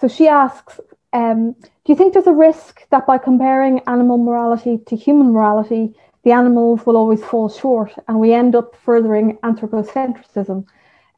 so 0.00 0.08
she 0.08 0.28
asks 0.28 0.80
um, 1.12 1.52
do 1.52 1.92
you 1.92 1.96
think 1.96 2.12
there's 2.12 2.26
a 2.26 2.32
risk 2.32 2.86
that 2.90 3.06
by 3.06 3.18
comparing 3.18 3.80
animal 3.86 4.18
morality 4.18 4.78
to 4.86 4.96
human 4.96 5.32
morality, 5.32 5.94
the 6.22 6.32
animals 6.32 6.84
will 6.84 6.96
always 6.96 7.24
fall 7.24 7.48
short 7.48 7.92
and 8.06 8.20
we 8.20 8.34
end 8.34 8.54
up 8.54 8.76
furthering 8.84 9.38
anthropocentrism? 9.38 10.66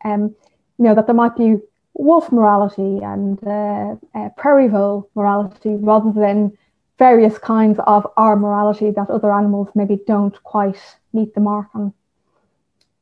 Um, 0.04 0.34
you 0.78 0.84
know, 0.84 0.94
that 0.94 1.06
there 1.06 1.14
might 1.14 1.36
be 1.36 1.56
wolf 1.94 2.30
morality 2.30 3.00
and 3.02 3.38
uh, 3.44 3.96
uh, 4.14 4.28
prairie 4.36 4.68
vole 4.68 5.10
morality 5.14 5.74
rather 5.74 6.12
than 6.12 6.56
various 7.00 7.36
kinds 7.38 7.78
of 7.94 8.06
our 8.16 8.36
morality 8.36 8.90
that 8.92 9.08
other 9.08 9.32
animals 9.32 9.68
maybe 9.74 9.96
don't 10.06 10.36
quite 10.44 10.78
meet 11.16 11.34
the 11.34 11.40
mark 11.40 11.68
on. 11.74 11.92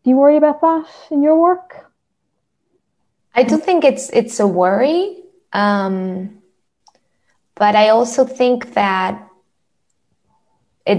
Do 0.03 0.11
you 0.11 0.17
worry 0.17 0.39
about 0.39 0.61
that 0.61 0.87
in 1.11 1.21
your 1.27 1.39
work? 1.49 1.91
I 3.35 3.43
do 3.43 3.59
think 3.59 3.85
it's 3.85 4.09
it's 4.21 4.41
a 4.41 4.47
worry. 4.47 5.03
Um, 5.53 5.99
but 7.63 7.75
I 7.75 7.89
also 7.97 8.25
think 8.25 8.75
that 8.75 9.15
it, 10.87 10.99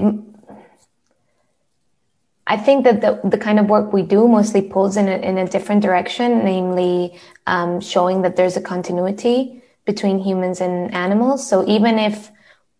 I 2.45 2.57
think 2.57 2.83
that 2.83 2.99
the, 3.01 3.11
the 3.23 3.37
kind 3.37 3.59
of 3.59 3.65
work 3.69 3.93
we 3.93 4.01
do 4.01 4.27
mostly 4.27 4.61
pulls 4.61 4.97
in 4.97 5.07
a, 5.07 5.17
in 5.29 5.37
a 5.37 5.47
different 5.47 5.81
direction, 5.81 6.43
namely 6.43 7.17
um, 7.47 7.79
showing 7.79 8.23
that 8.23 8.35
there's 8.35 8.57
a 8.57 8.61
continuity 8.61 9.63
between 9.85 10.19
humans 10.19 10.59
and 10.59 10.93
animals. 10.93 11.47
So 11.47 11.65
even 11.67 11.97
if 11.97 12.31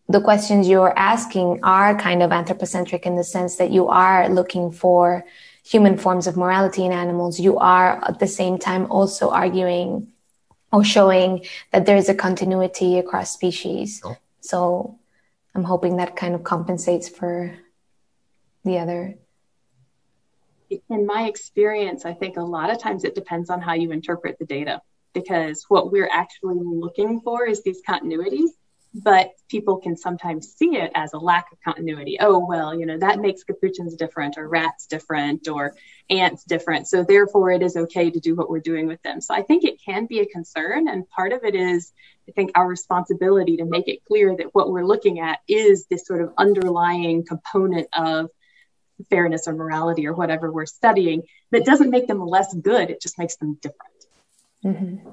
the 0.10 0.20
questions 0.20 0.68
you're 0.68 0.98
asking 0.98 1.60
are 1.62 1.96
kind 1.96 2.24
of 2.24 2.32
anthropocentric 2.32 3.06
in 3.06 3.16
the 3.16 3.24
sense 3.24 3.58
that 3.58 3.70
you 3.70 3.88
are 3.90 4.28
looking 4.28 4.72
for 4.72 5.24
human 5.64 6.00
forms 6.00 6.26
of 6.26 6.36
morality 6.36 6.84
in 6.84 6.92
animals, 6.92 7.40
you 7.40 7.60
are 7.60 8.04
at 8.04 8.18
the 8.18 8.26
same 8.26 8.58
time 8.58 8.92
also 8.92 9.30
arguing 9.30 10.08
or 10.72 10.84
showing 10.84 11.46
that 11.72 11.86
there 11.86 11.96
is 11.96 12.10
a 12.10 12.16
continuity 12.16 12.98
across 12.98 13.32
species. 13.32 14.02
Oh. 14.04 14.18
So 14.42 15.00
I'm 15.54 15.64
hoping 15.64 15.98
that 15.98 16.16
kind 16.16 16.34
of 16.34 16.44
compensates 16.44 17.08
for 17.08 17.56
the 18.66 18.80
other. 18.80 19.16
In 20.90 21.06
my 21.06 21.28
experience, 21.28 22.04
I 22.04 22.14
think 22.14 22.38
a 22.38 22.42
lot 22.42 22.72
of 22.72 22.80
times 22.80 23.04
it 23.04 23.14
depends 23.14 23.52
on 23.52 23.62
how 23.62 23.74
you 23.74 23.92
interpret 23.92 24.40
the 24.40 24.46
data 24.46 24.82
because 25.14 25.66
what 25.68 25.92
we're 25.92 26.10
actually 26.12 26.60
looking 26.60 27.22
for 27.22 27.46
is 27.46 27.62
these 27.62 27.82
continuities 27.88 28.50
but 28.94 29.34
people 29.50 29.78
can 29.78 29.96
sometimes 29.96 30.54
see 30.54 30.76
it 30.76 30.92
as 30.96 31.14
a 31.14 31.18
lack 31.18 31.52
of 31.52 31.60
continuity. 31.62 32.18
Oh, 32.20 32.40
well, 32.40 32.78
you 32.78 32.86
know, 32.86 32.98
that 32.98 33.20
makes 33.20 33.44
capuchins 33.44 33.96
different 33.96 34.38
or 34.38 34.48
rats 34.48 34.88
different 34.88 35.48
or 35.48 35.76
ants 36.10 36.44
different. 36.44 36.88
So 36.88 37.04
therefore 37.04 37.52
it 37.52 37.62
is 37.62 37.78
okay 37.78 38.10
to 38.10 38.20
do 38.20 38.36
what 38.36 38.50
we're 38.50 38.60
doing 38.60 38.88
with 38.88 39.02
them. 39.04 39.22
So 39.22 39.34
I 39.34 39.44
think 39.44 39.64
it 39.64 39.82
can 39.84 40.08
be 40.08 40.22
a 40.22 40.26
concern. 40.26 40.88
And 40.88 41.08
part 41.10 41.34
of 41.34 41.44
it 41.44 41.54
is, 41.54 41.94
I 42.28 42.32
think, 42.32 42.52
our 42.56 42.68
responsibility 42.68 43.58
to 43.58 43.66
make 43.66 43.88
it 43.88 44.04
clear 44.06 44.36
that 44.36 44.54
what 44.54 44.72
we're 44.72 44.86
looking 44.86 45.20
at 45.20 45.40
is 45.48 45.86
this 45.86 46.08
sort 46.08 46.22
of 46.22 46.34
underlying 46.38 47.26
component 47.26 47.88
of 47.94 48.30
fairness 49.10 49.48
or 49.48 49.54
morality 49.54 50.08
or 50.08 50.14
whatever 50.14 50.52
we're 50.52 50.66
studying 50.66 51.24
that 51.52 51.64
doesn't 51.64 51.92
make 51.92 52.08
them 52.08 52.26
less 52.26 52.54
good. 52.56 52.90
It 52.90 53.02
just 53.02 53.20
makes 53.20 53.36
them 53.36 53.58
different. 53.62 53.94
Mm-hmm. 54.66 55.10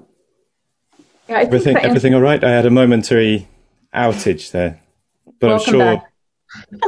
Yeah, 1.28 1.38
everything, 1.40 1.76
everything 1.76 2.14
all 2.14 2.20
right? 2.20 2.42
I 2.42 2.50
had 2.50 2.66
a 2.66 2.70
momentary 2.70 3.48
outage 3.97 4.51
there. 4.51 4.80
But 5.40 5.49
Welcome 5.49 5.74
I'm 5.74 5.80
sure. 5.80 5.97
Back. 5.97 6.12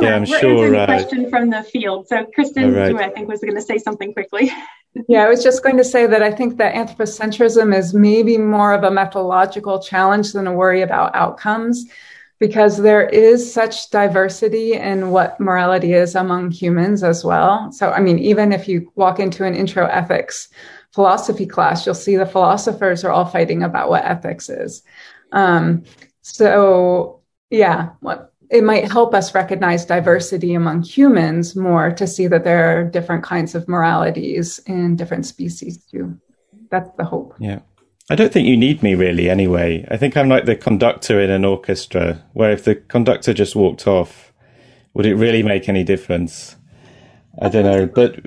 Yeah, 0.00 0.14
I'm 0.16 0.20
We're 0.22 0.40
sure. 0.40 0.76
Uh, 0.76 0.86
question 0.86 1.30
from 1.30 1.50
the 1.50 1.62
field. 1.62 2.08
So, 2.08 2.26
Kristin, 2.36 2.74
right. 2.76 2.94
I 2.96 3.10
think 3.10 3.28
was 3.28 3.40
going 3.40 3.56
to 3.56 3.62
say 3.62 3.78
something 3.78 4.12
quickly. 4.12 4.50
yeah, 5.08 5.24
I 5.24 5.28
was 5.28 5.42
just 5.42 5.62
going 5.62 5.76
to 5.76 5.84
say 5.84 6.06
that 6.06 6.22
I 6.22 6.30
think 6.30 6.56
that 6.58 6.74
anthropocentrism 6.74 7.76
is 7.76 7.92
maybe 7.92 8.38
more 8.38 8.72
of 8.72 8.84
a 8.84 8.90
methodological 8.90 9.80
challenge 9.80 10.32
than 10.32 10.46
a 10.46 10.52
worry 10.52 10.82
about 10.82 11.14
outcomes 11.14 11.86
because 12.38 12.76
there 12.76 13.08
is 13.08 13.52
such 13.52 13.90
diversity 13.90 14.74
in 14.74 15.10
what 15.10 15.40
morality 15.40 15.92
is 15.92 16.14
among 16.14 16.52
humans 16.52 17.02
as 17.02 17.24
well. 17.24 17.72
So, 17.72 17.90
I 17.90 18.00
mean, 18.00 18.18
even 18.20 18.52
if 18.52 18.68
you 18.68 18.92
walk 18.94 19.18
into 19.18 19.44
an 19.44 19.54
intro 19.54 19.86
ethics 19.86 20.48
philosophy 20.92 21.46
class, 21.46 21.84
you'll 21.84 21.94
see 21.94 22.16
the 22.16 22.26
philosophers 22.26 23.04
are 23.04 23.10
all 23.10 23.24
fighting 23.24 23.62
about 23.62 23.90
what 23.90 24.04
ethics 24.04 24.48
is. 24.48 24.82
Um, 25.32 25.84
so, 26.32 27.20
yeah, 27.50 27.90
what 28.00 28.32
it 28.50 28.64
might 28.64 28.90
help 28.90 29.14
us 29.14 29.34
recognize 29.34 29.84
diversity 29.84 30.54
among 30.54 30.82
humans 30.82 31.54
more 31.54 31.90
to 31.92 32.06
see 32.06 32.26
that 32.26 32.44
there 32.44 32.80
are 32.80 32.84
different 32.84 33.22
kinds 33.22 33.54
of 33.54 33.68
moralities 33.68 34.58
in 34.66 34.96
different 34.96 35.26
species 35.26 35.78
too. 35.78 36.18
That's 36.70 36.90
the 36.96 37.04
hope. 37.04 37.34
Yeah. 37.38 37.60
I 38.10 38.14
don't 38.14 38.32
think 38.32 38.48
you 38.48 38.56
need 38.56 38.82
me 38.82 38.94
really 38.94 39.28
anyway. 39.28 39.86
I 39.90 39.98
think 39.98 40.16
I'm 40.16 40.30
like 40.30 40.46
the 40.46 40.56
conductor 40.56 41.20
in 41.20 41.30
an 41.30 41.44
orchestra 41.44 42.24
where 42.32 42.50
if 42.50 42.64
the 42.64 42.74
conductor 42.74 43.34
just 43.34 43.54
walked 43.54 43.86
off, 43.86 44.32
would 44.94 45.04
it 45.04 45.14
really 45.14 45.42
make 45.42 45.68
any 45.68 45.84
difference? 45.84 46.56
I 47.40 47.50
don't 47.50 47.64
know. 47.64 47.86
But 47.86 48.18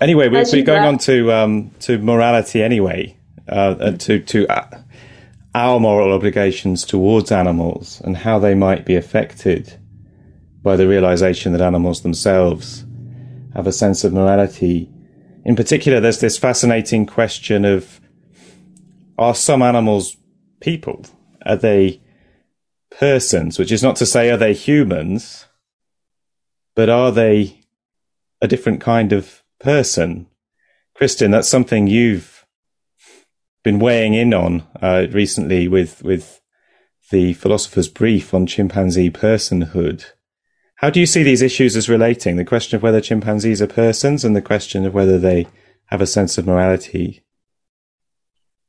anyway, 0.00 0.28
we're, 0.28 0.44
we're 0.52 0.62
going 0.62 0.84
on 0.84 0.98
to 0.98 1.32
um, 1.32 1.70
to 1.80 1.98
morality 1.98 2.62
anyway, 2.62 3.16
uh, 3.48 3.90
to 3.90 4.20
to 4.20 4.46
uh, 4.46 4.78
our 5.56 5.80
moral 5.80 6.12
obligations 6.12 6.84
towards 6.84 7.32
animals 7.32 8.02
and 8.04 8.18
how 8.18 8.38
they 8.38 8.54
might 8.54 8.84
be 8.84 8.94
affected 8.94 9.80
by 10.62 10.76
the 10.76 10.86
realization 10.86 11.52
that 11.52 11.62
animals 11.62 12.02
themselves 12.02 12.84
have 13.54 13.66
a 13.66 13.72
sense 13.72 14.04
of 14.04 14.12
morality. 14.12 14.92
In 15.46 15.56
particular, 15.56 15.98
there's 15.98 16.20
this 16.20 16.36
fascinating 16.36 17.06
question 17.06 17.64
of 17.64 18.02
are 19.16 19.34
some 19.34 19.62
animals 19.62 20.18
people? 20.60 21.06
Are 21.46 21.56
they 21.56 22.02
persons? 22.90 23.58
Which 23.58 23.72
is 23.72 23.82
not 23.82 23.96
to 23.96 24.04
say 24.04 24.28
are 24.28 24.36
they 24.36 24.52
humans, 24.52 25.46
but 26.74 26.90
are 26.90 27.10
they 27.10 27.62
a 28.42 28.46
different 28.46 28.82
kind 28.82 29.10
of 29.14 29.42
person. 29.58 30.26
Kristin, 31.00 31.30
that's 31.30 31.48
something 31.48 31.86
you've 31.86 32.35
been 33.66 33.78
weighing 33.80 34.14
in 34.14 34.32
on 34.32 34.62
uh, 34.80 35.08
recently 35.10 35.66
with 35.66 36.00
with 36.04 36.40
the 37.10 37.32
philosopher's 37.32 37.88
brief 37.88 38.32
on 38.32 38.46
chimpanzee 38.46 39.10
personhood. 39.10 40.04
How 40.76 40.88
do 40.88 41.00
you 41.00 41.06
see 41.06 41.24
these 41.24 41.42
issues 41.42 41.76
as 41.76 41.88
relating? 41.88 42.36
The 42.36 42.44
question 42.44 42.76
of 42.76 42.84
whether 42.84 43.00
chimpanzees 43.00 43.60
are 43.60 43.66
persons 43.66 44.24
and 44.24 44.36
the 44.36 44.48
question 44.52 44.86
of 44.86 44.94
whether 44.94 45.18
they 45.18 45.48
have 45.86 46.00
a 46.00 46.06
sense 46.06 46.38
of 46.38 46.46
morality. 46.46 47.24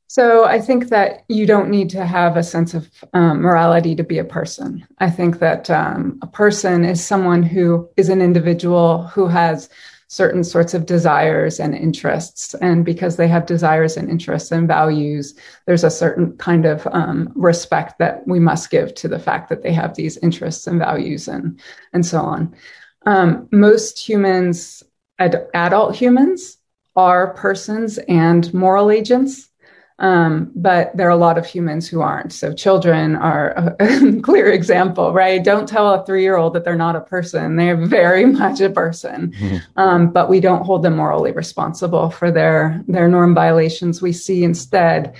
So 0.08 0.44
I 0.44 0.60
think 0.60 0.88
that 0.88 1.24
you 1.28 1.46
don't 1.46 1.70
need 1.70 1.90
to 1.90 2.04
have 2.04 2.36
a 2.36 2.42
sense 2.42 2.74
of 2.74 2.90
um, 3.14 3.42
morality 3.42 3.94
to 3.94 4.02
be 4.02 4.18
a 4.18 4.24
person. 4.24 4.84
I 4.98 5.10
think 5.10 5.38
that 5.38 5.70
um, 5.70 6.18
a 6.22 6.26
person 6.26 6.84
is 6.84 7.06
someone 7.06 7.44
who 7.44 7.88
is 7.96 8.08
an 8.08 8.20
individual 8.20 9.04
who 9.04 9.28
has 9.28 9.68
certain 10.08 10.42
sorts 10.42 10.74
of 10.74 10.86
desires 10.86 11.60
and 11.60 11.74
interests. 11.74 12.54
And 12.54 12.84
because 12.84 13.16
they 13.16 13.28
have 13.28 13.46
desires 13.46 13.96
and 13.96 14.10
interests 14.10 14.50
and 14.50 14.66
values, 14.66 15.34
there's 15.66 15.84
a 15.84 15.90
certain 15.90 16.36
kind 16.38 16.64
of 16.64 16.86
um, 16.92 17.30
respect 17.34 17.98
that 17.98 18.26
we 18.26 18.40
must 18.40 18.70
give 18.70 18.94
to 18.96 19.08
the 19.08 19.18
fact 19.18 19.50
that 19.50 19.62
they 19.62 19.72
have 19.72 19.94
these 19.94 20.16
interests 20.18 20.66
and 20.66 20.78
values 20.78 21.28
and, 21.28 21.60
and 21.92 22.04
so 22.04 22.20
on. 22.20 22.54
Um, 23.06 23.48
most 23.52 23.98
humans, 23.98 24.82
ad- 25.18 25.46
adult 25.54 25.94
humans, 25.94 26.56
are 26.96 27.34
persons 27.34 27.98
and 28.08 28.52
moral 28.52 28.90
agents. 28.90 29.47
Um, 30.00 30.52
but 30.54 30.96
there 30.96 31.08
are 31.08 31.10
a 31.10 31.16
lot 31.16 31.38
of 31.38 31.46
humans 31.46 31.88
who 31.88 32.00
aren't. 32.00 32.32
So 32.32 32.52
children 32.52 33.16
are 33.16 33.74
a 33.80 34.20
clear 34.22 34.50
example, 34.52 35.12
right? 35.12 35.42
Don't 35.42 35.68
tell 35.68 35.92
a 35.92 36.06
three-year-old 36.06 36.54
that 36.54 36.64
they're 36.64 36.76
not 36.76 36.94
a 36.94 37.00
person. 37.00 37.56
They're 37.56 37.76
very 37.76 38.24
much 38.40 38.60
a 38.60 38.70
person. 38.70 39.32
Mm-hmm. 39.32 39.56
Um, 39.76 40.12
but 40.12 40.28
we 40.28 40.38
don't 40.38 40.64
hold 40.64 40.84
them 40.84 40.96
morally 40.96 41.32
responsible 41.32 42.10
for 42.10 42.30
their 42.30 42.82
their 42.86 43.08
norm 43.08 43.34
violations. 43.34 44.00
We 44.00 44.12
see 44.12 44.44
instead 44.44 45.16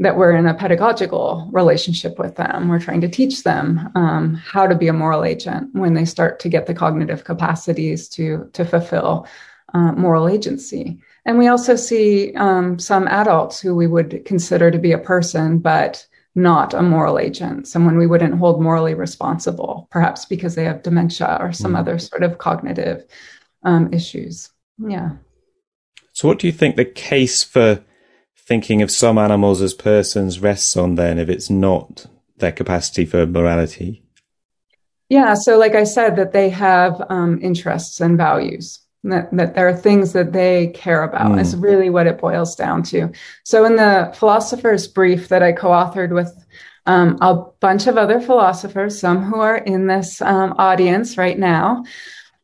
that 0.00 0.16
we're 0.16 0.32
in 0.32 0.46
a 0.46 0.54
pedagogical 0.54 1.46
relationship 1.52 2.18
with 2.18 2.36
them. 2.36 2.68
We're 2.68 2.80
trying 2.80 3.02
to 3.02 3.08
teach 3.08 3.42
them 3.42 3.90
um, 3.94 4.34
how 4.34 4.66
to 4.66 4.74
be 4.74 4.88
a 4.88 4.94
moral 4.94 5.24
agent 5.24 5.74
when 5.74 5.92
they 5.92 6.06
start 6.06 6.40
to 6.40 6.48
get 6.48 6.66
the 6.66 6.74
cognitive 6.74 7.24
capacities 7.24 8.08
to 8.10 8.48
to 8.52 8.64
fulfill 8.64 9.26
uh, 9.74 9.92
moral 9.92 10.28
agency. 10.28 11.00
And 11.26 11.38
we 11.38 11.48
also 11.48 11.76
see 11.76 12.34
um, 12.34 12.78
some 12.78 13.06
adults 13.08 13.60
who 13.60 13.74
we 13.74 13.86
would 13.86 14.24
consider 14.24 14.70
to 14.70 14.78
be 14.78 14.92
a 14.92 14.98
person, 14.98 15.58
but 15.58 16.06
not 16.34 16.74
a 16.74 16.82
moral 16.82 17.18
agent, 17.18 17.66
someone 17.66 17.98
we 17.98 18.06
wouldn't 18.06 18.38
hold 18.38 18.62
morally 18.62 18.94
responsible, 18.94 19.88
perhaps 19.90 20.24
because 20.24 20.54
they 20.54 20.64
have 20.64 20.82
dementia 20.82 21.36
or 21.40 21.52
some 21.52 21.72
mm. 21.72 21.78
other 21.78 21.98
sort 21.98 22.22
of 22.22 22.38
cognitive 22.38 23.04
um, 23.64 23.92
issues. 23.92 24.50
Yeah. 24.78 25.10
So, 26.12 26.28
what 26.28 26.38
do 26.38 26.46
you 26.46 26.52
think 26.52 26.76
the 26.76 26.84
case 26.84 27.42
for 27.42 27.84
thinking 28.36 28.82
of 28.82 28.90
some 28.90 29.18
animals 29.18 29.60
as 29.60 29.74
persons 29.74 30.40
rests 30.40 30.76
on 30.76 30.94
then, 30.94 31.18
if 31.18 31.28
it's 31.28 31.50
not 31.50 32.06
their 32.36 32.52
capacity 32.52 33.04
for 33.04 33.26
morality? 33.26 34.02
Yeah. 35.08 35.34
So, 35.34 35.58
like 35.58 35.74
I 35.74 35.84
said, 35.84 36.16
that 36.16 36.32
they 36.32 36.48
have 36.50 37.02
um, 37.08 37.40
interests 37.42 38.00
and 38.00 38.16
values 38.16 38.80
that, 39.04 39.30
that 39.32 39.54
there 39.54 39.68
are 39.68 39.76
things 39.76 40.12
that 40.12 40.32
they 40.32 40.68
care 40.68 41.02
about 41.02 41.32
mm. 41.32 41.40
is 41.40 41.56
really 41.56 41.90
what 41.90 42.06
it 42.06 42.20
boils 42.20 42.54
down 42.54 42.82
to. 42.84 43.10
So 43.44 43.64
in 43.64 43.76
the 43.76 44.12
philosopher's 44.14 44.86
brief 44.86 45.28
that 45.28 45.42
I 45.42 45.52
co-authored 45.52 46.14
with 46.14 46.32
um, 46.86 47.18
a 47.20 47.34
bunch 47.60 47.86
of 47.86 47.96
other 47.96 48.20
philosophers, 48.20 48.98
some 48.98 49.22
who 49.22 49.40
are 49.40 49.58
in 49.58 49.86
this 49.86 50.20
um, 50.22 50.54
audience 50.58 51.16
right 51.16 51.38
now, 51.38 51.84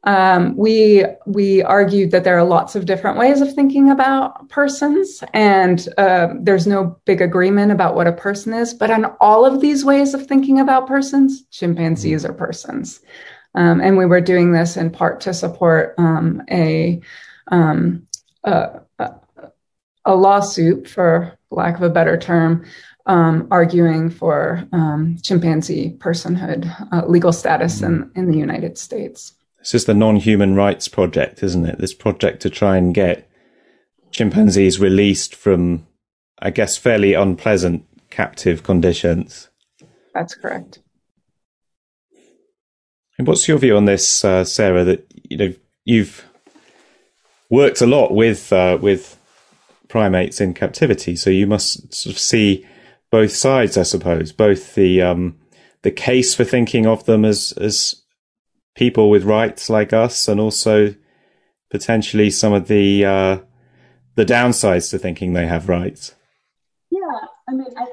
um, 0.04 0.56
we 0.56 1.04
we 1.26 1.62
argued 1.64 2.12
that 2.12 2.22
there 2.22 2.38
are 2.38 2.44
lots 2.44 2.76
of 2.76 2.86
different 2.86 3.18
ways 3.18 3.40
of 3.40 3.52
thinking 3.52 3.90
about 3.90 4.48
persons, 4.48 5.22
and 5.34 5.88
uh, 5.98 6.28
there's 6.40 6.66
no 6.66 6.96
big 7.06 7.20
agreement 7.20 7.72
about 7.72 7.96
what 7.96 8.06
a 8.06 8.12
person 8.12 8.54
is. 8.54 8.72
But 8.72 8.92
on 8.92 9.06
all 9.20 9.44
of 9.44 9.60
these 9.60 9.84
ways 9.84 10.14
of 10.14 10.26
thinking 10.26 10.60
about 10.60 10.86
persons, 10.86 11.44
chimpanzees 11.50 12.24
are 12.24 12.32
persons. 12.32 13.00
Um, 13.56 13.80
and 13.80 13.96
we 13.96 14.06
were 14.06 14.20
doing 14.20 14.52
this 14.52 14.76
in 14.76 14.90
part 14.90 15.20
to 15.22 15.34
support 15.34 15.94
um, 15.98 16.42
a, 16.50 17.00
um, 17.48 18.06
a, 18.44 18.80
a, 20.04 20.14
lawsuit, 20.14 20.88
for 20.88 21.36
lack 21.50 21.76
of 21.76 21.82
a 21.82 21.90
better 21.90 22.18
term, 22.18 22.66
um, 23.06 23.48
arguing 23.50 24.10
for 24.10 24.62
um, 24.72 25.16
chimpanzee 25.22 25.96
personhood 25.98 26.70
uh, 26.92 27.06
legal 27.06 27.32
status 27.32 27.80
in, 27.80 28.10
in 28.14 28.30
the 28.30 28.38
United 28.38 28.76
States. 28.76 29.32
This 29.58 29.74
is 29.74 29.84
the 29.86 29.94
Non 29.94 30.16
Human 30.16 30.54
Rights 30.54 30.86
Project, 30.86 31.42
isn't 31.42 31.64
it? 31.64 31.78
This 31.78 31.94
project 31.94 32.42
to 32.42 32.50
try 32.50 32.76
and 32.76 32.94
get 32.94 33.28
chimpanzees 34.10 34.78
released 34.78 35.34
from, 35.34 35.86
I 36.38 36.50
guess, 36.50 36.76
fairly 36.76 37.14
unpleasant 37.14 37.84
captive 38.10 38.62
conditions. 38.62 39.48
That's 40.14 40.34
correct. 40.34 40.80
And 43.18 43.26
what's 43.26 43.48
your 43.48 43.58
view 43.58 43.76
on 43.76 43.86
this, 43.86 44.24
uh, 44.24 44.44
Sarah? 44.44 44.84
That 44.84 45.06
you 45.28 45.36
know 45.36 45.54
you've 45.84 46.24
worked 47.50 47.80
a 47.80 47.86
lot 47.86 48.14
with 48.14 48.52
uh, 48.52 48.78
with 48.80 49.18
primates 49.88 50.40
in 50.40 50.54
captivity, 50.54 51.16
so 51.16 51.30
you 51.30 51.46
must 51.46 51.94
sort 51.94 52.14
of 52.14 52.18
see 52.18 52.66
both 53.10 53.32
sides, 53.32 53.76
I 53.78 53.84
suppose, 53.84 54.32
both 54.32 54.74
the 54.74 55.00
um, 55.02 55.38
the 55.82 55.90
case 55.90 56.34
for 56.34 56.44
thinking 56.44 56.86
of 56.86 57.06
them 57.06 57.24
as 57.24 57.52
as 57.52 58.02
people 58.74 59.08
with 59.08 59.24
rights 59.24 59.70
like 59.70 59.92
us, 59.92 60.28
and 60.28 60.40
also 60.40 60.94
potentially 61.70 62.30
some 62.30 62.52
of 62.52 62.68
the 62.68 63.04
uh, 63.04 63.38
the 64.14 64.26
downsides 64.26 64.90
to 64.90 64.98
thinking 64.98 65.32
they 65.32 65.46
have 65.46 65.68
rights. 65.68 66.14
Yeah, 66.90 67.00
I 67.48 67.52
mean, 67.52 67.68
I 67.76 67.86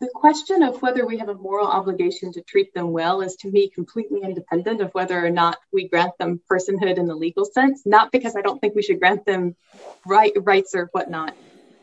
the 0.00 0.10
question 0.14 0.62
of 0.62 0.82
whether 0.82 1.06
we 1.06 1.18
have 1.18 1.30
a 1.30 1.34
moral 1.34 1.66
obligation 1.66 2.32
to 2.32 2.42
treat 2.42 2.74
them 2.74 2.92
well 2.92 3.22
is 3.22 3.34
to 3.36 3.50
me 3.50 3.70
completely 3.70 4.20
independent 4.22 4.80
of 4.80 4.92
whether 4.92 5.24
or 5.24 5.30
not 5.30 5.58
we 5.72 5.88
grant 5.88 6.12
them 6.18 6.40
personhood 6.50 6.98
in 6.98 7.06
the 7.06 7.14
legal 7.14 7.46
sense, 7.46 7.82
not 7.86 8.12
because 8.12 8.36
I 8.36 8.42
don't 8.42 8.60
think 8.60 8.74
we 8.74 8.82
should 8.82 9.00
grant 9.00 9.24
them 9.24 9.56
right, 10.06 10.32
rights 10.36 10.74
or 10.74 10.90
whatnot. 10.92 11.34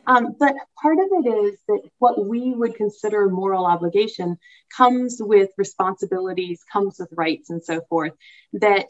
Um, 0.06 0.36
but 0.38 0.54
part 0.80 0.98
of 0.98 1.06
it 1.10 1.28
is 1.28 1.58
that 1.66 1.80
what 1.98 2.24
we 2.24 2.52
would 2.52 2.76
consider 2.76 3.24
a 3.24 3.30
moral 3.30 3.66
obligation 3.66 4.38
comes 4.76 5.16
with 5.18 5.50
responsibilities, 5.56 6.62
comes 6.70 6.96
with 6.98 7.08
rights, 7.12 7.50
and 7.50 7.64
so 7.64 7.80
forth. 7.88 8.12
That 8.52 8.86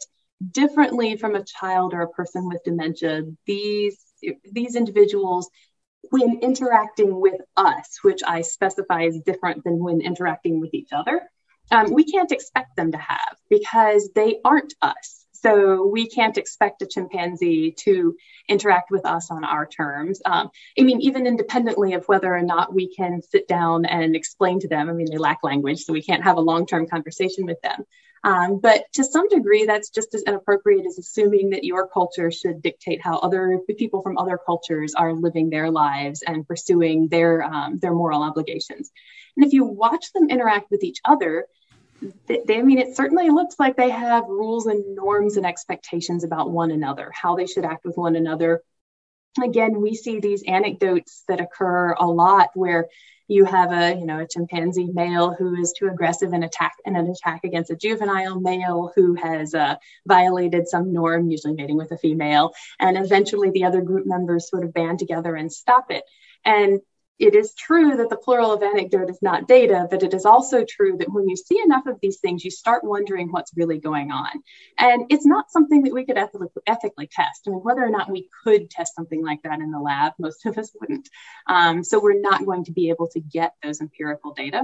differently 0.51 1.15
from 1.15 1.35
a 1.35 1.43
child 1.43 1.93
or 1.93 2.01
a 2.01 2.09
person 2.09 2.47
with 2.49 2.63
dementia, 2.63 3.23
these 3.45 3.97
these 4.51 4.75
individuals 4.75 5.49
when 6.09 6.39
interacting 6.41 7.19
with 7.19 7.41
us, 7.57 7.99
which 8.01 8.21
I 8.25 8.41
specify 8.41 9.03
is 9.03 9.19
different 9.25 9.63
than 9.63 9.83
when 9.83 10.01
interacting 10.01 10.59
with 10.59 10.73
each 10.73 10.89
other, 10.91 11.21
um, 11.71 11.93
we 11.93 12.03
can't 12.03 12.31
expect 12.31 12.75
them 12.75 12.91
to 12.91 12.97
have 12.97 13.37
because 13.49 14.09
they 14.15 14.39
aren't 14.43 14.73
us. 14.81 15.25
So 15.33 15.85
we 15.85 16.07
can't 16.07 16.37
expect 16.37 16.81
a 16.81 16.87
chimpanzee 16.87 17.75
to 17.79 18.15
interact 18.47 18.89
with 18.89 19.05
us 19.05 19.29
on 19.29 19.43
our 19.43 19.67
terms. 19.67 20.19
Um, 20.25 20.49
I 20.79 20.83
mean, 20.83 21.01
even 21.01 21.27
independently 21.27 21.93
of 21.93 22.05
whether 22.05 22.35
or 22.35 22.41
not 22.41 22.73
we 22.73 22.91
can 22.93 23.21
sit 23.21 23.47
down 23.47 23.85
and 23.85 24.15
explain 24.15 24.59
to 24.61 24.67
them. 24.67 24.89
I 24.89 24.93
mean, 24.93 25.07
they 25.11 25.17
lack 25.17 25.43
language, 25.43 25.83
so 25.83 25.93
we 25.93 26.01
can't 26.01 26.23
have 26.23 26.37
a 26.37 26.41
long-term 26.41 26.87
conversation 26.87 27.45
with 27.45 27.61
them. 27.61 27.83
Um, 28.25 28.57
but 28.57 28.85
to 28.93 29.03
some 29.03 29.29
degree, 29.29 29.65
that's 29.65 29.91
just 29.91 30.15
as 30.15 30.23
inappropriate 30.23 30.87
as 30.87 30.97
assuming 30.97 31.51
that 31.51 31.63
your 31.63 31.87
culture 31.87 32.31
should 32.31 32.63
dictate 32.63 32.99
how 32.99 33.19
other 33.19 33.59
people 33.77 34.01
from 34.01 34.17
other 34.17 34.39
cultures 34.43 34.95
are 34.95 35.13
living 35.13 35.51
their 35.51 35.69
lives 35.69 36.23
and 36.23 36.47
pursuing 36.47 37.07
their 37.07 37.43
um, 37.43 37.77
their 37.77 37.93
moral 37.93 38.23
obligations. 38.23 38.91
And 39.37 39.45
if 39.45 39.53
you 39.53 39.63
watch 39.63 40.11
them 40.11 40.27
interact 40.31 40.71
with 40.71 40.83
each 40.83 41.01
other, 41.05 41.45
I 42.27 42.61
mean, 42.63 42.79
it 42.79 42.95
certainly 42.97 43.29
looks 43.29 43.59
like 43.59 43.77
they 43.77 43.91
have 43.91 44.23
rules 44.27 44.65
and 44.65 44.95
norms 44.95 45.37
and 45.37 45.45
expectations 45.45 46.23
about 46.23 46.49
one 46.49 46.71
another, 46.71 47.11
how 47.13 47.35
they 47.35 47.45
should 47.45 47.63
act 47.63 47.85
with 47.85 47.95
one 47.95 48.15
another. 48.15 48.63
Again, 49.43 49.79
we 49.79 49.93
see 49.93 50.19
these 50.19 50.41
anecdotes 50.47 51.23
that 51.27 51.41
occur 51.41 51.93
a 51.93 52.07
lot 52.07 52.49
where 52.55 52.87
you 53.27 53.45
have 53.45 53.71
a 53.71 53.97
you 53.97 54.05
know 54.05 54.19
a 54.19 54.27
chimpanzee 54.27 54.91
male 54.93 55.33
who 55.33 55.55
is 55.55 55.73
too 55.77 55.87
aggressive 55.87 56.33
in 56.33 56.43
attack 56.43 56.73
in 56.85 56.95
an 56.95 57.07
attack 57.07 57.43
against 57.43 57.71
a 57.71 57.75
juvenile 57.75 58.39
male 58.39 58.91
who 58.95 59.15
has 59.15 59.53
uh, 59.53 59.75
violated 60.07 60.67
some 60.67 60.93
norm, 60.93 61.29
usually 61.29 61.53
mating 61.53 61.77
with 61.77 61.91
a 61.91 61.97
female, 61.97 62.53
and 62.79 62.97
eventually 62.97 63.49
the 63.51 63.63
other 63.63 63.81
group 63.81 64.05
members 64.05 64.49
sort 64.49 64.63
of 64.63 64.73
band 64.73 64.99
together 64.99 65.35
and 65.35 65.51
stop 65.51 65.91
it. 65.91 66.03
And 66.43 66.81
it 67.17 67.33
is 67.33 67.53
true 67.55 67.95
that 67.97 68.09
the 68.09 68.17
plural 68.17 68.51
of 68.51 68.61
anecdote 68.61 69.09
is 69.09 69.21
not 69.21 69.47
data, 69.47 69.87
but 69.89 70.03
it 70.03 70.13
is 70.13 70.25
also 70.25 70.65
true 70.67 70.97
that 70.97 71.11
when 71.11 71.29
you 71.29 71.35
see 71.37 71.61
enough 71.61 71.85
of 71.85 71.97
these 72.01 72.19
things, 72.19 72.43
you 72.43 72.51
start 72.51 72.83
wondering 72.83 73.31
what's 73.31 73.55
really 73.55 73.79
going 73.79 74.11
on. 74.11 74.29
And 74.77 75.05
it's 75.09 75.25
not 75.25 75.49
something 75.49 75.83
that 75.83 75.93
we 75.93 76.05
could 76.05 76.17
ethically, 76.17 77.07
test. 77.07 77.43
I 77.47 77.51
mean, 77.51 77.59
whether 77.59 77.83
or 77.83 77.89
not 77.89 78.11
we 78.11 78.29
could 78.43 78.69
test 78.69 78.95
something 78.95 79.23
like 79.23 79.43
that 79.43 79.61
in 79.61 79.71
the 79.71 79.79
lab, 79.79 80.13
most 80.19 80.45
of 80.45 80.57
us 80.57 80.71
wouldn't. 80.79 81.07
Um, 81.47 81.83
so 81.83 82.01
we're 82.01 82.19
not 82.19 82.45
going 82.45 82.65
to 82.65 82.73
be 82.73 82.89
able 82.89 83.07
to 83.09 83.21
get 83.21 83.53
those 83.63 83.79
empirical 83.79 84.33
data. 84.33 84.63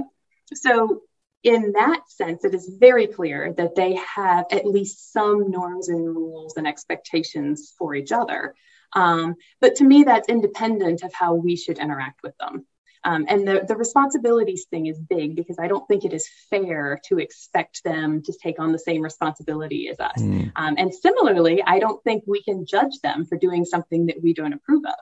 So 0.52 1.02
in 1.42 1.72
that 1.72 2.02
sense, 2.08 2.44
it 2.44 2.54
is 2.54 2.76
very 2.78 3.06
clear 3.06 3.52
that 3.54 3.74
they 3.74 3.98
have 4.14 4.46
at 4.52 4.66
least 4.66 5.12
some 5.12 5.50
norms 5.50 5.88
and 5.88 6.04
rules 6.04 6.56
and 6.56 6.66
expectations 6.66 7.74
for 7.78 7.94
each 7.94 8.12
other. 8.12 8.54
Um, 8.94 9.36
but 9.60 9.76
to 9.76 9.84
me, 9.84 10.04
that's 10.04 10.28
independent 10.28 11.02
of 11.02 11.12
how 11.12 11.34
we 11.34 11.56
should 11.56 11.78
interact 11.78 12.22
with 12.22 12.36
them. 12.38 12.66
Um, 13.04 13.24
and 13.28 13.46
the, 13.46 13.64
the 13.66 13.74
responsibilities 13.74 14.66
thing 14.70 14.86
is 14.86 14.98
big 14.98 15.34
because 15.34 15.58
I 15.58 15.66
don't 15.66 15.86
think 15.88 16.04
it 16.04 16.12
is 16.12 16.28
fair 16.50 17.00
to 17.06 17.18
expect 17.18 17.82
them 17.82 18.22
to 18.22 18.32
take 18.40 18.60
on 18.60 18.70
the 18.70 18.78
same 18.78 19.02
responsibility 19.02 19.88
as 19.88 19.98
us. 19.98 20.20
Mm. 20.20 20.52
Um, 20.54 20.74
and 20.78 20.94
similarly, 20.94 21.62
I 21.66 21.80
don't 21.80 22.02
think 22.04 22.22
we 22.26 22.42
can 22.42 22.64
judge 22.64 23.00
them 23.02 23.26
for 23.26 23.36
doing 23.36 23.64
something 23.64 24.06
that 24.06 24.22
we 24.22 24.34
don't 24.34 24.52
approve 24.52 24.84
of. 24.84 24.94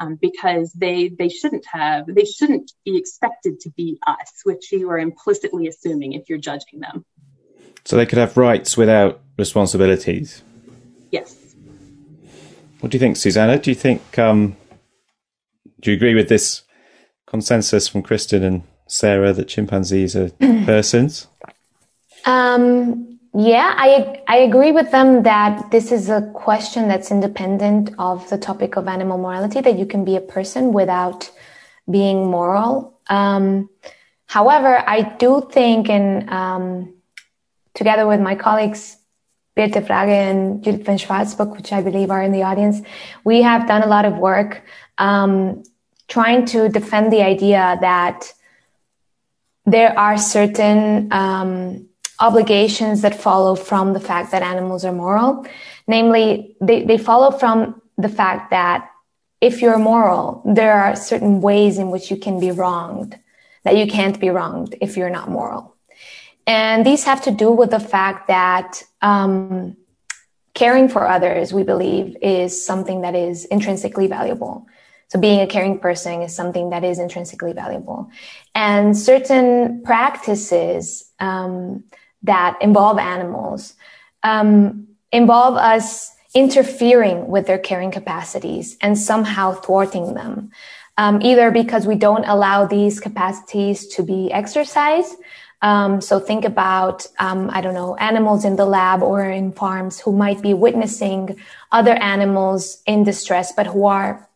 Um, 0.00 0.14
because 0.14 0.72
they 0.74 1.08
they 1.08 1.28
shouldn't 1.28 1.66
have 1.72 2.06
they 2.06 2.24
shouldn't 2.24 2.70
be 2.84 2.96
expected 2.96 3.58
to 3.60 3.70
be 3.70 3.98
us, 4.06 4.32
which 4.44 4.70
you 4.70 4.88
are 4.90 4.98
implicitly 4.98 5.66
assuming 5.66 6.12
if 6.12 6.28
you're 6.28 6.38
judging 6.38 6.78
them. 6.78 7.04
So 7.84 7.96
they 7.96 8.06
could 8.06 8.18
have 8.18 8.36
rights 8.36 8.76
without 8.76 9.20
responsibilities. 9.36 10.42
Yes. 11.10 11.37
What 12.80 12.92
do 12.92 12.96
you 12.96 13.00
think, 13.00 13.16
Susanna? 13.16 13.58
Do 13.58 13.70
you 13.70 13.74
think 13.74 14.18
um, 14.18 14.56
do 15.80 15.90
you 15.90 15.96
agree 15.96 16.14
with 16.14 16.28
this 16.28 16.62
consensus 17.26 17.88
from 17.88 18.02
Kristin 18.02 18.42
and 18.42 18.62
Sarah 18.86 19.32
that 19.32 19.48
chimpanzees 19.48 20.16
are 20.16 20.30
persons? 20.64 21.28
Um, 22.24 23.18
yeah, 23.34 23.74
I 23.76 24.22
I 24.28 24.38
agree 24.38 24.72
with 24.72 24.90
them 24.90 25.22
that 25.24 25.70
this 25.70 25.92
is 25.92 26.08
a 26.08 26.22
question 26.34 26.88
that's 26.88 27.10
independent 27.10 27.90
of 27.98 28.28
the 28.30 28.38
topic 28.38 28.76
of 28.76 28.86
animal 28.86 29.18
morality. 29.18 29.60
That 29.60 29.78
you 29.78 29.86
can 29.86 30.04
be 30.04 30.16
a 30.16 30.20
person 30.20 30.72
without 30.72 31.30
being 31.90 32.30
moral. 32.30 33.00
Um, 33.08 33.70
however, 34.26 34.84
I 34.86 35.16
do 35.18 35.48
think, 35.50 35.88
and 35.88 36.28
um, 36.30 36.94
together 37.74 38.06
with 38.06 38.20
my 38.20 38.34
colleagues 38.34 38.97
Birte 39.58 39.88
Wrage 39.88 40.08
and 40.08 40.62
Judith 40.62 40.84
Benz-Schwarzburg, 40.84 41.56
which 41.56 41.72
I 41.72 41.82
believe 41.82 42.10
are 42.12 42.22
in 42.22 42.30
the 42.30 42.44
audience, 42.44 42.80
we 43.24 43.42
have 43.42 43.66
done 43.66 43.82
a 43.82 43.88
lot 43.88 44.04
of 44.04 44.16
work 44.16 44.62
um, 44.98 45.64
trying 46.06 46.46
to 46.46 46.68
defend 46.68 47.12
the 47.12 47.22
idea 47.22 47.76
that 47.80 48.32
there 49.66 49.98
are 49.98 50.16
certain 50.16 51.12
um, 51.12 51.88
obligations 52.20 53.02
that 53.02 53.20
follow 53.20 53.56
from 53.56 53.92
the 53.92 54.00
fact 54.00 54.30
that 54.30 54.42
animals 54.42 54.84
are 54.84 54.92
moral. 54.92 55.44
Namely, 55.88 56.56
they, 56.60 56.84
they 56.84 56.96
follow 56.96 57.30
from 57.32 57.82
the 57.96 58.08
fact 58.08 58.50
that 58.50 58.88
if 59.40 59.60
you're 59.60 59.78
moral, 59.78 60.42
there 60.44 60.72
are 60.72 60.94
certain 60.96 61.40
ways 61.40 61.78
in 61.78 61.90
which 61.90 62.10
you 62.10 62.16
can 62.16 62.38
be 62.38 62.50
wronged, 62.52 63.18
that 63.64 63.76
you 63.76 63.86
can't 63.86 64.18
be 64.20 64.30
wronged 64.30 64.76
if 64.80 64.96
you're 64.96 65.10
not 65.10 65.28
moral. 65.28 65.74
And 66.48 66.84
these 66.84 67.04
have 67.04 67.22
to 67.24 67.30
do 67.30 67.52
with 67.52 67.70
the 67.70 67.78
fact 67.78 68.28
that 68.28 68.82
um, 69.02 69.76
caring 70.54 70.88
for 70.88 71.06
others, 71.06 71.52
we 71.52 71.62
believe, 71.62 72.16
is 72.22 72.64
something 72.64 73.02
that 73.02 73.14
is 73.14 73.44
intrinsically 73.44 74.06
valuable. 74.06 74.66
So 75.08 75.20
being 75.20 75.40
a 75.40 75.46
caring 75.46 75.78
person 75.78 76.22
is 76.22 76.34
something 76.34 76.70
that 76.70 76.84
is 76.84 76.98
intrinsically 76.98 77.52
valuable. 77.52 78.10
And 78.54 78.96
certain 78.96 79.82
practices 79.82 81.10
um, 81.20 81.84
that 82.22 82.56
involve 82.62 82.98
animals 82.98 83.74
um, 84.22 84.88
involve 85.12 85.56
us 85.56 86.12
interfering 86.34 87.28
with 87.28 87.46
their 87.46 87.58
caring 87.58 87.90
capacities 87.90 88.78
and 88.80 88.98
somehow 88.98 89.52
thwarting 89.52 90.14
them. 90.14 90.50
Um, 90.96 91.20
either 91.22 91.50
because 91.50 91.86
we 91.86 91.94
don't 91.94 92.24
allow 92.24 92.66
these 92.66 93.00
capacities 93.00 93.86
to 93.94 94.02
be 94.02 94.32
exercised. 94.32 95.14
Um, 95.60 96.00
so 96.00 96.20
think 96.20 96.44
about, 96.44 97.06
um, 97.18 97.50
I 97.52 97.60
don't 97.60 97.74
know, 97.74 97.96
animals 97.96 98.44
in 98.44 98.56
the 98.56 98.64
lab 98.64 99.02
or 99.02 99.24
in 99.24 99.52
farms 99.52 99.98
who 99.98 100.12
might 100.12 100.40
be 100.40 100.54
witnessing 100.54 101.36
other 101.72 101.94
animals 101.94 102.80
in 102.86 103.02
distress, 103.02 103.52
but 103.52 103.66
who 103.66 103.86
are 103.86 104.28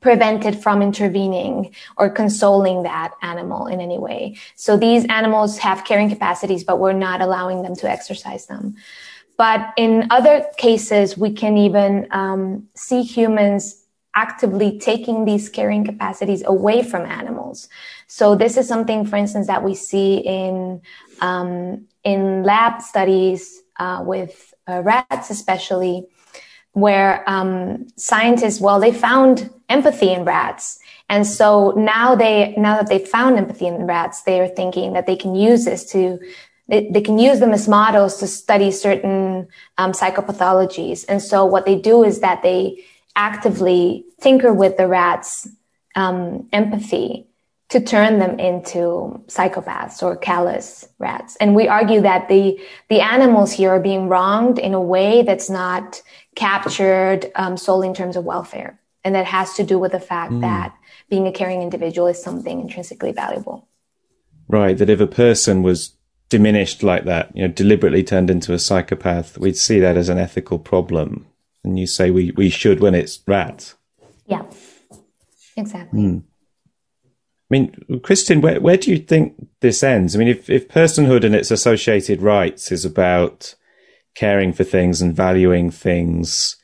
prevented 0.00 0.62
from 0.62 0.80
intervening 0.80 1.74
or 1.96 2.08
consoling 2.08 2.84
that 2.84 3.12
animal 3.22 3.66
in 3.66 3.80
any 3.80 3.98
way. 3.98 4.36
So 4.54 4.76
these 4.76 5.04
animals 5.06 5.58
have 5.58 5.84
caring 5.84 6.08
capacities, 6.08 6.64
but 6.64 6.78
we're 6.78 6.92
not 6.92 7.20
allowing 7.20 7.62
them 7.62 7.74
to 7.76 7.90
exercise 7.90 8.46
them. 8.46 8.76
But 9.36 9.72
in 9.76 10.06
other 10.10 10.46
cases, 10.56 11.18
we 11.18 11.32
can 11.32 11.56
even 11.56 12.06
um, 12.10 12.68
see 12.74 13.02
humans 13.02 13.84
actively 14.14 14.78
taking 14.78 15.24
these 15.24 15.48
caring 15.48 15.84
capacities 15.84 16.42
away 16.44 16.82
from 16.82 17.06
animals. 17.06 17.68
So 18.10 18.34
this 18.34 18.56
is 18.56 18.66
something, 18.66 19.06
for 19.06 19.14
instance, 19.14 19.46
that 19.46 19.62
we 19.62 19.76
see 19.76 20.16
in 20.16 20.82
um, 21.20 21.86
in 22.02 22.42
lab 22.42 22.82
studies 22.82 23.62
uh, 23.78 24.02
with 24.04 24.52
uh, 24.68 24.82
rats, 24.82 25.30
especially 25.30 26.08
where 26.72 27.22
um, 27.30 27.86
scientists, 27.96 28.60
well, 28.60 28.80
they 28.80 28.92
found 28.92 29.48
empathy 29.68 30.10
in 30.10 30.24
rats. 30.24 30.80
And 31.08 31.24
so 31.24 31.70
now 31.76 32.16
they, 32.16 32.52
now 32.56 32.78
that 32.78 32.88
they 32.88 32.98
found 32.98 33.38
empathy 33.38 33.68
in 33.68 33.86
rats, 33.86 34.22
they 34.22 34.40
are 34.40 34.48
thinking 34.48 34.92
that 34.94 35.06
they 35.06 35.16
can 35.16 35.36
use 35.36 35.64
this 35.64 35.84
to, 35.92 36.18
they, 36.66 37.02
can 37.02 37.16
use 37.16 37.38
them 37.38 37.52
as 37.52 37.68
models 37.68 38.18
to 38.18 38.26
study 38.26 38.72
certain 38.72 39.46
um, 39.78 39.92
psychopathologies. 39.92 41.04
And 41.08 41.22
so 41.22 41.44
what 41.44 41.64
they 41.64 41.76
do 41.76 42.02
is 42.02 42.20
that 42.20 42.42
they 42.42 42.84
actively 43.14 44.04
tinker 44.20 44.52
with 44.52 44.76
the 44.76 44.88
rats' 44.88 45.48
um, 45.94 46.48
empathy 46.52 47.29
to 47.70 47.80
turn 47.80 48.18
them 48.18 48.38
into 48.38 49.22
psychopaths 49.28 50.02
or 50.02 50.16
callous 50.16 50.88
rats. 50.98 51.36
And 51.36 51.54
we 51.54 51.68
argue 51.68 52.00
that 52.02 52.28
the, 52.28 52.60
the 52.88 53.00
animals 53.00 53.52
here 53.52 53.70
are 53.70 53.80
being 53.80 54.08
wronged 54.08 54.58
in 54.58 54.74
a 54.74 54.80
way 54.80 55.22
that's 55.22 55.48
not 55.48 56.02
captured 56.34 57.30
um, 57.36 57.56
solely 57.56 57.86
in 57.86 57.94
terms 57.94 58.16
of 58.16 58.24
welfare. 58.24 58.80
And 59.04 59.14
that 59.14 59.24
has 59.26 59.54
to 59.54 59.62
do 59.62 59.78
with 59.78 59.92
the 59.92 60.00
fact 60.00 60.32
mm. 60.32 60.40
that 60.40 60.74
being 61.08 61.26
a 61.26 61.32
caring 61.32 61.62
individual 61.62 62.08
is 62.08 62.22
something 62.22 62.60
intrinsically 62.60 63.12
valuable. 63.12 63.68
Right. 64.48 64.76
That 64.76 64.90
if 64.90 65.00
a 65.00 65.06
person 65.06 65.62
was 65.62 65.94
diminished 66.28 66.82
like 66.82 67.04
that, 67.04 67.34
you 67.36 67.46
know, 67.46 67.52
deliberately 67.52 68.02
turned 68.02 68.30
into 68.30 68.52
a 68.52 68.58
psychopath, 68.58 69.38
we'd 69.38 69.56
see 69.56 69.78
that 69.78 69.96
as 69.96 70.08
an 70.08 70.18
ethical 70.18 70.58
problem. 70.58 71.26
And 71.62 71.78
you 71.78 71.86
say 71.86 72.10
we, 72.10 72.32
we 72.32 72.50
should 72.50 72.80
when 72.80 72.96
it's 72.96 73.20
rats. 73.26 73.76
Yeah, 74.26 74.42
exactly. 75.56 76.00
Mm. 76.00 76.22
I 77.50 77.54
mean, 77.54 77.74
Kristin, 78.02 78.42
where, 78.42 78.60
where 78.60 78.76
do 78.76 78.90
you 78.90 78.98
think 78.98 79.34
this 79.60 79.82
ends? 79.82 80.14
I 80.14 80.20
mean, 80.20 80.28
if, 80.28 80.48
if 80.48 80.68
personhood 80.68 81.24
and 81.24 81.34
its 81.34 81.50
associated 81.50 82.22
rights 82.22 82.70
is 82.70 82.84
about 82.84 83.54
caring 84.14 84.52
for 84.52 84.64
things 84.64 85.00
and 85.00 85.14
valuing 85.14 85.70
things. 85.70 86.56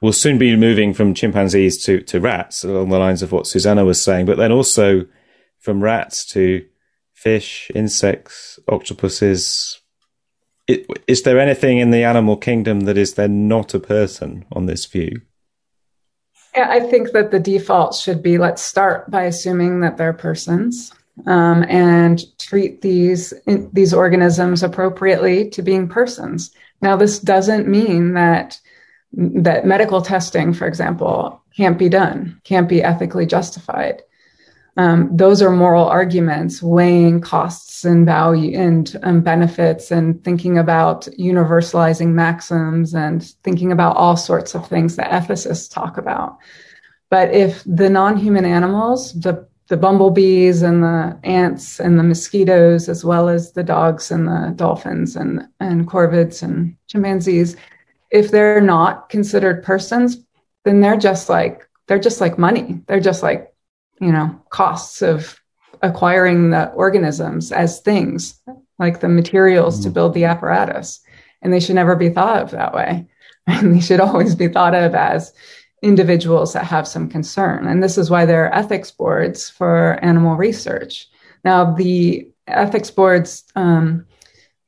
We'll 0.00 0.12
soon 0.12 0.38
be 0.38 0.56
moving 0.56 0.94
from 0.94 1.14
chimpanzees 1.14 1.82
to, 1.84 2.00
to 2.02 2.20
rats 2.20 2.64
along 2.64 2.88
the 2.88 2.98
lines 2.98 3.22
of 3.22 3.32
what 3.32 3.46
Susanna 3.46 3.84
was 3.84 4.02
saying, 4.02 4.26
but 4.26 4.36
then 4.36 4.52
also 4.52 5.06
from 5.58 5.82
rats 5.82 6.24
to 6.26 6.64
fish, 7.12 7.70
insects, 7.74 8.58
octopuses. 8.68 9.80
It, 10.66 10.86
is 11.06 11.22
there 11.22 11.38
anything 11.38 11.78
in 11.78 11.90
the 11.90 12.02
animal 12.02 12.36
kingdom 12.36 12.80
that 12.80 12.98
is 12.98 13.14
then 13.14 13.46
not 13.46 13.74
a 13.74 13.80
person 13.80 14.44
on 14.50 14.66
this 14.66 14.86
view? 14.86 15.20
I 16.54 16.80
think 16.80 17.12
that 17.12 17.30
the 17.30 17.40
default 17.40 17.94
should 17.94 18.22
be 18.22 18.38
let's 18.38 18.62
start 18.62 19.10
by 19.10 19.22
assuming 19.24 19.80
that 19.80 19.96
they're 19.96 20.12
persons 20.12 20.92
um, 21.26 21.64
and 21.68 22.22
treat 22.38 22.82
these 22.82 23.32
these 23.46 23.94
organisms 23.94 24.62
appropriately 24.62 25.48
to 25.50 25.62
being 25.62 25.88
persons. 25.88 26.50
Now, 26.80 26.96
this 26.96 27.18
doesn't 27.18 27.68
mean 27.68 28.14
that 28.14 28.60
that 29.12 29.66
medical 29.66 30.02
testing, 30.02 30.52
for 30.52 30.66
example, 30.66 31.42
can't 31.56 31.78
be 31.78 31.88
done, 31.88 32.40
can't 32.44 32.68
be 32.68 32.82
ethically 32.82 33.26
justified. 33.26 34.02
Um, 34.76 35.14
those 35.14 35.42
are 35.42 35.50
moral 35.50 35.86
arguments 35.86 36.62
weighing 36.62 37.20
costs 37.20 37.84
and 37.84 38.06
value 38.06 38.58
and 38.58 38.98
um, 39.02 39.20
benefits 39.20 39.90
and 39.90 40.22
thinking 40.24 40.56
about 40.56 41.02
universalizing 41.18 42.08
maxims 42.08 42.94
and 42.94 43.22
thinking 43.44 43.70
about 43.70 43.96
all 43.96 44.16
sorts 44.16 44.54
of 44.54 44.66
things 44.66 44.96
that 44.96 45.10
ethicists 45.10 45.70
talk 45.70 45.98
about. 45.98 46.38
But 47.10 47.34
if 47.34 47.62
the 47.66 47.90
non-human 47.90 48.46
animals, 48.46 49.12
the 49.12 49.46
the 49.68 49.76
bumblebees 49.76 50.60
and 50.60 50.82
the 50.82 51.18
ants 51.22 51.80
and 51.80 51.98
the 51.98 52.02
mosquitoes, 52.02 52.88
as 52.88 53.04
well 53.04 53.28
as 53.28 53.52
the 53.52 53.62
dogs 53.62 54.10
and 54.10 54.26
the 54.26 54.52
dolphins 54.54 55.16
and, 55.16 55.48
and 55.60 55.88
corvids 55.88 56.42
and 56.42 56.76
chimpanzees, 56.88 57.56
if 58.10 58.30
they're 58.30 58.60
not 58.60 59.08
considered 59.08 59.62
persons, 59.62 60.18
then 60.64 60.80
they're 60.80 60.98
just 60.98 61.28
like 61.28 61.66
they're 61.86 61.98
just 61.98 62.20
like 62.20 62.38
money. 62.38 62.80
They're 62.86 63.00
just 63.00 63.22
like, 63.22 63.51
you 64.02 64.10
know, 64.10 64.36
costs 64.50 65.00
of 65.00 65.40
acquiring 65.80 66.50
the 66.50 66.70
organisms 66.72 67.52
as 67.52 67.80
things, 67.80 68.40
like 68.78 69.00
the 69.00 69.08
materials 69.08 69.76
mm-hmm. 69.76 69.84
to 69.84 69.90
build 69.90 70.14
the 70.14 70.24
apparatus. 70.24 71.00
And 71.40 71.52
they 71.52 71.60
should 71.60 71.76
never 71.76 71.94
be 71.94 72.10
thought 72.10 72.42
of 72.42 72.50
that 72.50 72.74
way. 72.74 73.06
And 73.48 73.74
they 73.74 73.80
should 73.80 73.98
always 73.98 74.36
be 74.36 74.46
thought 74.46 74.72
of 74.72 74.94
as 74.94 75.32
individuals 75.82 76.52
that 76.52 76.64
have 76.64 76.86
some 76.86 77.08
concern. 77.08 77.66
And 77.66 77.82
this 77.82 77.98
is 77.98 78.08
why 78.08 78.24
there 78.24 78.44
are 78.44 78.54
ethics 78.54 78.92
boards 78.92 79.50
for 79.50 79.98
animal 80.00 80.36
research. 80.36 81.08
Now, 81.44 81.74
the 81.74 82.28
ethics 82.46 82.92
boards, 82.92 83.42
um, 83.56 84.06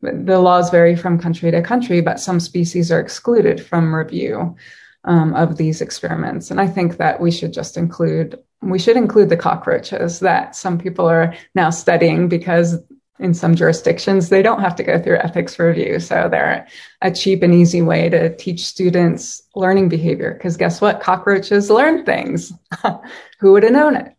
the 0.02 0.40
laws 0.40 0.70
vary 0.70 0.96
from 0.96 1.20
country 1.20 1.52
to 1.52 1.62
country, 1.62 2.00
but 2.00 2.18
some 2.18 2.40
species 2.40 2.90
are 2.90 2.98
excluded 2.98 3.64
from 3.64 3.94
review 3.94 4.56
um, 5.04 5.34
of 5.34 5.56
these 5.56 5.80
experiments. 5.80 6.50
And 6.50 6.60
I 6.60 6.66
think 6.66 6.96
that 6.96 7.20
we 7.20 7.30
should 7.30 7.52
just 7.52 7.76
include 7.76 8.40
we 8.70 8.78
should 8.78 8.96
include 8.96 9.28
the 9.28 9.36
cockroaches 9.36 10.20
that 10.20 10.56
some 10.56 10.78
people 10.78 11.06
are 11.06 11.34
now 11.54 11.70
studying 11.70 12.28
because 12.28 12.78
in 13.20 13.32
some 13.32 13.54
jurisdictions 13.54 14.28
they 14.28 14.42
don't 14.42 14.60
have 14.60 14.74
to 14.76 14.82
go 14.82 15.00
through 15.00 15.18
ethics 15.18 15.58
review. 15.58 16.00
So 16.00 16.28
they're 16.30 16.66
a 17.00 17.10
cheap 17.10 17.42
and 17.42 17.54
easy 17.54 17.82
way 17.82 18.08
to 18.08 18.34
teach 18.36 18.64
students 18.64 19.42
learning 19.54 19.88
behavior. 19.88 20.32
Because 20.32 20.56
guess 20.56 20.80
what? 20.80 21.00
Cockroaches 21.00 21.70
learn 21.70 22.04
things. 22.04 22.52
Who 23.40 23.52
would 23.52 23.62
have 23.62 23.72
known 23.72 23.96
it? 23.96 24.14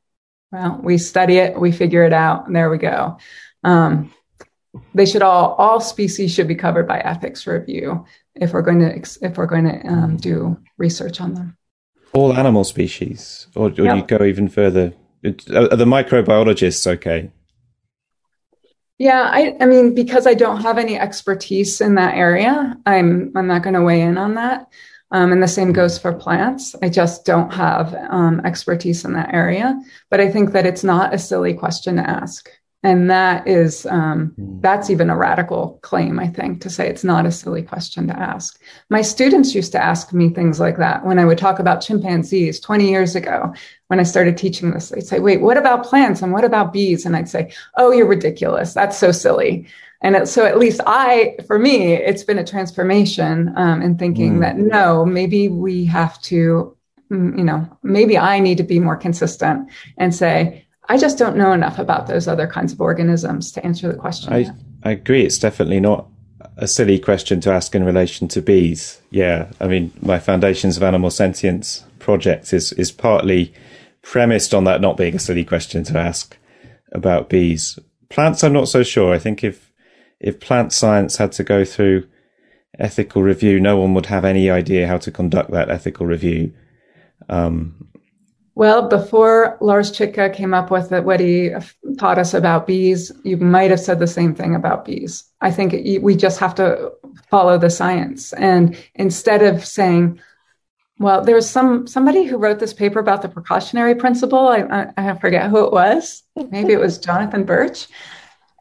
Well 0.52 0.80
we 0.82 0.98
study 0.98 1.38
it 1.38 1.60
we 1.60 1.72
figure 1.72 2.06
it 2.06 2.14
out 2.14 2.48
and 2.48 2.56
there 2.56 2.70
we 2.70 2.78
go. 2.78 3.18
Um, 3.64 4.14
they 4.94 5.06
should 5.06 5.22
all 5.22 5.54
all 5.54 5.80
species 5.80 6.34
should 6.34 6.48
be 6.48 6.56
covered 6.56 6.88
by 6.88 7.00
ethics 7.00 7.48
review 7.48 8.06
if 8.36 8.54
we're 8.54 8.62
going 8.62 8.80
to 8.80 9.26
if 9.26 9.38
we're 9.38 9.46
going 9.46 9.66
to 9.66 9.88
um, 9.88 10.18
do 10.18 10.58
research 10.78 11.20
on 11.20 11.34
them 11.34 11.58
all 12.16 12.34
animal 12.34 12.64
species 12.64 13.48
or, 13.56 13.68
or 13.68 13.86
yep. 13.86 13.98
you 13.98 14.18
go 14.18 14.24
even 14.26 14.48
further 14.48 14.94
are 15.24 15.76
the 15.76 15.86
microbiologists 15.86 16.88
okay 16.88 17.30
yeah, 18.98 19.30
I, 19.32 19.58
I 19.60 19.66
mean, 19.66 19.94
because 19.94 20.26
I 20.26 20.34
don't 20.34 20.62
have 20.62 20.78
any 20.78 20.98
expertise 20.98 21.82
in 21.82 21.96
that 21.96 22.16
area, 22.16 22.78
I'm 22.86 23.32
I'm 23.36 23.48
not 23.48 23.62
going 23.62 23.74
to 23.74 23.84
weigh 23.84 24.02
in 24.02 24.18
on 24.18 24.36
that. 24.36 24.68
Um, 25.12 25.32
and 25.32 25.44
the 25.44 25.48
same 25.48 25.72
goes 25.72 25.98
for 25.98 26.14
plants. 26.14 26.76
I 26.82 26.90
just 26.90 27.26
don't 27.26 27.54
have 27.54 27.94
um, 28.10 28.42
expertise 28.44 29.06
in 29.06 29.14
that 29.14 29.34
area, 29.34 29.80
but 30.10 30.20
I 30.20 30.32
think 30.32 30.52
that 30.54 30.66
it's 30.66 30.84
not 30.84 31.14
a 31.14 31.20
silly 31.20 31.54
question 31.54 31.98
to 31.98 32.10
ask 32.10 32.50
and 32.86 33.10
that 33.10 33.48
is 33.48 33.88
um, 33.88 34.28
hmm. 34.36 34.60
that's 34.62 34.90
even 34.92 35.10
a 35.10 35.18
radical 35.18 35.80
claim 35.82 36.20
i 36.20 36.28
think 36.28 36.62
to 36.62 36.70
say 36.70 36.88
it's 36.88 37.04
not 37.04 37.26
a 37.26 37.32
silly 37.32 37.64
question 37.64 38.08
to 38.08 38.18
ask. 38.18 38.62
My 38.90 39.02
students 39.02 39.56
used 39.56 39.72
to 39.72 39.84
ask 39.84 40.14
me 40.14 40.30
things 40.30 40.60
like 40.60 40.78
that 40.78 41.06
when 41.06 41.20
i 41.20 41.26
would 41.26 41.38
talk 41.38 41.60
about 41.60 41.82
chimpanzees 41.82 42.60
20 42.60 42.90
years 42.90 43.16
ago 43.16 43.54
when 43.88 44.00
i 44.00 44.04
started 44.04 44.38
teaching 44.38 44.72
this. 44.72 44.90
They'd 44.90 45.02
say 45.02 45.20
wait 45.20 45.42
what 45.42 45.58
about 45.58 45.86
plants 45.86 46.22
and 46.22 46.32
what 46.32 46.46
about 46.46 46.72
bees? 46.72 47.06
And 47.06 47.16
i'd 47.16 47.30
say 47.30 47.52
oh 47.78 47.92
you're 47.92 48.08
ridiculous. 48.08 48.74
That's 48.74 48.98
so 48.98 49.12
silly. 49.12 49.68
And 50.02 50.16
it, 50.16 50.28
so 50.28 50.46
at 50.46 50.60
least 50.60 50.82
i 50.86 51.36
for 51.48 51.58
me 51.58 51.94
it's 51.94 52.24
been 52.24 52.38
a 52.38 52.46
transformation 52.46 53.52
um, 53.58 53.82
in 53.82 53.98
thinking 53.98 54.38
mm. 54.38 54.42
that 54.42 54.58
no 54.58 55.06
maybe 55.06 55.50
we 55.50 55.86
have 55.86 56.22
to 56.24 56.78
mm, 57.10 57.36
you 57.38 57.44
know 57.44 57.68
maybe 57.82 58.16
i 58.18 58.40
need 58.40 58.58
to 58.58 58.64
be 58.64 58.80
more 58.80 58.98
consistent 58.98 59.70
and 59.98 60.14
say 60.14 60.65
I 60.88 60.98
just 60.98 61.18
don't 61.18 61.38
know 61.38 61.52
enough 61.52 61.80
about 61.80 62.08
those 62.08 62.28
other 62.28 62.48
kinds 62.48 62.74
of 62.74 62.82
organisms 62.82 63.52
to 63.54 63.66
answer 63.66 63.92
the 63.92 63.98
question. 63.98 64.34
I, 64.34 64.52
I 64.84 64.92
agree. 64.92 65.26
It's 65.26 65.40
definitely 65.40 65.80
not 65.80 66.08
a 66.58 66.68
silly 66.68 67.00
question 67.00 67.42
to 67.42 67.52
ask 67.52 67.76
in 67.76 67.84
relation 67.84 68.28
to 68.30 68.42
bees. 68.42 69.02
Yeah. 69.10 69.52
I 69.60 69.68
mean, 69.68 69.92
my 70.02 70.20
Foundations 70.20 70.78
of 70.78 70.84
Animal 70.84 71.10
Sentience 71.10 71.84
project 72.00 72.54
is, 72.54 72.72
is 72.74 72.92
partly 72.92 73.54
premised 74.02 74.54
on 74.54 74.64
that 74.66 74.82
not 74.82 74.98
being 74.98 75.16
a 75.16 75.20
silly 75.20 75.44
question 75.44 75.84
to 75.86 75.98
ask 75.98 76.38
about 76.92 77.30
bees. 77.30 77.80
Plants, 78.10 78.44
I'm 78.44 78.54
not 78.54 78.68
so 78.68 78.84
sure. 78.84 79.14
I 79.14 79.20
think 79.20 79.44
if, 79.44 79.72
if 80.20 80.40
plant 80.40 80.72
science 80.72 81.18
had 81.18 81.32
to 81.34 81.44
go 81.44 81.66
through 81.66 82.08
ethical 82.78 83.24
review, 83.24 83.60
no 83.60 83.78
one 83.78 83.94
would 83.94 84.06
have 84.06 84.24
any 84.24 84.50
idea 84.50 84.88
how 84.88 84.98
to 85.00 85.12
conduct 85.12 85.52
that 85.52 85.70
ethical 85.70 86.06
review. 86.06 86.54
Um, 87.28 87.90
well, 88.56 88.88
before 88.88 89.58
Lars 89.60 89.92
Chittka 89.92 90.34
came 90.34 90.54
up 90.54 90.72
with 90.72 90.92
it, 90.94 91.04
what 91.04 91.20
he 91.20 91.52
taught 91.98 92.18
us 92.18 92.34
about 92.34 92.66
bees, 92.66 93.12
you 93.26 93.36
might 93.36 93.70
have 93.70 93.82
said 93.82 94.00
the 94.00 94.08
same 94.08 94.34
thing 94.34 94.56
about 94.56 94.86
bees. 94.86 95.26
I 95.42 95.52
think 95.52 95.74
we 96.02 96.16
just 96.16 96.40
have 96.40 96.56
to 96.56 96.94
follow 97.30 97.58
the 97.58 97.70
science. 97.70 98.32
And 98.34 98.78
instead 98.96 99.44
of 99.44 99.66
saying, 99.66 100.22
well, 101.00 101.22
there 101.22 101.36
was 101.36 101.50
some 101.50 101.86
somebody 101.88 102.24
who 102.24 102.38
wrote 102.38 102.60
this 102.60 102.74
paper 102.74 103.00
about 103.00 103.22
the 103.22 103.28
precautionary 103.28 103.96
principle. 103.96 104.48
I, 104.48 104.62
I, 104.62 105.10
I 105.10 105.20
forget 105.20 105.50
who 105.50 105.66
it 105.66 105.74
was. 105.74 106.24
Maybe 106.50 106.72
it 106.72 106.80
was 106.80 106.98
Jonathan 106.98 107.44
Birch. 107.44 107.88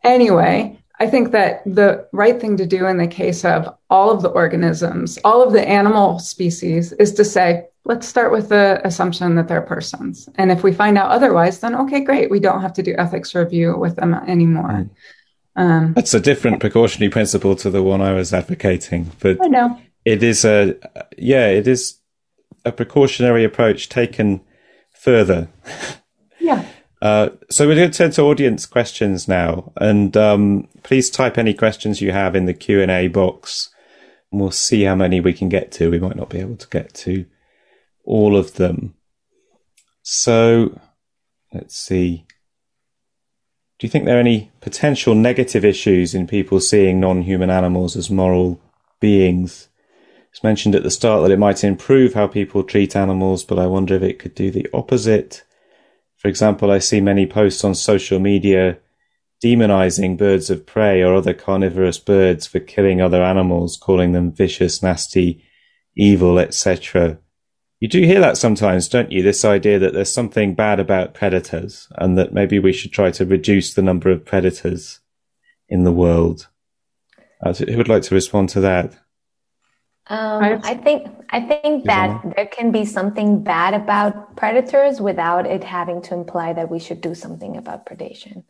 Anyway, 0.03 0.83
I 0.99 1.07
think 1.07 1.31
that 1.31 1.63
the 1.65 2.09
right 2.13 2.41
thing 2.41 2.57
to 2.57 2.67
do 2.67 2.87
in 2.87 2.97
the 2.97 3.07
case 3.07 3.45
of 3.45 3.73
all 3.89 4.11
of 4.11 4.23
the 4.23 4.31
organisms, 4.31 5.19
all 5.25 5.43
of 5.43 5.53
the 5.53 5.67
animal 5.67 6.19
species, 6.19 6.93
is 6.95 7.13
to 7.13 7.25
say, 7.25 7.69
let's 7.85 8.09
start 8.09 8.33
with 8.33 8.49
the 8.49 8.81
assumption 8.85 9.35
that 9.35 9.49
they're 9.49 9.63
persons. 9.63 10.29
And 10.37 10.51
if 10.51 10.63
we 10.63 10.73
find 10.73 10.97
out 10.97 11.11
otherwise, 11.11 11.61
then 11.61 11.75
okay, 11.75 12.01
great. 12.01 12.31
We 12.31 12.41
don't 12.41 12.63
have 12.63 12.73
to 12.75 12.83
do 12.83 12.95
ethics 12.97 13.35
review 13.35 13.77
with 13.77 13.97
them 13.97 14.15
anymore. 14.15 14.89
Um, 15.57 15.93
That's 15.95 16.15
a 16.15 16.21
different 16.21 16.61
precautionary 16.61 17.11
principle 17.11 17.55
to 17.57 17.71
the 17.71 17.83
one 17.83 18.01
I 18.01 18.13
was 18.13 18.33
advocating, 18.33 19.13
but 19.21 19.39
I 19.43 19.47
know 19.47 19.79
it 20.05 20.23
is 20.23 20.45
a 20.45 20.77
yeah, 21.17 21.47
it 21.49 21.69
is 21.69 21.99
a 22.65 22.73
precautionary 22.73 23.45
approach 23.45 23.89
taken 23.89 24.41
further. 24.93 25.49
Yeah. 26.41 26.65
Uh, 27.03 27.29
so 27.51 27.69
we're 27.69 27.75
going 27.75 27.91
to 27.91 27.99
turn 27.99 28.11
to 28.11 28.23
audience 28.23 28.65
questions 28.65 29.29
now, 29.29 29.71
and 29.77 30.17
um, 30.17 30.67
please 30.85 31.11
type 31.11 31.37
any 31.37 31.53
questions 31.53 32.01
you 32.01 32.13
have 32.13 32.35
in 32.35 32.47
the 32.47 32.55
Q 32.55 32.81
and 32.81 32.91
A 32.91 33.09
box, 33.09 33.69
and 34.33 34.41
we'll 34.41 34.51
see 34.51 34.85
how 34.85 34.95
many 34.95 35.21
we 35.21 35.35
can 35.35 35.51
get 35.51 35.71
to. 35.73 35.91
We 35.91 35.99
might 35.99 36.17
not 36.17 36.31
be 36.31 36.39
able 36.39 36.57
to 36.57 36.69
get 36.69 36.95
to 36.95 37.27
all 38.05 38.37
of 38.37 38.55
them. 38.55 38.95
So 40.03 40.79
let's 41.53 41.77
see. 41.77 42.27
Do 43.79 43.87
you 43.87 43.91
think 43.91 44.05
there 44.05 44.17
are 44.17 44.21
any 44.21 44.53
potential 44.61 45.15
negative 45.15 45.65
issues 45.65 46.15
in 46.15 46.27
people 46.27 46.61
seeing 46.61 47.01
non-human 47.01 47.51
animals 47.51 47.97
as 47.97 48.11
moral 48.11 48.61
beings? 49.01 49.69
It's 50.31 50.45
mentioned 50.45 50.75
at 50.75 50.83
the 50.83 50.91
start 50.91 51.23
that 51.23 51.33
it 51.33 51.39
might 51.39 51.65
improve 51.65 52.15
how 52.15 52.27
people 52.27 52.63
treat 52.63 52.97
animals, 52.97 53.45
but 53.45 53.59
I 53.59 53.67
wonder 53.67 53.95
if 53.95 54.03
it 54.03 54.19
could 54.19 54.35
do 54.35 54.51
the 54.51 54.67
opposite. 54.73 55.45
For 56.17 56.29
example, 56.29 56.71
I 56.71 56.79
see 56.79 57.01
many 57.01 57.27
posts 57.27 57.65
on 57.65 57.75
social 57.75 58.19
media 58.19 58.79
demonizing 59.45 60.17
birds 60.17 60.51
of 60.51 60.67
prey 60.67 61.03
or 61.03 61.15
other 61.15 61.35
carnivorous 61.35 61.99
birds 61.99 62.47
for 62.47 62.61
killing 62.61 63.01
other 63.01 63.23
animals, 63.23 63.77
calling 63.77 64.13
them 64.13 64.33
vicious, 64.33 64.83
nasty, 64.83 65.45
evil, 65.97 66.39
etc. 66.39 67.19
You 67.85 67.89
do 67.89 68.01
hear 68.01 68.21
that 68.21 68.39
sometimes, 68.39 68.89
don't 68.89 69.13
you? 69.13 69.23
This 69.23 69.45
idea 69.45 69.79
that 69.79 69.93
there's 69.93 70.11
something 70.11 70.55
bad 70.55 70.81
about 70.81 71.13
predators 71.13 71.87
and 71.97 72.17
that 72.17 72.33
maybe 72.33 72.59
we 72.59 72.73
should 72.73 72.93
try 72.93 73.11
to 73.11 73.27
reduce 73.27 73.75
the 73.75 73.83
number 73.83 74.11
of 74.11 74.25
predators 74.25 75.01
in 75.69 75.85
the 75.85 75.93
world. 75.93 76.49
Uh, 77.45 77.53
who 77.53 77.77
would 77.77 77.91
like 77.91 78.05
to 78.05 78.15
respond 78.15 78.49
to 78.49 78.61
that? 78.63 78.95
Um, 80.07 80.63
I 80.65 80.81
think 80.83 81.09
I 81.29 81.43
think 81.43 81.85
that 81.85 82.33
there 82.35 82.47
can 82.47 82.73
be 82.73 82.87
something 82.87 83.45
bad 83.45 83.75
about 83.75 84.35
predators 84.35 84.99
without 84.99 85.45
it 85.45 85.63
having 85.63 86.01
to 86.05 86.15
imply 86.15 86.55
that 86.55 86.71
we 86.71 86.79
should 86.79 87.03
do 87.03 87.15
something 87.15 87.55
about 87.55 87.85
predation. 87.85 88.45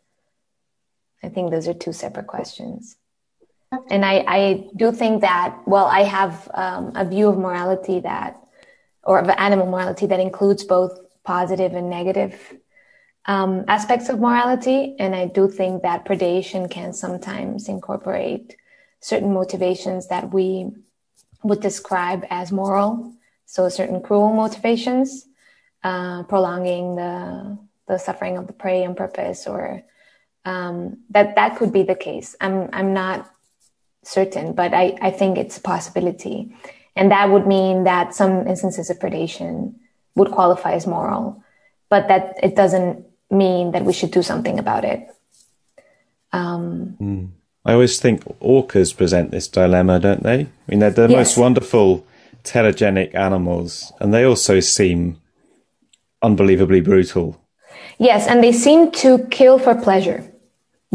I 1.21 1.27
think 1.27 1.51
those 1.51 1.67
are 1.67 1.73
two 1.73 1.91
separate 1.91 2.27
questions. 2.27 2.95
And 3.89 4.05
I, 4.05 4.23
I 4.25 4.69
do 4.77 4.93
think 4.93 5.19
that, 5.19 5.59
well, 5.67 5.87
I 5.87 6.03
have 6.03 6.49
um, 6.53 6.93
a 6.95 7.03
view 7.03 7.27
of 7.27 7.37
morality 7.37 7.99
that 7.99 8.39
or 9.05 9.19
of 9.19 9.29
animal 9.29 9.67
morality 9.67 10.05
that 10.07 10.19
includes 10.19 10.63
both 10.63 10.99
positive 11.23 11.73
and 11.73 11.89
negative 11.89 12.57
um, 13.25 13.65
aspects 13.67 14.09
of 14.09 14.19
morality. 14.19 14.95
And 14.99 15.15
I 15.15 15.25
do 15.27 15.49
think 15.49 15.83
that 15.83 16.05
predation 16.05 16.69
can 16.69 16.93
sometimes 16.93 17.67
incorporate 17.67 18.55
certain 18.99 19.33
motivations 19.33 20.07
that 20.07 20.33
we 20.33 20.71
would 21.43 21.61
describe 21.61 22.25
as 22.29 22.51
moral. 22.51 23.13
So 23.45 23.69
certain 23.69 24.01
cruel 24.01 24.33
motivations, 24.33 25.27
uh, 25.83 26.23
prolonging 26.23 26.95
the 26.95 27.59
the 27.87 27.99
suffering 27.99 28.35
of 28.37 28.47
the 28.47 28.53
prey 28.53 28.83
on 28.83 28.95
purpose, 28.95 29.45
or 29.45 29.83
um, 30.43 31.03
that 31.11 31.35
that 31.35 31.57
could 31.57 31.71
be 31.71 31.83
the 31.83 31.93
case. 31.93 32.35
I'm 32.41 32.69
I'm 32.73 32.93
not 32.93 33.29
certain, 34.03 34.53
but 34.53 34.73
I, 34.73 34.97
I 35.01 35.11
think 35.11 35.37
it's 35.37 35.57
a 35.57 35.61
possibility. 35.61 36.55
And 36.95 37.11
that 37.11 37.29
would 37.29 37.45
mean 37.45 37.83
that 37.83 38.15
some 38.15 38.47
instances 38.47 38.89
of 38.89 38.99
predation 38.99 39.75
would 40.15 40.31
qualify 40.31 40.73
as 40.73 40.87
moral, 40.87 41.43
but 41.89 42.07
that 42.07 42.39
it 42.41 42.55
doesn't 42.55 43.05
mean 43.29 43.71
that 43.71 43.83
we 43.83 43.93
should 43.93 44.11
do 44.11 44.21
something 44.21 44.59
about 44.59 44.85
it. 44.85 45.07
Um, 46.31 46.97
mm. 46.99 47.29
I 47.65 47.73
always 47.73 47.99
think 47.99 48.23
orcas 48.39 48.95
present 48.95 49.31
this 49.31 49.47
dilemma, 49.47 49.99
don't 49.99 50.23
they? 50.23 50.41
I 50.41 50.49
mean, 50.67 50.79
they're 50.79 50.91
the 50.91 51.09
yes. 51.09 51.29
most 51.29 51.37
wonderful 51.37 52.05
telegenic 52.43 53.15
animals, 53.15 53.91
and 53.99 54.13
they 54.13 54.23
also 54.23 54.59
seem 54.59 55.19
unbelievably 56.21 56.81
brutal. 56.81 57.41
Yes, 57.97 58.27
and 58.27 58.43
they 58.43 58.51
seem 58.51 58.91
to 58.91 59.25
kill 59.31 59.57
for 59.57 59.75
pleasure 59.75 60.31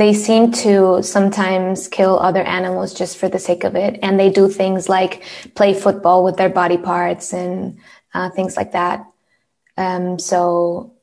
they 0.01 0.14
seem 0.14 0.51
to 0.51 1.03
sometimes 1.03 1.86
kill 1.86 2.18
other 2.18 2.42
animals 2.42 2.94
just 2.94 3.18
for 3.18 3.28
the 3.28 3.38
sake 3.38 3.64
of 3.64 3.76
it. 3.76 3.98
And 4.03 4.18
they 4.18 4.30
do 4.30 4.48
things 4.48 4.88
like 4.88 5.24
play 5.55 5.74
football 5.74 6.24
with 6.24 6.36
their 6.38 6.48
body 6.48 6.78
parts 6.78 7.34
and 7.34 7.78
uh, 8.14 8.30
things 8.30 8.57
like 8.57 8.72
that. 8.72 9.05
Um, 9.76 10.18
so, 10.18 10.94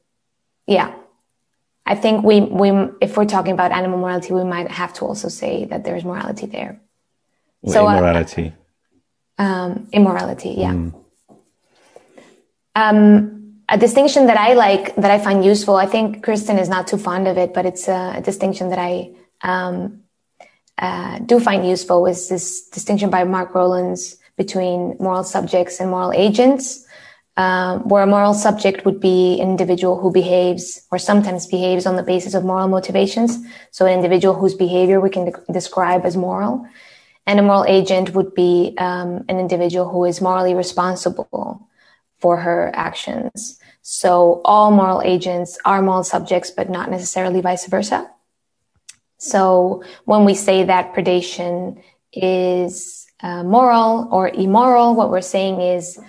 yeah, 0.66 0.96
I 1.86 1.94
think 1.94 2.24
we, 2.24 2.42
we, 2.42 2.70
if 3.00 3.18
we're 3.18 3.26
talking 3.26 3.54
about 3.54 3.72
animal 3.72 4.00
morality, 4.00 4.34
we 4.34 4.44
might 4.44 4.72
have 4.72 4.94
to 4.96 5.06
also 5.06 5.30
say 5.30 5.66
that 5.66 5.84
there's 5.84 6.04
morality 6.04 6.48
there. 6.48 6.82
Or 7.62 7.74
so, 7.74 7.88
immorality. 7.88 8.54
Uh, 9.38 9.44
um, 9.44 9.88
immorality, 9.92 10.56
yeah. 10.58 10.74
Mm. 10.74 11.04
Um, 12.76 13.37
a 13.70 13.78
distinction 13.78 14.28
that 14.28 14.38
I 14.38 14.54
like, 14.54 14.96
that 14.96 15.12
I 15.12 15.20
find 15.20 15.44
useful, 15.44 15.76
I 15.76 15.86
think 15.86 16.24
Kristin 16.26 16.60
is 16.60 16.70
not 16.70 16.88
too 16.88 16.98
fond 16.98 17.28
of 17.28 17.38
it, 17.38 17.54
but 17.54 17.66
it's 17.66 17.88
a, 17.88 18.16
a 18.18 18.22
distinction 18.22 18.70
that 18.70 18.80
I 18.80 19.12
um, 19.42 20.04
uh, 20.78 21.20
do 21.20 21.40
find 21.40 21.68
useful 21.68 22.06
is 22.06 22.30
this 22.30 22.70
distinction 22.70 23.10
by 23.10 23.24
Mark 23.24 23.54
Rowlands 23.54 24.18
between 24.38 24.96
moral 25.00 25.24
subjects 25.24 25.80
and 25.80 25.90
moral 25.90 26.14
agents. 26.14 26.86
Um, 27.36 27.88
where 27.88 28.02
a 28.02 28.08
moral 28.08 28.34
subject 28.34 28.84
would 28.84 29.00
be 29.00 29.40
an 29.40 29.52
individual 29.52 30.00
who 30.00 30.12
behaves 30.12 30.82
or 30.90 30.98
sometimes 30.98 31.46
behaves 31.46 31.86
on 31.86 31.96
the 31.96 32.02
basis 32.02 32.34
of 32.34 32.44
moral 32.44 32.68
motivations. 32.68 33.38
So 33.70 33.86
an 33.86 33.94
individual 33.94 34.34
whose 34.34 34.56
behavior 34.56 35.00
we 35.00 35.12
can 35.12 35.26
de- 35.26 35.54
describe 35.54 36.04
as 36.04 36.18
moral. 36.18 36.68
And 37.28 37.40
a 37.40 37.44
moral 37.44 37.66
agent 37.66 38.16
would 38.16 38.34
be 38.34 38.74
um, 38.80 39.24
an 39.30 39.38
individual 39.38 39.88
who 39.88 40.06
is 40.06 40.20
morally 40.20 40.56
responsible 40.56 41.67
for 42.20 42.38
her 42.38 42.72
actions. 42.74 43.60
So 43.82 44.42
all 44.44 44.72
moral 44.72 45.02
agents 45.02 45.58
are 45.64 45.82
moral 45.82 46.04
subjects, 46.04 46.52
but 46.52 46.70
not 46.70 46.92
necessarily 46.92 47.42
vice 47.42 47.68
versa. 47.68 48.10
So 49.18 49.84
when 50.06 50.26
we 50.26 50.34
say 50.34 50.64
that 50.66 50.94
predation 50.94 51.82
is 52.14 53.08
uh, 53.22 53.44
moral 53.44 54.10
or 54.12 54.30
immoral, 54.30 54.96
what 54.96 55.10
we're 55.10 55.22
saying 55.22 55.62
is 55.62 56.00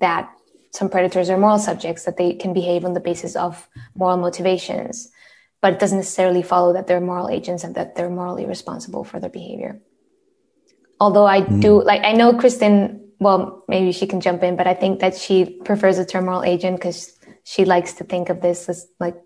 that 0.00 0.30
some 0.72 0.88
predators 0.88 1.30
are 1.30 1.38
moral 1.38 1.58
subjects, 1.58 2.04
that 2.04 2.16
they 2.16 2.34
can 2.34 2.52
behave 2.52 2.84
on 2.84 2.94
the 2.94 3.00
basis 3.00 3.36
of 3.36 3.68
moral 3.94 4.16
motivations. 4.16 5.10
But 5.60 5.74
it 5.74 5.78
doesn't 5.78 5.98
necessarily 5.98 6.42
follow 6.42 6.72
that 6.72 6.86
they're 6.86 7.00
moral 7.00 7.28
agents 7.28 7.64
and 7.64 7.74
that 7.74 7.96
they're 7.96 8.08
morally 8.08 8.46
responsible 8.46 9.04
for 9.04 9.20
their 9.20 9.30
behavior. 9.30 9.80
Although 10.98 11.26
I 11.26 11.42
mm. 11.42 11.60
do, 11.60 11.82
like, 11.82 12.02
I 12.04 12.12
know 12.12 12.32
Kristin, 12.32 13.00
well, 13.20 13.64
maybe 13.68 13.92
she 13.92 14.06
can 14.06 14.20
jump 14.20 14.42
in, 14.42 14.56
but 14.56 14.66
I 14.66 14.74
think 14.74 15.00
that 15.00 15.16
she 15.16 15.60
prefers 15.64 15.98
the 15.98 16.04
terminal 16.04 16.42
agent 16.42 16.76
because 16.76 17.16
she 17.44 17.64
likes 17.64 17.92
to 17.94 18.04
think 18.04 18.28
of 18.30 18.40
this 18.40 18.68
as 18.68 18.88
like 18.98 19.16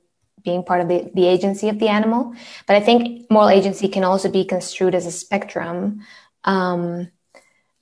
being 0.45 0.63
part 0.63 0.83
of 0.83 0.89
the, 0.89 1.11
the 1.15 1.27
agency 1.27 1.69
of 1.69 1.79
the 1.79 1.89
animal. 1.89 2.35
But 2.67 2.77
I 2.77 2.81
think 2.81 3.31
moral 3.31 3.49
agency 3.49 3.89
can 3.89 4.05
also 4.05 4.31
be 4.31 4.45
construed 4.45 4.95
as 4.95 5.07
a 5.07 5.13
spectrum. 5.13 6.05
Um, 6.45 7.11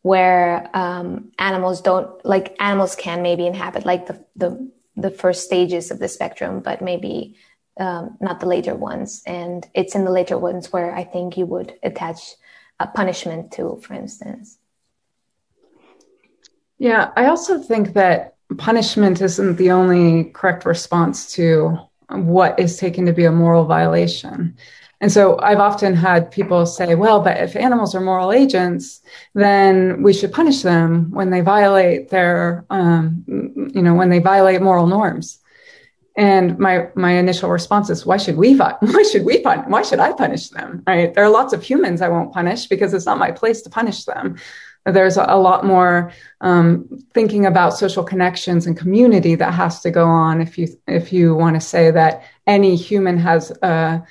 where 0.03 0.69
um, 0.75 1.31
animals 1.39 1.81
don't 1.81 2.25
like 2.25 2.57
animals 2.61 2.97
can 2.97 3.23
maybe 3.23 3.47
inhabit 3.47 3.87
like 3.87 4.07
the 4.07 4.25
the 4.37 4.71
the 4.97 5.11
first 5.11 5.45
stages 5.45 5.91
of 5.91 5.99
the 5.99 6.09
spectrum, 6.09 6.61
but 6.61 6.83
maybe 6.83 7.37
um, 7.79 8.19
not 8.21 8.41
the 8.41 8.47
later 8.47 8.75
ones. 8.75 9.23
And 9.27 9.67
it's 9.75 9.95
in 9.95 10.05
the 10.05 10.11
later 10.11 10.37
ones 10.37 10.73
where 10.73 10.95
I 10.95 11.05
think 11.05 11.39
you 11.39 11.47
would 11.47 11.75
attach 11.83 12.35
a 12.79 12.87
punishment 12.87 13.53
to, 13.53 13.81
for 13.83 13.95
instance. 13.95 14.59
Yeah, 16.83 17.13
I 17.15 17.27
also 17.27 17.61
think 17.61 17.93
that 17.93 18.35
punishment 18.59 19.21
isn't 19.21 19.55
the 19.55 19.71
only 19.71 20.25
correct 20.35 20.67
response 20.67 21.33
to 21.35 21.79
what 22.09 22.59
is 22.59 22.77
taken 22.77 23.07
to 23.07 23.13
be 23.13 23.25
a 23.25 23.31
moral 23.31 23.67
violation. 23.67 24.57
And 25.01 25.13
so 25.13 25.39
I've 25.39 25.61
often 25.61 25.95
had 25.95 26.33
people 26.33 26.67
say, 26.67 26.97
well, 26.97 27.21
but 27.21 27.37
if 27.37 27.55
animals 27.55 27.95
are 27.95 28.01
moral 28.01 28.33
agents, 28.33 29.01
then 29.33 30.03
we 30.03 30.13
should 30.13 30.33
punish 30.33 30.63
them 30.63 31.13
when 31.13 31.31
they 31.31 31.41
violate 31.41 32.11
their, 32.11 32.65
um, 32.69 33.23
you 33.29 33.81
know, 33.81 33.95
when 33.95 34.09
they 34.09 34.19
violate 34.19 34.61
moral 34.61 34.89
norms. 34.89 35.39
And 36.17 36.59
my 36.59 36.89
my 36.97 37.13
initial 37.13 37.49
response 37.49 37.91
is, 37.91 38.05
why 38.05 38.17
should 38.17 38.37
we 38.37 38.57
why 38.57 39.05
should 39.11 39.25
we 39.25 39.39
pun- 39.41 39.71
why 39.71 39.83
should 39.83 40.01
I 40.01 40.13
punish 40.13 40.49
them? 40.49 40.83
Right? 40.85 41.15
There 41.15 41.23
are 41.23 41.31
lots 41.31 41.53
of 41.53 41.63
humans 41.63 42.03
I 42.03 42.09
won't 42.09 42.35
punish 42.35 42.67
because 42.67 42.93
it's 42.93 43.07
not 43.07 43.19
my 43.19 43.31
place 43.31 43.63
to 43.63 43.71
punish 43.71 44.05
them. 44.05 44.37
There's 44.85 45.17
a, 45.17 45.37
lot 45.37 45.65
more 45.65 46.13
um, 46.41 46.89
thinking 47.15 47.47
about 47.47 47.79
social 47.79 48.03
connections 48.03 48.67
and 48.67 48.77
community 48.77 49.37
that 49.37 49.55
has 49.55 49.81
to 49.83 49.91
go 49.93 50.07
on 50.07 50.41
if 50.41 50.59
you 50.59 50.69
if 50.89 51.13
you 51.13 51.37
want 51.37 51.55
to 51.55 51.61
say 51.61 51.93
that 51.93 52.25
any 52.49 52.75
human 52.75 53.17
has 53.19 53.53
a 53.63 54.05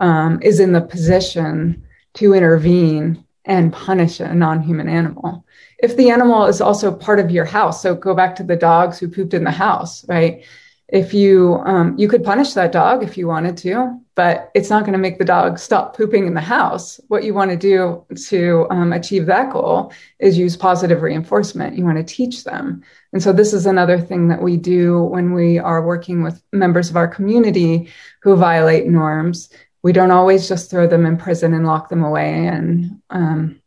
um, 0.00 0.38
is 0.42 0.60
in 0.60 0.72
the 0.72 0.82
position 0.82 1.82
to 2.14 2.34
intervene 2.34 3.24
and 3.44 3.72
punish 3.72 4.20
a 4.20 4.34
non-human 4.34 4.88
animal. 4.88 5.44
If 5.78 5.96
the 5.96 6.10
animal 6.10 6.44
is 6.46 6.60
also 6.60 6.92
part 6.92 7.20
of 7.20 7.30
your 7.30 7.46
house, 7.46 7.82
so 7.82 7.94
go 7.94 8.14
back 8.14 8.36
to 8.36 8.42
the 8.42 8.56
dogs 8.56 8.98
who 8.98 9.08
pooped 9.08 9.32
in 9.32 9.44
the 9.44 9.50
house, 9.50 10.06
right? 10.08 10.44
If 10.88 11.12
you 11.12 11.60
um, 11.64 11.98
you 11.98 12.08
could 12.08 12.24
punish 12.24 12.54
that 12.54 12.72
dog 12.72 13.02
if 13.02 13.18
you 13.18 13.26
wanted 13.26 13.58
to, 13.58 14.00
but 14.14 14.50
it's 14.54 14.70
not 14.70 14.84
going 14.84 14.94
to 14.94 14.98
make 14.98 15.18
the 15.18 15.24
dog 15.24 15.58
stop 15.58 15.96
pooping 15.96 16.26
in 16.26 16.34
the 16.34 16.40
house. 16.40 16.98
What 17.08 17.24
you 17.24 17.34
want 17.34 17.50
to 17.50 17.56
do 17.58 18.06
to 18.28 18.66
um, 18.70 18.92
achieve 18.92 19.26
that 19.26 19.52
goal 19.52 19.92
is 20.18 20.38
use 20.38 20.56
positive 20.56 21.02
reinforcement. 21.02 21.76
You 21.76 21.84
want 21.84 21.98
to 21.98 22.14
teach 22.14 22.44
them, 22.44 22.82
and 23.12 23.22
so 23.22 23.32
this 23.32 23.52
is 23.52 23.66
another 23.66 24.00
thing 24.00 24.28
that 24.28 24.40
we 24.40 24.56
do 24.56 25.02
when 25.02 25.34
we 25.34 25.58
are 25.58 25.84
working 25.84 26.22
with 26.22 26.42
members 26.52 26.88
of 26.88 26.96
our 26.96 27.08
community 27.08 27.90
who 28.22 28.34
violate 28.36 28.86
norms 28.86 29.50
we 29.82 29.92
don't 29.92 30.10
always 30.10 30.48
just 30.48 30.70
throw 30.70 30.86
them 30.86 31.06
in 31.06 31.16
prison 31.16 31.54
and 31.54 31.66
lock 31.66 31.88
them 31.88 32.02
away 32.02 32.46
and 32.46 33.00
um, 33.10 33.60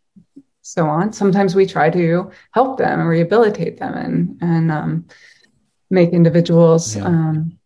so 0.61 0.87
on. 0.87 1.13
Sometimes 1.13 1.55
we 1.55 1.65
try 1.65 1.89
to 1.89 2.31
help 2.51 2.77
them 2.77 2.99
and 2.99 3.09
rehabilitate 3.09 3.79
them 3.79 3.93
and 3.93 4.37
and 4.41 4.71
um, 4.71 5.05
make 5.91 6.11
individuals 6.11 6.95
yeah. 6.95 7.05
um, 7.05 7.59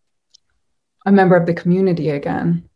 a 1.05 1.11
member 1.11 1.36
of 1.36 1.45
the 1.45 1.53
community 1.53 2.09
again. 2.09 2.67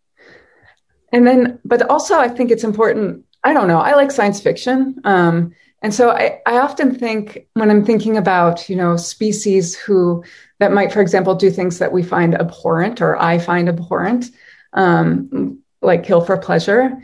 And 1.12 1.26
then, 1.26 1.60
but 1.66 1.82
also, 1.89 2.20
I 2.20 2.28
think 2.28 2.52
it's 2.52 2.64
important. 2.64 3.26
I 3.43 3.54
don't 3.54 3.68
know. 3.68 3.80
I 3.80 3.95
like 3.95 4.12
science 4.12 4.39
fiction. 4.39 5.02
Um, 5.04 5.54
and 5.82 5.93
so 5.93 6.12
I, 6.12 6.41
I 6.45 6.58
often 6.58 6.93
think 6.93 7.47
when 7.54 7.72
I'm 7.72 7.86
thinking 7.86 8.18
about, 8.18 8.70
you 8.70 8.76
know, 8.76 8.97
species 8.97 9.76
who 9.76 10.24
that 10.60 10.74
might, 10.74 10.91
for 10.91 11.02
example, 11.02 11.36
do 11.36 11.50
things 11.50 11.80
that 11.80 11.91
we 11.91 12.04
find 12.04 12.36
abhorrent 12.36 13.02
or 13.02 13.20
I 13.20 13.39
find 13.39 13.70
abhorrent, 13.70 14.30
um, 14.74 15.60
like 15.82 16.04
kill 16.04 16.22
for 16.22 16.38
pleasure, 16.38 16.97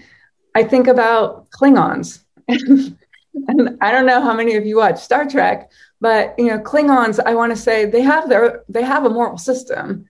I 0.54 0.64
think 0.64 0.88
about 0.88 1.50
Klingons. 1.50 2.20
and 2.48 3.78
I 3.82 3.92
don't 3.92 4.06
know 4.06 4.22
how 4.22 4.34
many 4.34 4.56
of 4.56 4.66
you 4.66 4.78
watch 4.78 5.00
Star 5.00 5.26
Trek, 5.26 5.72
but 6.02 6.36
you 6.38 6.48
know, 6.48 6.60
Klingons, 6.60 7.20
I 7.26 7.36
want 7.36 7.52
to 7.56 7.62
say 7.62 7.86
they 7.86 8.02
have 8.02 8.30
their 8.30 8.64
they 8.70 8.84
have 8.84 9.06
a 9.06 9.10
moral 9.10 9.38
system. 9.38 10.10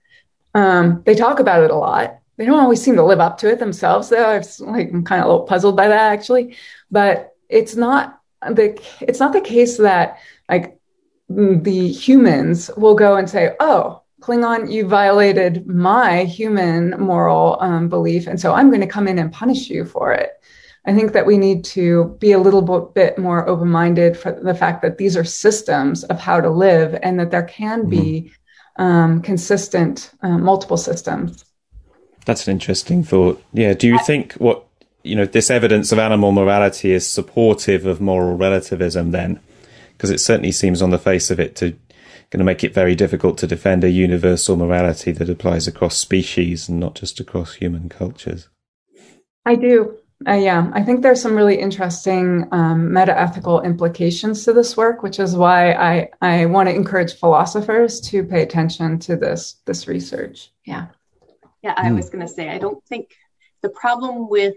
Um, 0.54 1.02
they 1.04 1.14
talk 1.14 1.38
about 1.38 1.62
it 1.62 1.70
a 1.70 1.76
lot. 1.76 2.18
They 2.36 2.44
don't 2.44 2.60
always 2.60 2.82
seem 2.82 2.96
to 2.96 3.04
live 3.04 3.20
up 3.20 3.38
to 3.38 3.50
it 3.50 3.58
themselves, 3.58 4.08
though. 4.08 4.24
I 4.24 4.42
like, 4.60 4.90
I'm 4.92 5.04
kind 5.04 5.22
of 5.22 5.26
a 5.26 5.30
little 5.30 5.46
puzzled 5.46 5.76
by 5.76 5.88
that 5.88 6.12
actually. 6.12 6.56
But 6.90 7.34
it's 7.48 7.76
not 7.76 8.20
the 8.42 8.80
it's 9.00 9.20
not 9.20 9.32
the 9.32 9.40
case 9.40 9.76
that 9.78 10.18
like 10.48 10.78
the 11.28 11.88
humans 11.88 12.70
will 12.76 12.94
go 12.94 13.16
and 13.16 13.28
say, 13.28 13.54
"Oh, 13.60 14.02
Klingon, 14.20 14.70
you 14.70 14.86
violated 14.86 15.66
my 15.66 16.24
human 16.24 16.90
moral 17.00 17.58
um, 17.60 17.88
belief, 17.88 18.26
and 18.26 18.40
so 18.40 18.52
I'm 18.52 18.68
going 18.68 18.80
to 18.80 18.86
come 18.86 19.08
in 19.08 19.18
and 19.18 19.32
punish 19.32 19.68
you 19.68 19.84
for 19.84 20.12
it. 20.12 20.32
I 20.86 20.94
think 20.94 21.12
that 21.12 21.26
we 21.26 21.36
need 21.36 21.64
to 21.64 22.16
be 22.20 22.32
a 22.32 22.38
little 22.38 22.62
bit 22.62 23.18
more 23.18 23.48
open 23.48 23.68
minded 23.68 24.16
for 24.16 24.30
the 24.30 24.54
fact 24.54 24.82
that 24.82 24.98
these 24.98 25.16
are 25.16 25.24
systems 25.24 26.04
of 26.04 26.20
how 26.20 26.40
to 26.40 26.48
live 26.48 26.96
and 27.02 27.18
that 27.18 27.32
there 27.32 27.42
can 27.42 27.80
mm-hmm. 27.80 27.90
be 27.90 28.32
um, 28.76 29.20
consistent 29.20 30.12
uh, 30.22 30.38
multiple 30.38 30.76
systems. 30.76 31.44
That's 32.24 32.46
an 32.46 32.52
interesting 32.52 33.02
thought. 33.02 33.42
Yeah. 33.52 33.74
Do 33.74 33.88
you 33.88 33.98
think 34.06 34.34
what, 34.34 34.64
you 35.02 35.16
know, 35.16 35.26
this 35.26 35.50
evidence 35.50 35.90
of 35.92 35.98
animal 35.98 36.32
morality 36.32 36.92
is 36.92 37.08
supportive 37.08 37.84
of 37.84 38.00
moral 38.00 38.36
relativism 38.36 39.10
then? 39.10 39.40
Because 39.92 40.10
it 40.10 40.20
certainly 40.20 40.52
seems 40.52 40.82
on 40.82 40.90
the 40.90 40.98
face 40.98 41.30
of 41.30 41.40
it 41.40 41.56
to 41.56 41.76
going 42.30 42.38
to 42.38 42.44
make 42.44 42.64
it 42.64 42.74
very 42.74 42.94
difficult 42.94 43.38
to 43.38 43.46
defend 43.46 43.84
a 43.84 43.90
universal 43.90 44.56
morality 44.56 45.12
that 45.12 45.30
applies 45.30 45.68
across 45.68 45.96
species 45.96 46.68
and 46.68 46.80
not 46.80 46.94
just 46.94 47.20
across 47.20 47.54
human 47.54 47.88
cultures. 47.88 48.48
I 49.44 49.54
do. 49.54 49.96
Uh, 50.26 50.32
yeah, 50.32 50.70
I 50.72 50.82
think 50.82 51.02
there's 51.02 51.20
some 51.20 51.36
really 51.36 51.58
interesting 51.58 52.48
um, 52.50 52.92
meta-ethical 52.92 53.60
implications 53.60 54.44
to 54.44 54.54
this 54.54 54.74
work, 54.74 55.02
which 55.02 55.20
is 55.20 55.36
why 55.36 55.72
I, 55.72 56.08
I 56.22 56.46
want 56.46 56.70
to 56.70 56.74
encourage 56.74 57.14
philosophers 57.14 58.00
to 58.02 58.24
pay 58.24 58.42
attention 58.42 58.98
to 59.00 59.16
this 59.16 59.56
this 59.66 59.86
research. 59.86 60.52
Yeah. 60.64 60.86
Yeah, 61.62 61.74
I 61.76 61.88
mm. 61.88 61.96
was 61.96 62.08
going 62.08 62.26
to 62.26 62.32
say 62.32 62.48
I 62.48 62.58
don't 62.58 62.82
think 62.86 63.10
the 63.60 63.68
problem 63.68 64.30
with 64.30 64.54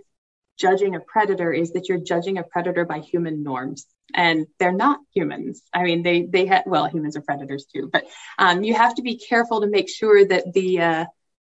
judging 0.57 0.95
a 0.95 0.99
predator 0.99 1.51
is 1.51 1.71
that 1.73 1.89
you're 1.89 1.99
judging 1.99 2.37
a 2.37 2.43
predator 2.43 2.85
by 2.85 2.99
human 2.99 3.43
norms 3.43 3.87
and 4.13 4.47
they're 4.59 4.71
not 4.71 4.99
humans. 5.13 5.63
I 5.73 5.83
mean, 5.83 6.03
they 6.03 6.23
they 6.23 6.45
have 6.45 6.63
well, 6.65 6.87
humans 6.87 7.17
are 7.17 7.21
predators 7.21 7.65
too, 7.65 7.89
but 7.91 8.05
um, 8.37 8.63
you 8.63 8.73
have 8.75 8.95
to 8.95 9.01
be 9.01 9.17
careful 9.17 9.61
to 9.61 9.67
make 9.67 9.89
sure 9.89 10.25
that 10.25 10.53
the 10.53 10.81
uh, 10.81 11.05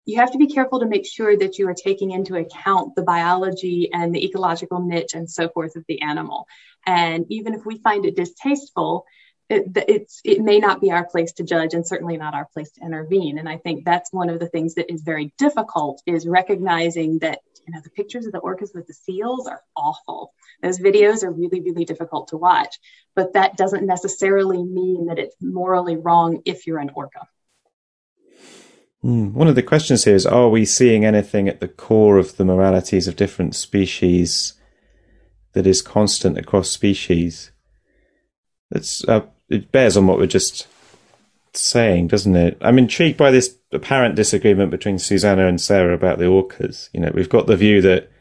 you 0.07 0.15
have 0.15 0.31
to 0.31 0.37
be 0.37 0.47
careful 0.47 0.79
to 0.79 0.87
make 0.87 1.05
sure 1.05 1.35
that 1.37 1.59
you 1.59 1.67
are 1.67 1.73
taking 1.73 2.11
into 2.11 2.35
account 2.37 2.95
the 2.95 3.03
biology 3.03 3.89
and 3.91 4.15
the 4.15 4.25
ecological 4.25 4.79
niche 4.79 5.13
and 5.13 5.29
so 5.29 5.49
forth 5.49 5.75
of 5.75 5.83
the 5.89 6.01
animal. 6.01 6.47
And 6.85 7.25
even 7.29 7.53
if 7.53 7.65
we 7.65 7.77
find 7.79 8.05
it 8.05 8.15
distasteful, 8.15 9.05
it, 9.49 9.65
it's 9.75 10.21
it 10.23 10.41
may 10.41 10.59
not 10.59 10.79
be 10.79 10.91
our 10.91 11.05
place 11.05 11.33
to 11.33 11.43
judge 11.43 11.73
and 11.73 11.85
certainly 11.85 12.15
not 12.15 12.33
our 12.33 12.47
place 12.53 12.71
to 12.71 12.85
intervene. 12.85 13.37
And 13.37 13.47
i 13.47 13.57
think 13.57 13.83
that's 13.83 14.11
one 14.11 14.29
of 14.29 14.39
the 14.39 14.47
things 14.47 14.75
that 14.75 14.91
is 14.91 15.01
very 15.01 15.33
difficult 15.37 16.01
is 16.05 16.27
recognizing 16.27 17.19
that 17.19 17.39
you 17.65 17.73
know 17.73 17.81
the 17.81 17.89
pictures 17.89 18.25
of 18.25 18.31
the 18.31 18.41
orcas 18.41 18.73
with 18.73 18.87
the 18.87 18.93
seals 18.93 19.47
are 19.47 19.61
awful. 19.75 20.33
Those 20.61 20.79
videos 20.79 21.23
are 21.23 21.31
really 21.31 21.61
really 21.61 21.85
difficult 21.85 22.29
to 22.29 22.37
watch. 22.37 22.77
But 23.13 23.33
that 23.33 23.57
doesn't 23.57 23.85
necessarily 23.85 24.63
mean 24.63 25.07
that 25.07 25.19
it's 25.19 25.35
morally 25.41 25.97
wrong 25.97 26.41
if 26.45 26.65
you're 26.65 26.79
an 26.79 26.91
orca 26.95 27.27
mm. 29.03 29.31
one 29.31 29.47
of 29.47 29.55
the 29.55 29.63
questions 29.63 30.03
here 30.03 30.15
is 30.15 30.25
are 30.25 30.49
we 30.49 30.65
seeing 30.65 31.05
anything 31.05 31.47
at 31.47 31.59
the 31.59 31.67
core 31.67 32.17
of 32.17 32.37
the 32.37 32.45
moralities 32.45 33.07
of 33.07 33.15
different 33.15 33.55
species 33.55 34.53
that 35.53 35.67
is 35.67 35.81
constant 35.81 36.37
across 36.37 36.69
species 36.69 37.51
that's 38.69 39.03
uh, 39.07 39.25
it 39.49 39.71
bears 39.71 39.95
on 39.95 40.07
what 40.07 40.17
we're 40.17 40.27
just 40.27 40.67
saying, 41.53 42.07
doesn't 42.07 42.35
it? 42.35 42.57
I'm 42.61 42.77
intrigued 42.77 43.17
by 43.17 43.31
this 43.31 43.57
apparent 43.71 44.15
disagreement 44.15 44.71
between 44.71 44.99
Susanna 44.99 45.47
and 45.47 45.59
Sarah 45.59 45.93
about 45.93 46.19
the 46.19 46.25
orcas. 46.25 46.89
You 46.93 47.01
know, 47.01 47.11
we've 47.13 47.29
got 47.29 47.47
the 47.47 47.57
view 47.57 47.81
that 47.81 48.11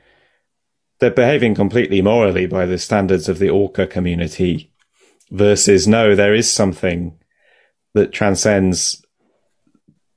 they're 0.98 1.10
behaving 1.10 1.54
completely 1.54 2.00
morally 2.00 2.46
by 2.46 2.66
the 2.66 2.78
standards 2.78 3.28
of 3.28 3.38
the 3.38 3.50
orca 3.50 3.86
community 3.86 4.72
versus 5.30 5.86
no, 5.86 6.14
there 6.14 6.34
is 6.34 6.50
something 6.50 7.18
that 7.94 8.12
transcends 8.12 9.04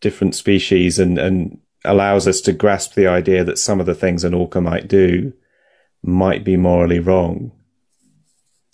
different 0.02 0.36
species 0.36 1.00
and, 1.00 1.18
and 1.18 1.60
allows 1.86 2.28
us 2.28 2.41
to 2.41 2.54
grasp 2.54 2.93
the 2.93 3.08
idea 3.08 3.43
that 3.43 3.58
some 3.58 3.80
of 3.80 3.86
the 3.86 3.95
things 3.95 4.24
an 4.24 4.34
orca 4.34 4.62
might 4.62 4.88
do 4.88 5.34
might 6.04 6.43
be 6.43 6.56
morally 6.58 7.00
wrong. 7.00 7.52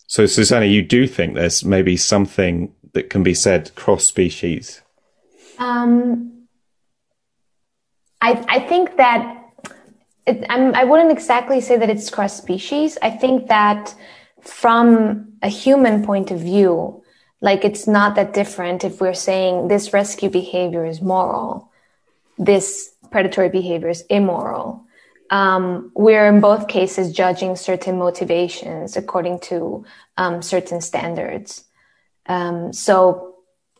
So, 0.07 0.26
Susanna, 0.26 0.65
you 0.65 0.84
do 0.84 1.07
think 1.07 1.34
there's 1.34 1.65
maybe 1.65 1.97
something 1.97 2.73
that 2.93 3.09
can 3.09 3.23
be 3.23 3.34
said 3.34 3.73
cross 3.76 4.05
species? 4.05 4.82
Um, 5.57 6.47
I, 8.21 8.43
I 8.47 8.59
think 8.59 8.97
that 8.97 9.43
it, 10.28 10.45
I 10.49 10.84
wouldn't 10.84 11.11
exactly 11.11 11.61
say 11.61 11.78
that 11.78 11.89
it's 11.89 12.09
cross 12.09 12.36
species. 12.38 12.97
I 13.01 13.11
think 13.11 13.47
that 13.47 13.93
from 14.41 15.34
a 15.41 15.49
human 15.49 16.05
point 16.05 16.32
of 16.32 16.39
view, 16.39 17.03
like 17.47 17.61
it's 17.69 17.85
not 17.87 18.15
that 18.15 18.33
different 18.33 18.83
if 18.83 18.99
we're 19.01 19.21
saying 19.29 19.67
this 19.67 19.93
rescue 19.93 20.29
behavior 20.29 20.85
is 20.85 20.99
moral, 21.01 21.71
this 22.37 22.65
predatory 23.11 23.49
behavior 23.49 23.89
is 23.89 24.01
immoral 24.09 24.85
um, 25.29 25.91
we're 25.95 26.27
in 26.27 26.39
both 26.39 26.67
cases 26.67 27.11
judging 27.11 27.55
certain 27.55 27.97
motivations 27.97 28.95
according 28.95 29.39
to 29.39 29.85
um, 30.17 30.41
certain 30.41 30.81
standards. 30.81 31.63
Um, 32.27 32.73
so 32.73 33.35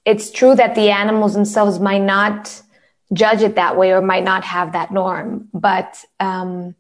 it's 0.06 0.32
true 0.32 0.56
that 0.56 0.76
the 0.76 0.90
animals 0.90 1.34
themselves 1.34 1.80
might 1.80 2.02
not 2.02 2.62
judge 3.14 3.42
it 3.42 3.56
that 3.56 3.78
way 3.78 3.92
or 3.92 4.02
might 4.02 4.24
not 4.24 4.44
have 4.44 4.74
that 4.74 4.92
norm. 4.92 5.48
But 5.54 6.04
um, 6.20 6.76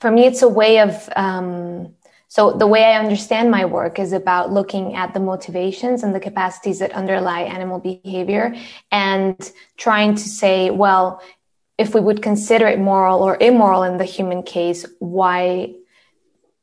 for 0.00 0.10
me, 0.10 0.26
it's 0.26 0.42
a 0.42 0.48
way 0.48 0.80
of, 0.80 1.08
um, 1.16 1.94
so 2.30 2.52
the 2.52 2.66
way 2.68 2.84
I 2.84 2.96
understand 3.00 3.50
my 3.50 3.64
work 3.64 3.98
is 3.98 4.12
about 4.12 4.52
looking 4.52 4.94
at 4.94 5.14
the 5.14 5.18
motivations 5.18 6.04
and 6.04 6.14
the 6.14 6.20
capacities 6.20 6.78
that 6.78 6.92
underlie 6.92 7.40
animal 7.40 7.80
behavior 7.80 8.54
and 8.92 9.36
trying 9.76 10.14
to 10.14 10.22
say, 10.22 10.70
well, 10.70 11.20
if 11.76 11.92
we 11.92 12.00
would 12.00 12.22
consider 12.22 12.68
it 12.68 12.78
moral 12.78 13.24
or 13.24 13.36
immoral 13.40 13.82
in 13.82 13.98
the 13.98 14.04
human 14.04 14.44
case, 14.44 14.86
why 15.00 15.74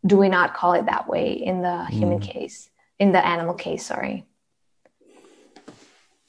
do 0.06 0.16
we 0.16 0.30
not 0.30 0.54
call 0.54 0.72
it 0.72 0.86
that 0.86 1.10
way 1.10 1.34
in 1.34 1.62
the 1.62 1.84
human 1.88 2.20
mm. 2.20 2.24
case, 2.24 2.70
in 2.98 3.12
the 3.12 3.26
animal 3.26 3.54
case? 3.54 3.86
Sorry. 3.86 4.24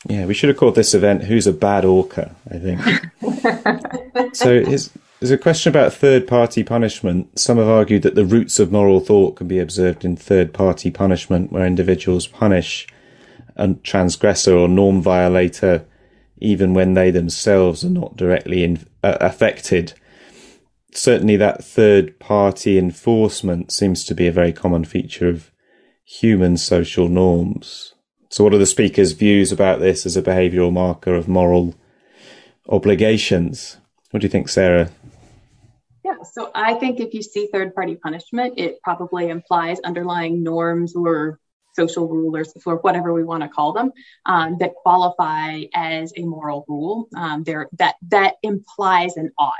Yeah, 0.08 0.26
we 0.26 0.34
should 0.34 0.48
have 0.48 0.56
called 0.56 0.74
this 0.74 0.94
event 0.94 1.22
"Who's 1.24 1.46
a 1.46 1.52
Bad 1.52 1.84
Orca?" 1.84 2.34
I 2.50 2.58
think. 2.58 4.34
so, 4.34 4.50
there's 5.20 5.30
a 5.30 5.38
question 5.38 5.70
about 5.70 5.92
third-party 5.92 6.62
punishment. 6.62 7.38
Some 7.38 7.58
have 7.58 7.66
argued 7.66 8.02
that 8.02 8.14
the 8.14 8.24
roots 8.24 8.58
of 8.58 8.70
moral 8.70 9.00
thought 9.00 9.36
can 9.36 9.48
be 9.48 9.58
observed 9.58 10.04
in 10.04 10.16
third-party 10.16 10.90
punishment, 10.90 11.50
where 11.50 11.66
individuals 11.66 12.26
punish 12.26 12.86
a 13.56 13.74
transgressor 13.82 14.56
or 14.56 14.68
norm 14.68 15.02
violator 15.02 15.84
even 16.40 16.72
when 16.72 16.94
they 16.94 17.10
themselves 17.10 17.84
are 17.84 17.90
not 17.90 18.16
directly 18.16 18.62
in, 18.62 18.86
uh, 19.02 19.18
affected. 19.20 19.92
Certainly, 20.92 21.36
that 21.36 21.64
third 21.64 22.18
party 22.18 22.78
enforcement 22.78 23.72
seems 23.72 24.04
to 24.04 24.14
be 24.14 24.26
a 24.26 24.32
very 24.32 24.52
common 24.52 24.84
feature 24.84 25.28
of 25.28 25.50
human 26.04 26.56
social 26.56 27.08
norms. 27.08 27.94
So, 28.30 28.44
what 28.44 28.54
are 28.54 28.58
the 28.58 28.66
speaker's 28.66 29.12
views 29.12 29.52
about 29.52 29.80
this 29.80 30.06
as 30.06 30.16
a 30.16 30.22
behavioural 30.22 30.72
marker 30.72 31.14
of 31.14 31.28
moral 31.28 31.74
obligations? 32.68 33.78
What 34.10 34.20
do 34.20 34.24
you 34.24 34.30
think, 34.30 34.48
Sarah? 34.48 34.90
Yeah, 36.08 36.22
so 36.22 36.50
I 36.54 36.72
think 36.74 37.00
if 37.00 37.12
you 37.12 37.22
see 37.22 37.48
third 37.52 37.74
party 37.74 37.94
punishment, 37.94 38.54
it 38.56 38.80
probably 38.82 39.28
implies 39.28 39.78
underlying 39.80 40.42
norms 40.42 40.96
or 40.96 41.38
social 41.74 42.08
rulers, 42.08 42.54
or 42.64 42.76
whatever 42.76 43.12
we 43.12 43.22
want 43.24 43.42
to 43.42 43.48
call 43.48 43.74
them, 43.74 43.92
um, 44.24 44.56
that 44.58 44.74
qualify 44.74 45.64
as 45.74 46.14
a 46.16 46.22
moral 46.22 46.64
rule. 46.66 47.08
Um, 47.14 47.44
there, 47.44 47.68
that 47.74 47.96
that 48.08 48.36
implies 48.42 49.18
an 49.18 49.32
ought 49.38 49.52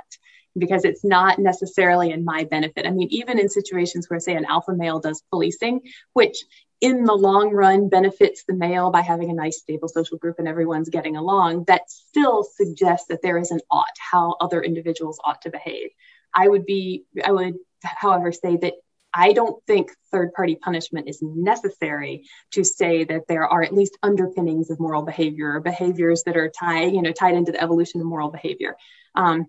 because 0.57 0.86
it's 0.86 1.05
not 1.05 1.38
necessarily 1.38 2.12
in 2.12 2.24
my 2.24 2.44
benefit. 2.44 2.86
I 2.86 2.90
mean, 2.92 3.09
even 3.11 3.38
in 3.38 3.51
situations 3.51 4.09
where, 4.09 4.18
say, 4.18 4.34
an 4.34 4.46
alpha 4.46 4.72
male 4.72 5.01
does 5.01 5.22
policing, 5.30 5.82
which 6.14 6.44
in 6.80 7.05
the 7.05 7.14
long 7.14 7.51
run 7.51 7.90
benefits 7.90 8.44
the 8.49 8.55
male 8.55 8.90
by 8.90 9.03
having 9.03 9.30
a 9.30 9.34
nice, 9.34 9.59
stable 9.59 9.88
social 9.88 10.16
group 10.16 10.38
and 10.38 10.49
everyone's 10.49 10.88
getting 10.88 11.16
along, 11.16 11.64
that 11.64 11.90
still 11.90 12.42
suggests 12.42 13.09
that 13.09 13.20
there 13.20 13.36
is 13.36 13.51
an 13.51 13.61
ought, 13.70 13.86
how 13.99 14.36
other 14.40 14.62
individuals 14.62 15.20
ought 15.24 15.42
to 15.42 15.51
behave. 15.51 15.90
I 16.39 16.47
would 16.47 16.64
be, 16.64 17.05
I 17.24 17.32
would, 17.32 17.57
however, 17.82 18.30
say 18.30 18.57
that 18.59 18.74
I 19.12 19.32
don't 19.32 19.61
think 19.66 19.91
third 20.12 20.32
party 20.34 20.55
punishment 20.55 21.09
is 21.09 21.18
necessary 21.20 22.26
to 22.53 22.62
say 22.62 23.05
that 23.05 23.22
there 23.26 23.47
are 23.47 23.62
at 23.62 23.74
least 23.74 23.99
underpinnings 24.03 24.70
of 24.70 24.78
moral 24.78 25.03
behavior 25.03 25.55
or 25.55 25.61
behaviors 25.61 26.22
that 26.24 26.36
are 26.36 26.51
tied, 26.51 26.93
you 26.93 27.03
know, 27.03 27.11
tied 27.11 27.34
into 27.34 27.51
the 27.51 27.61
evolution 27.61 28.01
of 28.01 28.07
moral 28.07 28.30
behavior. 28.30 28.76
Um, 29.16 29.47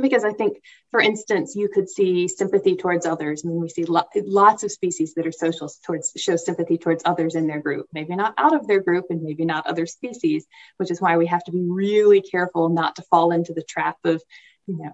because 0.00 0.24
I 0.24 0.32
think, 0.32 0.58
for 0.90 1.00
instance, 1.00 1.54
you 1.54 1.68
could 1.72 1.88
see 1.88 2.28
sympathy 2.28 2.76
towards 2.76 3.06
others. 3.06 3.42
I 3.44 3.48
mean, 3.48 3.60
we 3.60 3.68
see 3.68 3.84
lo- 3.84 4.02
lots 4.14 4.64
of 4.64 4.72
species 4.72 5.14
that 5.14 5.26
are 5.26 5.32
social 5.32 5.70
towards 5.86 6.12
show 6.16 6.36
sympathy 6.36 6.78
towards 6.78 7.02
others 7.06 7.36
in 7.36 7.46
their 7.46 7.60
group, 7.60 7.86
maybe 7.92 8.16
not 8.16 8.34
out 8.36 8.54
of 8.54 8.66
their 8.66 8.80
group 8.80 9.06
and 9.10 9.22
maybe 9.22 9.44
not 9.44 9.66
other 9.66 9.86
species, 9.86 10.46
which 10.78 10.90
is 10.90 11.00
why 11.00 11.16
we 11.16 11.26
have 11.26 11.44
to 11.44 11.52
be 11.52 11.62
really 11.62 12.20
careful 12.20 12.68
not 12.68 12.96
to 12.96 13.02
fall 13.02 13.30
into 13.30 13.54
the 13.54 13.62
trap 13.62 13.96
of, 14.04 14.22
you 14.66 14.76
know, 14.78 14.92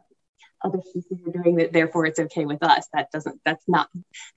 other 0.64 0.80
species 0.84 1.18
are 1.26 1.42
doing 1.42 1.60
it, 1.60 1.72
therefore 1.72 2.06
it's 2.06 2.18
okay 2.18 2.46
with 2.46 2.62
us. 2.62 2.88
That 2.92 3.10
doesn't, 3.12 3.40
that's 3.44 3.64
not, 3.68 3.88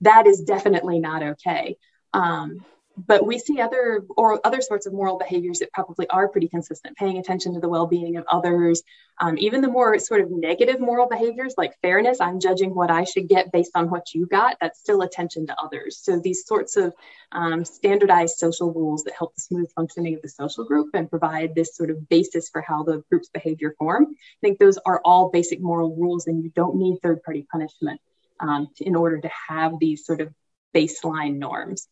that 0.01 0.27
is 0.27 0.41
definitely 0.41 0.99
not 0.99 1.23
okay. 1.23 1.77
Um, 2.13 2.65
but 2.97 3.25
we 3.25 3.37
see 3.37 3.61
other 3.61 4.03
or 4.17 4.39
other 4.45 4.61
sorts 4.61 4.87
of 4.87 4.93
moral 4.93 5.17
behaviors 5.17 5.59
that 5.59 5.71
probably 5.71 6.07
are 6.09 6.27
pretty 6.27 6.47
consistent 6.47 6.97
paying 6.97 7.17
attention 7.17 7.53
to 7.53 7.59
the 7.59 7.69
well-being 7.69 8.17
of 8.17 8.25
others. 8.31 8.81
Um, 9.19 9.37
even 9.37 9.61
the 9.61 9.67
more 9.67 9.99
sort 9.99 10.21
of 10.21 10.31
negative 10.31 10.79
moral 10.79 11.07
behaviors 11.07 11.55
like 11.57 11.79
fairness 11.81 12.21
i'm 12.21 12.39
judging 12.39 12.75
what 12.75 12.91
i 12.91 13.03
should 13.03 13.27
get 13.27 13.51
based 13.51 13.71
on 13.73 13.89
what 13.89 14.13
you 14.13 14.27
got 14.27 14.57
that's 14.61 14.79
still 14.79 15.01
attention 15.01 15.47
to 15.47 15.55
others. 15.61 15.99
So 16.01 16.19
these 16.19 16.45
sorts 16.45 16.77
of 16.77 16.93
um, 17.31 17.65
standardized 17.65 18.37
social 18.37 18.73
rules 18.73 19.03
that 19.03 19.15
help 19.15 19.35
the 19.35 19.41
smooth 19.41 19.71
functioning 19.75 20.15
of 20.15 20.21
the 20.21 20.29
social 20.29 20.65
group 20.65 20.89
and 20.93 21.09
provide 21.09 21.55
this 21.55 21.75
sort 21.75 21.89
of 21.89 22.07
basis 22.09 22.49
for 22.49 22.61
how 22.61 22.83
the 22.83 23.03
group's 23.09 23.29
behavior 23.29 23.75
form 23.77 24.07
i 24.09 24.39
think 24.41 24.59
those 24.59 24.77
are 24.85 25.01
all 25.03 25.29
basic 25.29 25.59
moral 25.61 25.95
rules 25.95 26.27
and 26.27 26.43
you 26.43 26.51
don't 26.55 26.75
need 26.75 26.97
third 27.01 27.21
party 27.23 27.45
punishment 27.51 27.99
um, 28.39 28.67
in 28.79 28.95
order 28.95 29.19
to 29.19 29.29
have 29.49 29.73
these 29.79 30.05
sort 30.05 30.21
of 30.21 30.33
baseline 30.75 31.37
norms 31.37 31.87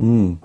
Mm. 0.00 0.38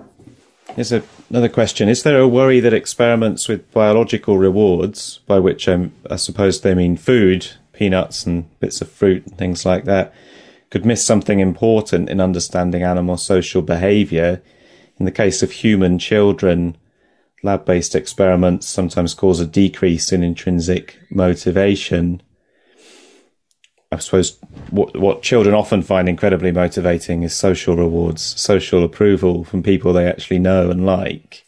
Here's 0.74 0.92
a, 0.92 1.02
another 1.28 1.48
question. 1.48 1.88
Is 1.88 2.02
there 2.02 2.18
a 2.18 2.28
worry 2.28 2.60
that 2.60 2.72
experiments 2.72 3.48
with 3.48 3.70
biological 3.72 4.38
rewards, 4.38 5.20
by 5.26 5.38
which 5.38 5.68
um, 5.68 5.92
I 6.10 6.16
suppose 6.16 6.60
they 6.60 6.74
mean 6.74 6.96
food, 6.96 7.48
peanuts 7.72 8.24
and 8.24 8.58
bits 8.60 8.80
of 8.80 8.90
fruit 8.90 9.26
and 9.26 9.36
things 9.36 9.66
like 9.66 9.84
that, 9.84 10.14
could 10.70 10.86
miss 10.86 11.04
something 11.04 11.40
important 11.40 12.08
in 12.08 12.20
understanding 12.20 12.82
animal 12.82 13.18
social 13.18 13.60
behavior? 13.60 14.42
In 14.98 15.04
the 15.04 15.12
case 15.12 15.42
of 15.42 15.50
human 15.50 15.98
children, 15.98 16.76
lab 17.42 17.66
based 17.66 17.94
experiments 17.94 18.66
sometimes 18.66 19.12
cause 19.12 19.40
a 19.40 19.46
decrease 19.46 20.12
in 20.12 20.22
intrinsic 20.22 20.98
motivation. 21.10 22.22
I 23.92 23.98
suppose 23.98 24.38
what 24.70 24.96
what 24.96 25.22
children 25.22 25.54
often 25.54 25.82
find 25.82 26.08
incredibly 26.08 26.50
motivating 26.50 27.24
is 27.24 27.36
social 27.36 27.76
rewards, 27.76 28.22
social 28.40 28.82
approval 28.82 29.44
from 29.44 29.62
people 29.62 29.92
they 29.92 30.08
actually 30.08 30.38
know 30.38 30.70
and 30.70 30.86
like, 30.86 31.44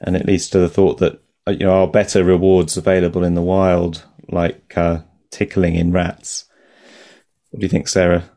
and 0.00 0.16
it 0.16 0.26
leads 0.26 0.50
to 0.50 0.58
the 0.58 0.68
thought 0.68 0.98
that 0.98 1.20
uh, 1.46 1.52
you 1.52 1.60
know 1.60 1.82
are 1.82 1.86
better 1.86 2.24
rewards 2.24 2.76
available 2.76 3.22
in 3.22 3.34
the 3.36 3.42
wild, 3.42 4.04
like 4.28 4.76
uh, 4.76 5.02
tickling 5.30 5.76
in 5.76 5.92
rats. 5.92 6.46
What 7.50 7.60
do 7.60 7.64
you 7.64 7.70
think, 7.70 7.86
Sarah? 7.86 8.28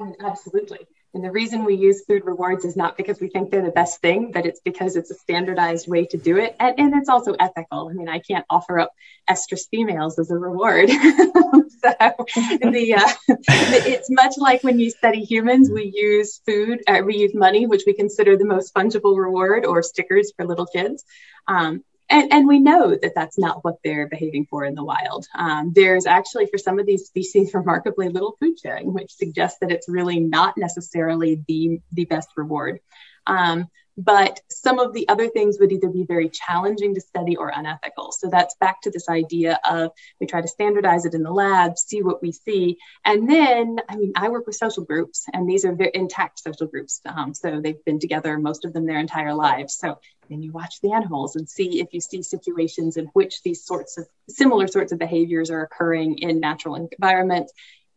Um, 0.00 0.14
absolutely. 0.20 0.86
And 1.14 1.22
the 1.22 1.30
reason 1.30 1.64
we 1.64 1.74
use 1.74 2.04
food 2.06 2.24
rewards 2.24 2.64
is 2.64 2.74
not 2.74 2.96
because 2.96 3.20
we 3.20 3.28
think 3.28 3.50
they're 3.50 3.62
the 3.62 3.70
best 3.70 4.00
thing, 4.00 4.32
but 4.32 4.46
it's 4.46 4.60
because 4.60 4.96
it's 4.96 5.10
a 5.10 5.14
standardized 5.14 5.86
way 5.86 6.06
to 6.06 6.16
do 6.16 6.38
it. 6.38 6.56
And, 6.58 6.78
and 6.78 6.94
it's 6.94 7.10
also 7.10 7.34
ethical. 7.38 7.88
I 7.90 7.92
mean, 7.92 8.08
I 8.08 8.18
can't 8.18 8.46
offer 8.48 8.78
up 8.78 8.92
estrus 9.28 9.68
females 9.70 10.18
as 10.18 10.30
a 10.30 10.36
reward. 10.36 10.88
so 10.90 10.96
the, 10.98 12.94
uh, 12.96 13.34
it's 13.36 14.10
much 14.10 14.38
like 14.38 14.64
when 14.64 14.78
you 14.78 14.88
study 14.88 15.22
humans, 15.22 15.70
we 15.70 15.92
use 15.94 16.40
food, 16.46 16.80
uh, 16.88 17.02
we 17.04 17.18
use 17.18 17.34
money, 17.34 17.66
which 17.66 17.82
we 17.86 17.92
consider 17.92 18.38
the 18.38 18.46
most 18.46 18.74
fungible 18.74 19.18
reward 19.18 19.66
or 19.66 19.82
stickers 19.82 20.32
for 20.34 20.46
little 20.46 20.66
kids. 20.66 21.04
Um, 21.46 21.84
and, 22.12 22.32
and, 22.32 22.48
we 22.48 22.58
know 22.58 22.90
that 22.94 23.14
that's 23.14 23.38
not 23.38 23.64
what 23.64 23.76
they're 23.82 24.08
behaving 24.08 24.46
for 24.48 24.64
in 24.64 24.74
the 24.74 24.84
wild. 24.84 25.26
Um, 25.34 25.72
there's 25.74 26.06
actually, 26.06 26.46
for 26.46 26.58
some 26.58 26.78
of 26.78 26.86
these 26.86 27.06
species, 27.06 27.54
remarkably 27.54 28.08
little 28.08 28.36
food 28.40 28.58
sharing, 28.58 28.92
which 28.92 29.12
suggests 29.12 29.58
that 29.60 29.72
it's 29.72 29.88
really 29.88 30.20
not 30.20 30.56
necessarily 30.56 31.42
the, 31.48 31.80
the 31.92 32.04
best 32.04 32.28
reward. 32.36 32.80
Um, 33.26 33.68
but 33.96 34.40
some 34.48 34.78
of 34.78 34.92
the 34.92 35.08
other 35.08 35.28
things 35.28 35.58
would 35.60 35.72
either 35.72 35.88
be 35.88 36.04
very 36.04 36.28
challenging 36.28 36.94
to 36.94 37.00
study 37.00 37.36
or 37.36 37.52
unethical. 37.54 38.12
So 38.12 38.28
that's 38.28 38.54
back 38.56 38.80
to 38.82 38.90
this 38.90 39.08
idea 39.08 39.58
of 39.68 39.92
we 40.20 40.26
try 40.26 40.40
to 40.40 40.48
standardize 40.48 41.04
it 41.04 41.14
in 41.14 41.22
the 41.22 41.30
lab, 41.30 41.76
see 41.76 42.02
what 42.02 42.22
we 42.22 42.32
see. 42.32 42.78
And 43.04 43.28
then, 43.28 43.78
I 43.88 43.96
mean, 43.96 44.12
I 44.16 44.28
work 44.30 44.46
with 44.46 44.56
social 44.56 44.84
groups 44.84 45.26
and 45.32 45.48
these 45.48 45.64
are 45.64 45.76
intact 45.94 46.40
social 46.40 46.66
groups. 46.66 47.00
Um, 47.04 47.34
so 47.34 47.60
they've 47.60 47.84
been 47.84 47.98
together, 47.98 48.38
most 48.38 48.64
of 48.64 48.72
them 48.72 48.86
their 48.86 48.98
entire 48.98 49.34
lives. 49.34 49.74
So 49.74 49.98
then 50.30 50.42
you 50.42 50.52
watch 50.52 50.80
the 50.80 50.92
animals 50.92 51.36
and 51.36 51.48
see 51.48 51.80
if 51.80 51.88
you 51.92 52.00
see 52.00 52.22
situations 52.22 52.96
in 52.96 53.06
which 53.06 53.42
these 53.42 53.64
sorts 53.64 53.98
of 53.98 54.06
similar 54.28 54.68
sorts 54.68 54.92
of 54.92 54.98
behaviors 54.98 55.50
are 55.50 55.62
occurring 55.62 56.18
in 56.18 56.40
natural 56.40 56.76
environments 56.76 57.52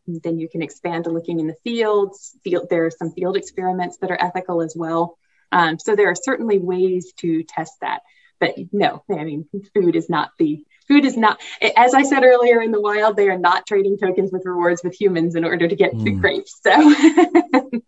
then 0.08 0.38
you 0.38 0.48
can 0.48 0.62
expand 0.62 1.06
to 1.06 1.10
looking 1.10 1.40
in 1.40 1.48
the 1.48 1.58
fields. 1.64 2.38
Field, 2.44 2.68
there 2.70 2.86
are 2.86 2.92
some 2.92 3.12
field 3.12 3.36
experiments 3.38 3.98
that 3.98 4.12
are 4.12 4.22
ethical 4.22 4.62
as 4.62 4.76
well. 4.78 5.18
Um, 5.56 5.80
so 5.80 5.96
there 5.96 6.10
are 6.10 6.16
certainly 6.16 6.60
ways 6.60 7.14
to 7.20 7.44
test 7.44 7.74
that. 7.80 8.02
But 8.42 8.56
no, 8.74 9.04
I 9.10 9.24
mean, 9.24 9.48
food 9.74 9.96
is 9.96 10.10
not 10.10 10.32
the 10.38 10.64
food 10.88 11.04
is 11.04 11.18
not 11.18 11.42
as 11.76 11.96
i 11.96 12.04
said 12.04 12.24
earlier 12.24 12.62
in 12.62 12.72
the 12.72 12.80
wild 12.80 13.16
they 13.16 13.28
are 13.28 13.40
not 13.40 13.66
trading 13.66 13.98
tokens 13.98 14.32
with 14.32 14.44
rewards 14.46 14.84
with 14.84 14.94
humans 14.94 15.34
in 15.34 15.44
order 15.44 15.68
to 15.68 15.76
get 15.76 15.92
mm. 15.94 16.04
food 16.04 16.22
grapes 16.22 16.60
so 16.62 16.72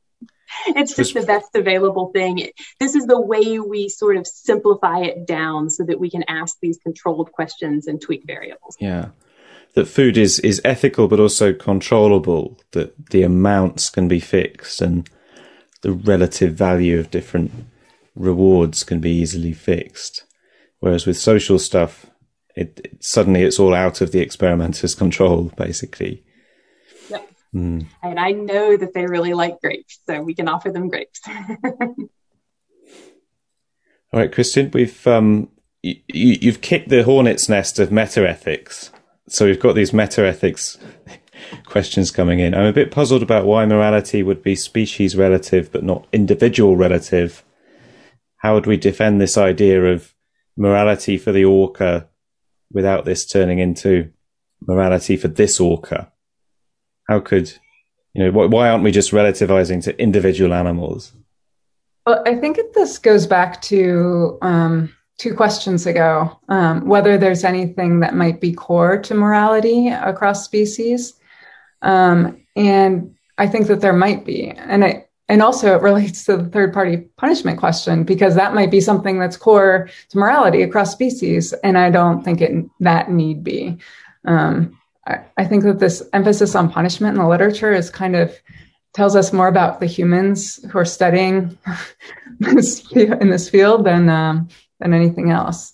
it's 0.68 0.96
just 0.96 1.14
the 1.14 1.22
best 1.22 1.50
available 1.54 2.12
thing 2.12 2.50
this 2.80 2.96
is 2.96 3.06
the 3.06 3.22
way 3.22 3.60
we 3.60 3.88
sort 3.88 4.18
of 4.18 4.26
simplify 4.26 5.02
it 5.02 5.28
down 5.28 5.70
so 5.70 5.84
that 5.84 6.00
we 6.00 6.10
can 6.10 6.24
ask 6.28 6.58
these 6.60 6.80
controlled 6.80 7.32
questions 7.32 7.86
and 7.86 8.02
tweak 8.02 8.24
variables 8.26 8.76
yeah 8.80 9.10
that 9.76 9.86
food 9.86 10.18
is 10.18 10.40
is 10.40 10.60
ethical 10.66 11.08
but 11.08 11.20
also 11.20 11.54
controllable 11.54 12.60
that 12.72 13.12
the 13.12 13.22
amounts 13.22 13.92
can 13.92 14.08
be 14.08 14.20
fixed 14.20 14.82
and 14.82 15.08
the 15.82 15.92
relative 15.92 16.54
value 16.54 17.00
of 17.00 17.12
different 17.12 17.52
rewards 18.16 18.84
can 18.84 19.00
be 19.00 19.12
easily 19.12 19.54
fixed. 19.54 20.24
Whereas 20.80 21.06
with 21.06 21.18
social 21.18 21.60
stuff, 21.60 22.08
it, 22.56 22.82
it 22.84 23.04
suddenly 23.04 23.44
it's 23.44 23.60
all 23.60 23.74
out 23.74 24.02
of 24.02 24.12
the 24.12 24.20
experimenter's 24.20 24.96
control, 25.04 25.52
basically. 25.58 26.24
Yep. 27.10 27.30
Mm. 27.56 27.88
And 28.04 28.20
I 28.20 28.32
know 28.32 28.78
that 28.78 28.94
they 28.94 29.06
really 29.06 29.34
like 29.34 29.62
grapes, 29.62 30.00
so 30.06 30.22
we 30.22 30.34
can 30.34 30.48
offer 30.48 30.72
them 30.72 30.90
grapes. 30.90 31.22
all 31.28 32.10
right, 34.14 34.32
Kristin, 34.32 34.74
we've 34.74 35.06
um, 35.08 35.50
you, 35.84 35.96
you've 36.08 36.62
kicked 36.62 36.90
the 36.90 37.04
hornet's 37.04 37.48
nest 37.50 37.80
of 37.80 37.92
meta 37.92 38.28
ethics. 38.28 38.92
So 39.30 39.46
we've 39.46 39.60
got 39.60 39.76
these 39.76 39.94
meta 39.94 40.26
ethics 40.26 40.78
questions 41.66 42.12
coming 42.12 42.40
in. 42.40 42.54
I'm 42.54 42.66
a 42.66 42.74
bit 42.74 42.92
puzzled 42.92 43.24
about 43.24 43.46
why 43.46 43.66
morality 43.66 44.24
would 44.24 44.44
be 44.44 44.56
species 44.56 45.16
relative 45.16 45.72
but 45.72 45.84
not 45.84 46.08
individual 46.12 46.76
relative. 46.76 47.44
How 48.38 48.54
would 48.54 48.66
we 48.66 48.78
defend 48.78 49.20
this 49.20 49.38
idea 49.38 49.84
of 49.86 50.14
morality 50.56 51.18
for 51.18 51.32
the 51.32 51.46
orca 51.46 52.08
without 52.72 53.06
this 53.06 53.26
turning 53.26 53.60
into 53.60 54.12
morality 54.62 55.18
for 55.18 55.28
this 55.28 55.60
orca? 55.60 56.12
How 57.08 57.20
could, 57.20 57.54
you 58.14 58.24
know, 58.24 58.48
why 58.48 58.70
aren't 58.70 58.84
we 58.84 58.92
just 58.92 59.12
relativizing 59.12 59.84
to 59.84 60.00
individual 60.02 60.54
animals? 60.54 61.14
Well, 62.06 62.24
I 62.26 62.36
think 62.36 62.60
this 62.74 62.98
goes 62.98 63.28
back 63.28 63.62
to 63.64 64.38
um, 64.42 64.94
two 65.18 65.34
questions 65.34 65.86
ago 65.86 66.40
um, 66.50 66.88
whether 66.88 67.18
there's 67.18 67.44
anything 67.44 68.00
that 68.02 68.16
might 68.16 68.40
be 68.40 68.54
core 68.54 68.98
to 69.00 69.14
morality 69.14 69.90
across 69.90 70.46
species. 70.46 71.14
Um, 71.82 72.46
and 72.56 73.16
I 73.38 73.48
think 73.48 73.68
that 73.68 73.82
there 73.82 73.94
might 73.94 74.26
be. 74.26 74.50
And 74.50 74.84
it, 74.84 75.10
and 75.30 75.42
also 75.42 75.76
it 75.76 75.82
relates 75.82 76.26
to 76.26 76.38
the 76.38 76.50
third 76.50 76.74
party 76.74 76.98
punishment 77.18 77.60
question 77.60 78.04
because 78.04 78.36
that 78.36 78.54
might 78.54 78.72
be 78.72 78.80
something 78.80 79.20
that's 79.20 79.38
core 79.38 79.90
to 80.10 80.18
morality 80.18 80.62
across 80.62 80.92
species. 80.92 81.54
And 81.54 81.78
I 81.78 81.90
don't 81.90 82.24
think 82.24 82.42
it 82.42 82.66
that 82.80 83.12
need 83.12 83.44
be. 83.44 83.78
Um, 84.26 84.80
I, 85.06 85.20
I 85.38 85.46
think 85.46 85.64
that 85.64 85.80
this 85.80 86.02
emphasis 86.14 86.56
on 86.56 86.72
punishment 86.72 87.16
in 87.16 87.22
the 87.22 87.30
literature 87.30 87.74
is 87.74 87.90
kind 87.90 88.16
of 88.16 88.34
tells 88.94 89.16
us 89.16 89.34
more 89.34 89.48
about 89.48 89.80
the 89.80 89.86
humans 89.86 90.60
who 90.72 90.80
are 90.80 90.86
studying 90.86 91.58
this, 92.40 92.90
in 92.92 93.30
this 93.30 93.50
field 93.50 93.86
than 93.86 94.10
um, 94.10 94.48
than 94.80 94.94
anything 94.94 95.32
else, 95.32 95.74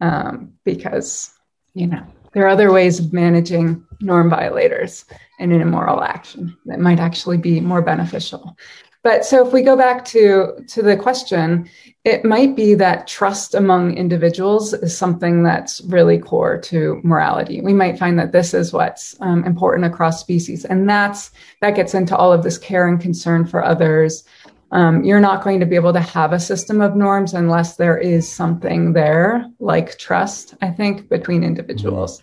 um, 0.00 0.52
because 0.64 1.30
you 1.74 1.86
know 1.86 2.04
there 2.32 2.44
are 2.44 2.48
other 2.48 2.72
ways 2.72 2.98
of 2.98 3.12
managing 3.12 3.84
norm 4.00 4.30
violators 4.30 5.04
and 5.38 5.52
an 5.52 5.60
immoral 5.60 6.02
action 6.02 6.56
that 6.66 6.80
might 6.80 7.00
actually 7.00 7.38
be 7.38 7.60
more 7.60 7.82
beneficial. 7.82 8.56
But 9.02 9.24
so 9.24 9.46
if 9.46 9.52
we 9.52 9.62
go 9.62 9.76
back 9.76 10.04
to, 10.06 10.62
to 10.68 10.82
the 10.82 10.96
question, 10.96 11.70
it 12.04 12.22
might 12.22 12.54
be 12.54 12.74
that 12.74 13.06
trust 13.06 13.54
among 13.54 13.96
individuals 13.96 14.74
is 14.74 14.96
something 14.96 15.42
that's 15.42 15.80
really 15.82 16.18
core 16.18 16.58
to 16.58 17.00
morality. 17.02 17.62
We 17.62 17.72
might 17.72 17.98
find 17.98 18.18
that 18.18 18.32
this 18.32 18.52
is 18.52 18.74
what's 18.74 19.16
um, 19.20 19.44
important 19.44 19.86
across 19.86 20.20
species. 20.20 20.66
And 20.66 20.88
that's, 20.88 21.30
that 21.62 21.76
gets 21.76 21.94
into 21.94 22.14
all 22.14 22.30
of 22.30 22.42
this 22.42 22.58
care 22.58 22.86
and 22.88 23.00
concern 23.00 23.46
for 23.46 23.64
others. 23.64 24.24
Um, 24.70 25.02
you're 25.02 25.20
not 25.20 25.42
going 25.42 25.60
to 25.60 25.66
be 25.66 25.76
able 25.76 25.94
to 25.94 26.00
have 26.00 26.32
a 26.32 26.40
system 26.40 26.82
of 26.82 26.94
norms 26.94 27.32
unless 27.32 27.76
there 27.76 27.98
is 27.98 28.30
something 28.30 28.92
there 28.92 29.46
like 29.60 29.98
trust, 29.98 30.54
I 30.60 30.68
think, 30.68 31.08
between 31.08 31.42
individuals. 31.42 32.22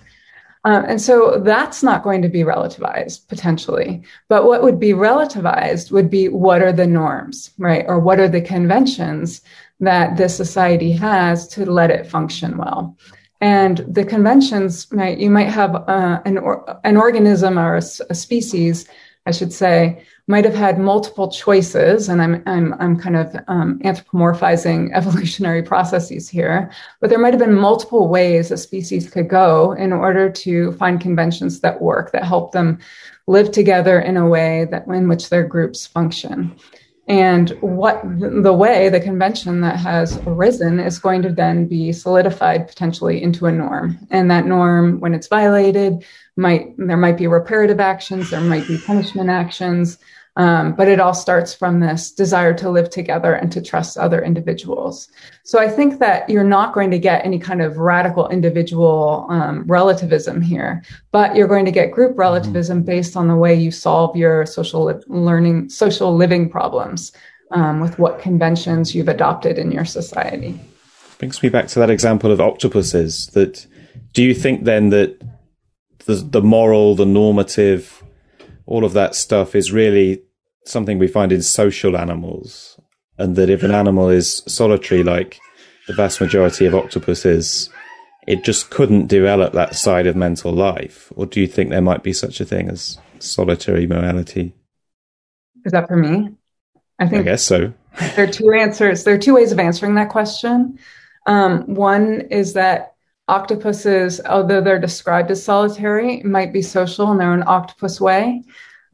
Um, 0.68 0.84
and 0.86 0.99
so 0.99 1.39
that's 1.45 1.82
not 1.82 2.03
going 2.03 2.22
to 2.24 2.28
be 2.28 2.41
relativized 2.41 3.26
potentially. 3.30 4.03
But 4.28 4.43
what 4.43 4.63
would 4.63 4.82
be 4.82 4.89
relativized 4.89 5.91
would 5.91 6.09
be 6.09 6.28
what 6.28 6.61
are 6.61 6.74
the 6.74 6.86
norms, 6.86 7.51
right? 7.57 7.86
Or 7.88 7.99
what 7.99 8.20
are 8.20 8.28
the 8.28 8.41
conventions 8.41 9.41
that 9.80 10.18
this 10.18 10.36
society 10.36 10.91
has 10.91 11.47
to 11.55 11.65
let 11.65 11.89
it 11.89 12.05
function 12.05 12.57
well? 12.57 12.97
And 13.39 13.78
the 13.88 14.03
conventions, 14.03 14.88
right? 14.91 15.18
You 15.18 15.30
might 15.30 15.47
have 15.47 15.74
uh, 15.74 16.20
an, 16.26 16.38
or, 16.38 16.78
an 16.84 16.97
organism 16.97 17.57
or 17.57 17.76
a, 17.76 17.84
a 18.09 18.15
species, 18.15 18.89
I 19.28 19.32
should 19.32 19.51
say, 19.51 20.01
might 20.28 20.45
have 20.45 20.55
had 20.55 20.80
multiple 20.80 21.30
choices, 21.30 22.07
and 22.07 22.21
I'm 22.21 22.41
I'm 22.45 22.73
I'm 22.80 22.97
kind 22.97 23.17
of 23.17 23.36
um, 23.49 23.80
anthropomorphizing 23.84 24.91
evolutionary 24.93 25.63
processes 25.63 26.30
here, 26.30 26.71
but 27.01 27.09
there 27.09 27.19
might 27.19 27.34
have 27.34 27.39
been 27.39 27.53
multiple 27.53 28.07
ways 28.07 28.51
a 28.51 28.57
species 28.57 29.09
could 29.09 29.28
go 29.28 29.73
in 29.73 29.91
order 29.91 30.30
to 30.30 30.71
find 30.73 31.01
conventions 31.01 31.59
that 31.59 31.82
work 31.82 32.13
that 32.13 32.23
help 32.23 32.53
them 32.53 32.80
live 33.28 33.51
together 33.51 33.99
in 33.99 34.15
a 34.15 34.28
way 34.28 34.65
that 34.71 34.88
in 34.88 35.09
which 35.09 35.30
their 35.30 35.43
groups 35.43 35.86
function. 35.86 36.55
And 37.09 37.51
what 37.61 38.01
the 38.03 38.53
way, 38.53 38.89
the 38.89 38.99
convention 38.99 39.61
that 39.61 39.78
has 39.78 40.17
arisen 40.25 40.80
is 40.80 40.99
going 40.99 41.21
to 41.21 41.32
then 41.32 41.65
be 41.65 41.93
solidified 41.93 42.67
potentially 42.67 43.23
into 43.23 43.45
a 43.45 43.51
norm. 43.51 43.97
And 44.09 44.30
that 44.30 44.45
norm, 44.45 44.99
when 44.99 45.13
it's 45.13 45.28
violated, 45.28 46.04
might, 46.38 46.76
there 46.78 46.97
might 46.97 47.18
be 47.18 47.28
reparative 47.28 47.80
actions, 47.80 48.30
there 48.30 48.42
might 48.42 48.68
be 48.68 48.78
punishment 48.78 49.30
actions, 49.30 49.97
um, 50.38 50.74
but 50.74 50.88
it 50.88 51.00
all 51.00 51.16
starts 51.16 51.54
from 51.54 51.80
this 51.80 52.12
desire 52.12 52.54
to 52.54 52.70
live 52.70 52.92
together 52.92 53.34
and 53.34 53.51
to 53.51 53.62
trust 53.62 53.97
other 53.97 54.22
individuals. 54.22 55.09
So 55.43 55.59
I 55.59 55.68
think 55.68 55.97
that 55.97 56.30
you're 56.30 56.43
not 56.43 56.76
going 56.76 56.92
to 56.92 57.00
get 57.00 57.26
any 57.26 57.39
kind 57.39 57.59
of 57.59 57.78
radical 57.78 58.30
individual 58.30 59.26
um, 59.32 59.64
relativism 59.66 60.42
here, 60.42 60.84
but 61.12 61.36
you're 61.36 61.47
going 61.47 61.66
to 61.66 61.72
get 61.72 61.92
group 61.92 62.12
mm-hmm. 62.12 62.20
relativism 62.20 62.84
based 62.84 63.18
on 63.18 63.28
the 63.28 63.36
way 63.36 63.55
you 63.55 63.72
solve 63.72 64.16
your 64.16 64.46
social 64.46 64.86
li- 64.86 65.04
learning, 65.08 65.70
social 65.70 66.16
living 66.16 66.50
problems 66.50 67.12
um, 67.50 67.80
with 67.80 67.97
what 67.97 68.20
conventions 68.20 68.93
you've 68.93 69.08
adopted 69.08 69.58
in 69.58 69.72
your 69.72 69.86
society. 69.86 70.59
Brings 71.18 71.42
me 71.42 71.50
back 71.50 71.68
to 71.70 71.80
that 71.80 71.89
example 71.89 72.32
of 72.32 72.39
octopuses. 72.39 73.26
That 73.28 73.66
do 74.14 74.24
you 74.24 74.36
think 74.36 74.66
then 74.66 74.89
that 74.89 75.17
the, 76.08 76.16
the 76.16 76.42
moral, 76.42 76.96
the 76.96 77.05
normative, 77.05 78.04
all 78.66 78.84
of 78.84 78.93
that 78.93 79.13
stuff 79.13 79.54
is 79.55 79.71
really 79.71 80.24
something 80.66 80.97
we 80.97 81.08
find 81.08 81.32
in 81.32 81.42
social 81.42 81.96
animals, 81.96 82.79
and 83.17 83.36
that 83.36 83.50
if 83.50 83.62
an 83.62 83.71
animal 83.71 84.09
is 84.09 84.42
solitary, 84.47 85.04
like 85.04 85.39
the 85.88 85.93
vast 85.93 86.20
majority 86.20 86.66
of 86.66 86.74
octopuses, 86.74 87.70
it 88.25 88.43
just 88.43 88.70
couldn't 88.70 89.08
develop 89.08 89.54
that 89.54 89.75
side 89.75 90.08
of 90.08 90.16
mental 90.16 90.51
life? 90.51 91.12
Or 91.16 91.25
do 91.25 91.39
you 91.39 91.47
think 91.47 91.70
there 91.70 91.82
might 91.82 92.04
be 92.04 92.13
such 92.13 92.42
a 92.42 92.46
thing 92.46 92.70
as 92.70 92.97
solitary 93.20 93.86
morality? 93.86 94.54
Is 95.66 95.71
that 95.74 95.88
for 95.88 95.97
me? 95.97 96.29
I 97.00 97.08
think 97.08 97.21
I 97.21 97.24
guess 97.24 97.43
so. 97.43 97.74
there 98.16 98.28
are 98.28 98.32
two 98.32 98.51
answers. 98.51 99.04
There 99.04 99.13
are 99.13 99.20
two 99.20 99.36
ways 99.36 99.51
of 99.51 99.59
answering 99.59 99.96
that 99.96 100.09
question. 100.09 100.79
Um, 101.25 101.74
one 101.74 102.21
is 102.32 102.54
that 102.54 102.96
octopuses, 103.28 104.21
although 104.25 104.62
they're 104.62 104.79
described 104.79 105.32
as 105.32 105.43
solitary, 105.43 106.21
might 106.24 106.54
be 106.54 106.62
social 106.62 107.12
in 107.12 107.17
their 107.17 107.32
own 107.32 107.43
octopus 107.45 107.99
way. 107.99 108.43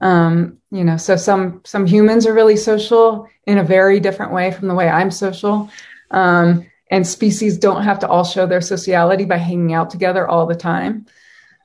Um, 0.01 0.57
you 0.71 0.83
know, 0.83 0.97
so 0.97 1.15
some 1.15 1.61
some 1.63 1.85
humans 1.85 2.25
are 2.25 2.33
really 2.33 2.57
social 2.57 3.27
in 3.45 3.57
a 3.57 3.63
very 3.63 3.99
different 3.99 4.33
way 4.33 4.51
from 4.51 4.67
the 4.67 4.75
way 4.75 4.89
I'm 4.89 5.11
social. 5.11 5.69
Um, 6.11 6.65
and 6.91 7.07
species 7.07 7.57
don't 7.57 7.83
have 7.83 7.99
to 7.99 8.07
all 8.07 8.23
show 8.23 8.45
their 8.45 8.61
sociality 8.61 9.25
by 9.25 9.37
hanging 9.37 9.73
out 9.73 9.89
together 9.89 10.27
all 10.27 10.45
the 10.45 10.55
time. 10.55 11.05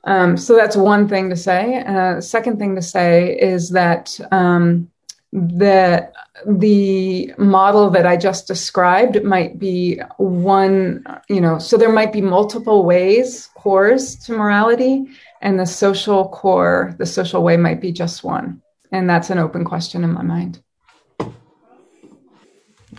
Um, 0.05 0.37
so 0.37 0.55
that's 0.55 0.75
one 0.75 1.07
thing 1.07 1.29
to 1.29 1.35
say. 1.35 1.83
Uh, 1.83 2.21
second 2.21 2.57
thing 2.57 2.75
to 2.75 2.81
say 2.81 3.37
is 3.37 3.69
that 3.71 4.19
um, 4.31 4.89
the 5.31 6.11
the 6.45 7.33
model 7.37 7.89
that 7.89 8.05
I 8.05 8.17
just 8.17 8.47
described 8.47 9.23
might 9.23 9.59
be 9.59 9.99
one, 10.17 11.03
you 11.29 11.41
know, 11.41 11.59
so 11.59 11.77
there 11.77 11.91
might 11.91 12.13
be 12.13 12.21
multiple 12.21 12.85
ways, 12.85 13.49
cores 13.55 14.15
to 14.25 14.33
morality, 14.33 15.05
and 15.41 15.59
the 15.59 15.65
social 15.65 16.29
core, 16.29 16.95
the 16.97 17.05
social 17.05 17.43
way 17.43 17.57
might 17.57 17.81
be 17.81 17.91
just 17.91 18.23
one. 18.23 18.61
And 18.91 19.09
that's 19.09 19.29
an 19.29 19.37
open 19.37 19.65
question 19.65 20.03
in 20.03 20.11
my 20.11 20.23
mind. 20.23 20.61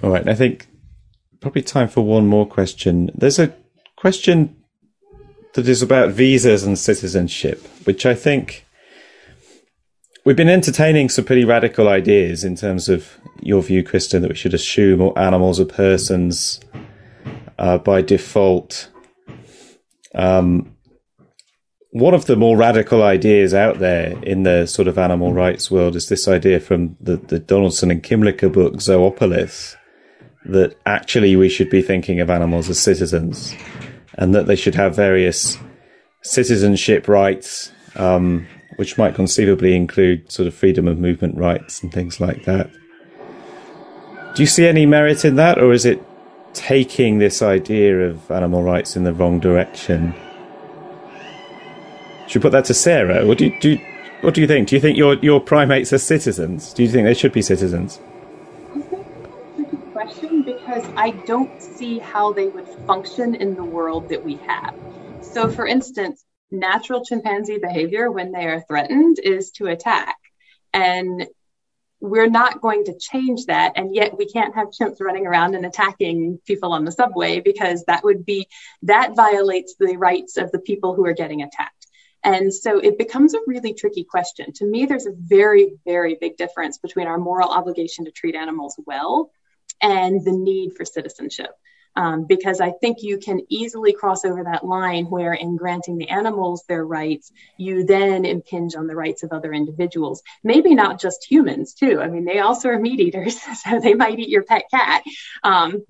All 0.03 0.11
right. 0.11 0.27
I 0.29 0.35
think 0.35 0.69
probably 1.41 1.63
time 1.63 1.89
for 1.89 2.03
one 2.03 2.27
more 2.27 2.47
question. 2.47 3.11
There's 3.15 3.39
a 3.39 3.55
question 3.97 4.57
that 5.55 5.69
is 5.69 5.83
about 5.83 6.11
visas 6.11 6.63
and 6.63 6.79
citizenship, 6.79 7.67
which 7.85 8.07
I 8.07 8.15
think 8.15 8.67
we've 10.25 10.37
been 10.37 10.49
entertaining 10.49 11.09
some 11.09 11.25
pretty 11.25 11.45
radical 11.45 11.89
ideas 11.89 12.45
in 12.45 12.57
terms 12.57 12.89
of 12.89 13.19
your 13.41 13.63
view, 13.63 13.83
Kristin, 13.83 14.21
that 14.23 14.31
we 14.31 14.37
should 14.37 14.55
assume 14.55 15.01
all 15.01 15.19
animals 15.19 15.61
are 15.61 15.65
persons 15.65 16.61
uh, 17.59 17.79
by 17.79 18.03
default. 18.03 18.91
Um, 20.15 20.77
one 21.93 22.15
of 22.15 22.27
the 22.27 22.37
more 22.37 22.57
radical 22.57 23.03
ideas 23.03 23.53
out 23.53 23.79
there 23.79 24.17
in 24.23 24.45
the 24.45 24.67
sort 24.67 24.87
of 24.87 24.97
animal 24.97 25.33
rights 25.33 25.71
world 25.71 25.97
is 25.97 26.09
this 26.09 26.29
idea 26.29 26.61
from 26.61 26.97
the, 27.01 27.17
the 27.17 27.39
Donaldson 27.39 27.91
and 27.91 28.03
Kymlicka 28.03 28.53
book, 28.53 28.75
Zoopolis, 28.75 29.77
that 30.45 30.77
actually 30.87 31.35
we 31.37 31.49
should 31.49 31.69
be 31.69 31.83
thinking 31.83 32.21
of 32.21 32.31
animals 32.31 32.71
as 32.71 32.79
citizens 32.79 33.55
and 34.15 34.35
that 34.35 34.47
they 34.47 34.57
should 34.57 34.75
have 34.75 34.95
various 34.95 35.59
citizenship 36.23 37.09
rights, 37.09 37.73
um, 37.97 38.47
which 38.77 38.97
might 38.97 39.15
conceivably 39.15 39.75
include 39.75 40.31
sort 40.31 40.47
of 40.47 40.55
freedom 40.55 40.89
of 40.89 40.99
movement 40.99 41.37
rights 41.37 41.83
and 41.83 41.93
things 41.93 42.21
like 42.21 42.45
that. 42.45 42.71
Do 44.35 44.43
you 44.43 44.47
see 44.47 44.67
any 44.67 44.87
merit 44.87 45.25
in 45.25 45.37
that, 45.37 45.59
or 45.59 45.73
is 45.73 45.85
it 45.85 46.03
taking 46.53 47.19
this 47.19 47.43
idea 47.43 48.09
of 48.09 48.31
animal 48.31 48.63
rights 48.63 48.97
in 48.97 49.05
the 49.05 49.13
wrong 49.13 49.41
direction? 49.41 50.15
Should 52.27 52.41
we 52.41 52.43
put 52.43 52.53
that 52.53 52.65
to 52.67 52.75
Sarah? 52.75 53.27
What 53.27 53.39
do 53.39 53.47
you, 53.47 53.61
do 53.61 53.71
you, 53.71 53.79
what 54.21 54.35
do 54.35 54.41
you 54.41 54.47
think? 54.47 54.69
Do 54.69 54.77
you 54.77 54.81
think 54.81 54.97
your 54.97 55.15
your 55.15 55.41
primates 55.41 55.93
are 55.93 55.99
citizens? 55.99 56.73
Do 56.73 56.83
you 56.83 56.89
think 56.89 57.07
they 57.07 57.15
should 57.15 57.33
be 57.33 57.43
citizens? 57.43 58.01
Question 59.93 60.43
because 60.43 60.85
I 60.97 61.11
don't 61.27 61.61
see 61.61 61.99
how 61.99 62.33
they 62.33 62.49
would 62.49 62.69
function 62.87 63.35
in 63.35 63.55
the 63.55 63.65
world 63.65 64.09
that 64.11 64.25
we 64.25 64.37
have. 64.47 64.75
So, 65.23 65.51
for 65.51 65.67
instance, 65.67 66.25
natural 66.51 67.05
chimpanzee 67.05 67.59
behavior 67.59 68.11
when 68.11 68.33
they 68.33 68.47
are 68.47 68.63
threatened 68.63 69.19
is 69.23 69.51
to 69.53 69.67
attack. 69.67 70.17
And 70.73 71.27
we're 72.01 72.31
not 72.31 72.61
going 72.61 72.85
to 72.85 72.99
change 72.99 73.47
that. 73.47 73.73
And 73.77 73.95
yet 73.95 74.17
we 74.17 74.27
can't 74.27 74.55
have 74.55 74.69
chimps 74.69 75.01
running 75.01 75.27
around 75.27 75.55
and 75.55 75.67
attacking 75.67 76.41
people 76.47 76.73
on 76.73 76.85
the 76.85 76.93
subway 76.93 77.41
because 77.41 77.85
that 77.85 78.03
would 78.05 78.25
be, 78.25 78.49
that 78.83 79.15
violates 79.15 79.75
the 79.79 79.97
rights 79.97 80.37
of 80.37 80.51
the 80.51 80.61
people 80.61 80.95
who 80.95 81.05
are 81.05 81.13
getting 81.13 81.43
attacked. 81.43 81.75
And 82.23 82.53
so 82.53 82.79
it 82.79 82.99
becomes 82.99 83.35
a 83.35 83.41
really 83.47 83.75
tricky 83.75 84.05
question. 84.05 84.53
To 84.55 84.67
me, 84.67 84.87
there's 84.87 85.07
a 85.07 85.15
very, 85.15 85.73
very 85.87 86.17
big 86.21 86.37
difference 86.37 86.79
between 86.79 87.07
our 87.07 87.19
moral 87.19 87.49
obligation 87.49 88.05
to 88.05 88.11
treat 88.11 88.35
animals 88.35 88.77
well 88.87 89.31
and 89.83 90.25
the 90.25 90.33
need 90.33 90.75
for 90.77 90.85
citizenship. 90.85 91.51
Um, 91.97 92.25
because 92.25 92.61
I 92.61 92.71
think 92.71 92.99
you 93.03 93.19
can 93.19 93.41
easily 93.49 93.93
cross 93.93 94.25
over 94.25 94.45
that 94.45 94.65
line 94.65 95.07
where, 95.07 95.33
in 95.35 95.57
granting 95.57 95.99
the 95.99 96.09
animals 96.09 96.63
their 96.69 96.85
rights, 96.85 97.33
you 97.57 97.85
then 97.85 98.25
impinge 98.25 98.77
on 98.77 98.87
the 98.87 98.95
rights 98.95 99.23
of 99.23 99.33
other 99.33 99.53
individuals. 99.53 100.23
Maybe 100.45 100.75
not 100.75 101.01
just 101.01 101.25
humans, 101.29 101.75
too. 101.75 102.01
I 102.01 102.09
mean, 102.09 102.25
they 102.25 102.39
also 102.39 102.69
are 102.69 102.79
meat 102.79 103.01
eaters, 103.01 103.41
so 103.65 103.81
they 103.81 103.95
might 103.95 104.21
eat 104.21 104.29
your 104.29 104.45
pet 104.45 104.65
cat. 104.71 105.03
Um, 105.43 105.85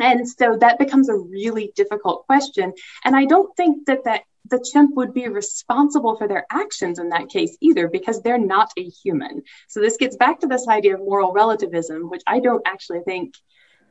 and 0.00 0.28
so 0.28 0.56
that 0.58 0.78
becomes 0.78 1.08
a 1.08 1.16
really 1.16 1.72
difficult 1.74 2.26
question. 2.26 2.72
And 3.04 3.16
I 3.16 3.24
don't 3.24 3.54
think 3.56 3.86
that 3.86 4.04
the 4.50 4.64
chimp 4.72 4.96
would 4.96 5.14
be 5.14 5.28
responsible 5.28 6.16
for 6.16 6.26
their 6.26 6.46
actions 6.50 6.98
in 6.98 7.10
that 7.10 7.28
case 7.28 7.56
either 7.60 7.88
because 7.88 8.22
they're 8.22 8.38
not 8.38 8.70
a 8.76 8.84
human. 8.84 9.42
So 9.68 9.80
this 9.80 9.96
gets 9.96 10.16
back 10.16 10.40
to 10.40 10.46
this 10.46 10.66
idea 10.68 10.94
of 10.94 11.00
moral 11.00 11.32
relativism, 11.32 12.10
which 12.10 12.22
I 12.26 12.40
don't 12.40 12.66
actually 12.66 13.00
think 13.00 13.34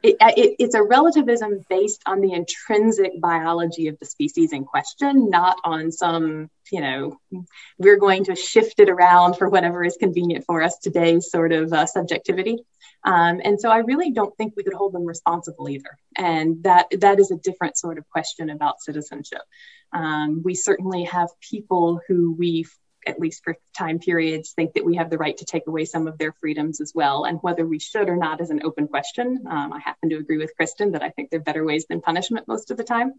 it's 0.01 0.75
a 0.75 0.83
relativism 0.83 1.65
based 1.69 2.01
on 2.05 2.21
the 2.21 2.33
intrinsic 2.33 3.19
biology 3.19 3.87
of 3.87 3.97
the 3.99 4.05
species 4.05 4.53
in 4.53 4.63
question, 4.63 5.29
not 5.29 5.57
on 5.63 5.91
some, 5.91 6.49
you 6.71 6.81
know, 6.81 7.19
we're 7.77 7.97
going 7.97 8.25
to 8.25 8.35
shift 8.35 8.79
it 8.79 8.89
around 8.89 9.35
for 9.35 9.49
whatever 9.49 9.83
is 9.83 9.97
convenient 9.97 10.45
for 10.45 10.61
us 10.61 10.77
today 10.77 11.19
sort 11.19 11.51
of 11.51 11.73
uh, 11.73 11.85
subjectivity. 11.85 12.57
Um, 13.03 13.41
and 13.43 13.59
so 13.59 13.69
I 13.69 13.77
really 13.79 14.11
don't 14.11 14.35
think 14.37 14.53
we 14.55 14.63
could 14.63 14.73
hold 14.73 14.93
them 14.93 15.05
responsible 15.05 15.69
either. 15.69 15.97
And 16.17 16.63
that 16.63 16.87
that 16.99 17.19
is 17.19 17.31
a 17.31 17.37
different 17.37 17.77
sort 17.77 17.97
of 17.97 18.09
question 18.09 18.49
about 18.49 18.81
citizenship. 18.81 19.41
Um, 19.93 20.41
we 20.43 20.55
certainly 20.55 21.05
have 21.05 21.29
people 21.41 22.01
who 22.07 22.33
we 22.33 22.65
at 23.09 23.19
least 23.19 23.43
for 23.43 23.57
time 23.77 23.99
periods, 23.99 24.51
think 24.51 24.73
that 24.73 24.85
we 24.85 24.95
have 24.95 25.09
the 25.09 25.17
right 25.17 25.37
to 25.37 25.45
take 25.45 25.67
away 25.67 25.85
some 25.85 26.07
of 26.07 26.17
their 26.17 26.31
freedoms 26.31 26.79
as 26.79 26.93
well. 26.95 27.25
And 27.25 27.39
whether 27.41 27.65
we 27.65 27.79
should 27.79 28.07
or 28.07 28.15
not 28.15 28.41
is 28.41 28.49
an 28.49 28.61
open 28.63 28.87
question. 28.87 29.45
Um, 29.49 29.73
I 29.73 29.79
happen 29.79 30.09
to 30.09 30.17
agree 30.17 30.37
with 30.37 30.53
Kristin 30.59 30.93
that 30.93 31.03
I 31.03 31.09
think 31.09 31.29
there 31.29 31.39
are 31.39 31.43
better 31.43 31.65
ways 31.65 31.85
than 31.89 32.01
punishment 32.01 32.47
most 32.47 32.71
of 32.71 32.77
the 32.77 32.83
time. 32.83 33.13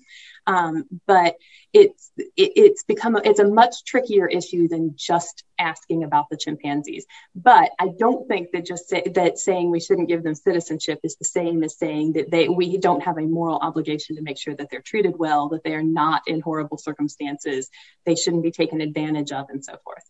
Um, 0.47 0.85
but 1.07 1.37
it's 1.73 2.11
it, 2.17 2.53
it's 2.57 2.85
become 2.85 3.17
it's 3.17 3.41
a 3.41 3.49
much 3.49 3.85
trickier 3.85 4.27
issue 4.27 4.69
than 4.69 4.95
just 4.97 5.45
asking 5.61 6.03
about 6.03 6.27
the 6.31 6.37
chimpanzees. 6.37 7.07
But 7.35 7.71
I 7.79 7.91
don't 7.99 8.27
think 8.27 8.49
that 8.53 8.67
just 8.67 8.89
say, 8.89 9.03
that 9.15 9.39
saying 9.39 9.71
we 9.71 9.81
shouldn't 9.81 10.09
give 10.09 10.23
them 10.25 10.35
citizenship 10.35 11.01
is 11.05 11.17
the 11.17 11.25
same 11.25 11.63
as 11.63 11.79
saying 11.79 12.15
that 12.15 12.31
they 12.31 12.49
we 12.49 12.79
don't 12.79 13.03
have 13.03 13.19
a 13.19 13.23
moral 13.23 13.59
obligation 13.59 14.17
to 14.17 14.23
make 14.23 14.39
sure 14.39 14.55
that 14.57 14.69
they're 14.71 14.83
treated 14.83 15.19
well, 15.19 15.49
that 15.51 15.63
they 15.63 15.75
are 15.75 15.83
not 15.83 16.23
in 16.27 16.41
horrible 16.41 16.79
circumstances, 16.79 17.71
they 18.07 18.17
shouldn't 18.17 18.43
be 18.43 18.51
taken 18.51 18.81
advantage 18.81 19.31
of, 19.33 19.47
and 19.51 19.65
so 19.65 19.77
forth. 19.85 20.03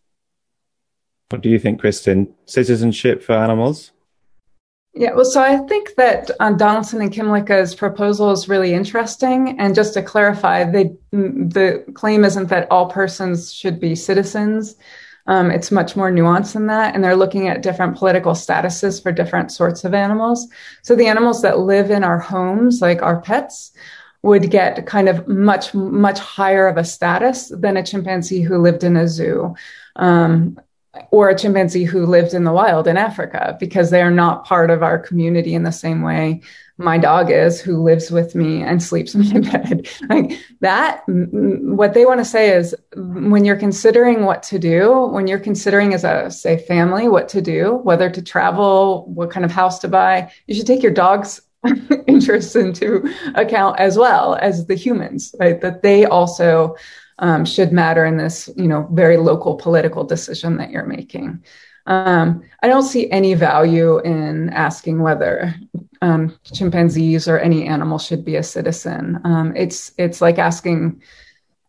What 1.29 1.41
do 1.41 1.49
you 1.49 1.59
think, 1.59 1.81
Kristin? 1.81 2.33
Citizenship 2.45 3.23
for 3.23 3.33
animals? 3.33 3.91
Yeah, 4.93 5.13
well, 5.13 5.23
so 5.23 5.41
I 5.41 5.57
think 5.67 5.95
that 5.95 6.29
um, 6.41 6.57
Donaldson 6.57 6.99
and 6.99 7.11
Kymlicka's 7.11 7.73
proposal 7.73 8.31
is 8.31 8.49
really 8.49 8.73
interesting. 8.73 9.57
And 9.57 9.73
just 9.73 9.93
to 9.93 10.01
clarify, 10.01 10.65
they, 10.65 10.91
the 11.11 11.85
claim 11.93 12.25
isn't 12.25 12.49
that 12.49 12.69
all 12.69 12.87
persons 12.87 13.53
should 13.53 13.79
be 13.79 13.95
citizens. 13.95 14.75
Um, 15.27 15.51
it's 15.51 15.71
much 15.71 15.95
more 15.95 16.11
nuanced 16.11 16.53
than 16.53 16.67
that. 16.67 16.95
And 16.95 17.03
they're 17.03 17.15
looking 17.15 17.47
at 17.47 17.61
different 17.61 17.97
political 17.97 18.33
statuses 18.33 19.01
for 19.01 19.11
different 19.11 19.51
sorts 19.51 19.83
of 19.83 19.93
animals. 19.93 20.47
So 20.81 20.95
the 20.95 21.07
animals 21.07 21.41
that 21.41 21.59
live 21.59 21.91
in 21.91 22.03
our 22.03 22.19
homes, 22.19 22.81
like 22.81 23.01
our 23.01 23.21
pets, 23.21 23.71
would 24.23 24.51
get 24.51 24.85
kind 24.85 25.09
of 25.09 25.27
much, 25.27 25.73
much 25.73 26.19
higher 26.19 26.67
of 26.67 26.77
a 26.77 26.83
status 26.83 27.49
than 27.49 27.77
a 27.77 27.83
chimpanzee 27.83 28.41
who 28.41 28.57
lived 28.57 28.83
in 28.83 28.95
a 28.95 29.07
zoo. 29.07 29.55
Um, 29.95 30.59
or 31.11 31.29
a 31.29 31.37
chimpanzee 31.37 31.85
who 31.85 32.05
lived 32.05 32.33
in 32.33 32.43
the 32.43 32.51
wild 32.51 32.85
in 32.85 32.97
Africa 32.97 33.55
because 33.59 33.89
they 33.89 34.01
are 34.01 34.11
not 34.11 34.45
part 34.45 34.69
of 34.69 34.83
our 34.83 34.99
community 34.99 35.53
in 35.53 35.63
the 35.63 35.71
same 35.71 36.01
way 36.01 36.41
my 36.81 36.97
dog 36.97 37.31
is 37.31 37.61
who 37.61 37.81
lives 37.81 38.11
with 38.11 38.35
me 38.35 38.61
and 38.63 38.81
sleeps 38.81 39.15
in 39.15 39.29
my 39.29 39.39
bed. 39.39 39.87
like 40.09 40.39
that, 40.59 41.03
what 41.07 41.93
they 41.93 42.05
want 42.05 42.19
to 42.19 42.25
say 42.25 42.49
is 42.55 42.75
when 42.95 43.45
you're 43.45 43.55
considering 43.55 44.25
what 44.25 44.43
to 44.43 44.59
do, 44.59 45.07
when 45.07 45.27
you're 45.27 45.39
considering 45.39 45.93
as 45.93 46.03
a, 46.03 46.29
say, 46.29 46.57
family, 46.57 47.07
what 47.07 47.29
to 47.29 47.41
do, 47.41 47.75
whether 47.83 48.09
to 48.09 48.21
travel, 48.21 49.05
what 49.07 49.31
kind 49.31 49.45
of 49.45 49.51
house 49.51 49.79
to 49.79 49.87
buy, 49.87 50.31
you 50.47 50.55
should 50.55 50.67
take 50.67 50.83
your 50.83 50.91
dog's 50.91 51.41
interests 52.07 52.55
into 52.55 53.07
account 53.35 53.79
as 53.79 53.97
well 53.97 54.35
as 54.35 54.65
the 54.65 54.75
humans, 54.75 55.35
right? 55.39 55.61
That 55.61 55.83
they 55.83 56.05
also 56.05 56.75
um, 57.19 57.45
should 57.45 57.71
matter 57.71 58.03
in 58.03 58.17
this, 58.17 58.49
you 58.55 58.67
know, 58.67 58.87
very 58.91 59.17
local 59.17 59.55
political 59.55 60.03
decision 60.03 60.57
that 60.57 60.71
you're 60.71 60.85
making. 60.85 61.43
Um, 61.91 62.43
I 62.63 62.67
don't 62.67 62.83
see 62.83 63.11
any 63.11 63.33
value 63.33 63.99
in 63.99 64.49
asking 64.51 65.01
whether 65.01 65.53
um, 66.01 66.39
chimpanzees 66.45 67.27
or 67.27 67.37
any 67.37 67.67
animal 67.67 67.99
should 67.99 68.23
be 68.23 68.37
a 68.37 68.43
citizen. 68.43 69.19
Um, 69.25 69.53
it's 69.57 69.91
it's 69.97 70.21
like 70.21 70.39
asking 70.39 71.01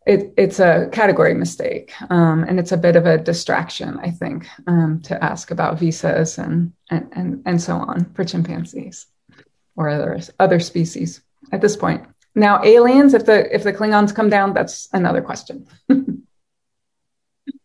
it, 0.06 0.32
it's 0.36 0.60
a 0.60 0.88
category 0.92 1.34
mistake, 1.34 1.92
um, 2.08 2.44
and 2.44 2.60
it's 2.60 2.70
a 2.70 2.76
bit 2.76 2.94
of 2.94 3.04
a 3.04 3.18
distraction, 3.18 3.98
I 3.98 4.12
think, 4.12 4.46
um, 4.68 5.00
to 5.02 5.22
ask 5.22 5.50
about 5.50 5.80
visas 5.80 6.38
and, 6.38 6.72
and 6.88 7.08
and 7.12 7.42
and 7.44 7.60
so 7.60 7.74
on 7.74 8.04
for 8.14 8.24
chimpanzees 8.24 9.06
or 9.74 9.88
other 9.88 10.20
other 10.38 10.60
species 10.60 11.20
at 11.50 11.60
this 11.60 11.76
point. 11.76 12.06
Now, 12.36 12.62
aliens, 12.62 13.12
if 13.12 13.26
the 13.26 13.52
if 13.52 13.64
the 13.64 13.72
Klingons 13.72 14.14
come 14.14 14.30
down, 14.30 14.54
that's 14.54 14.88
another 14.92 15.20
question. 15.20 15.66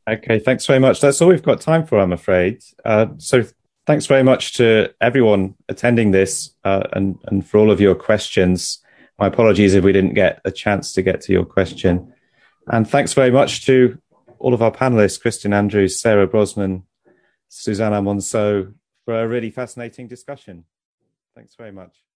okay, 0.07 0.39
thanks 0.39 0.65
very 0.65 0.79
much. 0.79 1.01
That's 1.01 1.21
all 1.21 1.29
we've 1.29 1.43
got 1.43 1.61
time 1.61 1.85
for, 1.85 1.99
I'm 1.99 2.13
afraid. 2.13 2.63
Uh, 2.85 3.07
so, 3.17 3.43
thanks 3.85 4.05
very 4.05 4.23
much 4.23 4.53
to 4.53 4.93
everyone 5.01 5.55
attending 5.69 6.11
this 6.11 6.53
uh, 6.63 6.83
and 6.93 7.17
and 7.25 7.47
for 7.47 7.57
all 7.57 7.71
of 7.71 7.81
your 7.81 7.95
questions. 7.95 8.79
My 9.17 9.27
apologies 9.27 9.73
if 9.73 9.83
we 9.83 9.93
didn't 9.93 10.13
get 10.13 10.41
a 10.45 10.51
chance 10.51 10.93
to 10.93 11.01
get 11.01 11.21
to 11.21 11.33
your 11.33 11.45
question. 11.45 12.13
And 12.67 12.87
thanks 12.87 13.13
very 13.13 13.31
much 13.31 13.65
to 13.65 13.97
all 14.39 14.53
of 14.53 14.61
our 14.61 14.71
panelists, 14.71 15.19
Kristin 15.21 15.53
Andrews, 15.53 15.99
Sarah 15.99 16.27
Brosnan, 16.27 16.83
Susana 17.47 18.01
Monsó, 18.01 18.73
for 19.05 19.19
a 19.19 19.27
really 19.27 19.49
fascinating 19.49 20.07
discussion. 20.07 20.65
Thanks 21.35 21.55
very 21.55 21.71
much. 21.71 22.06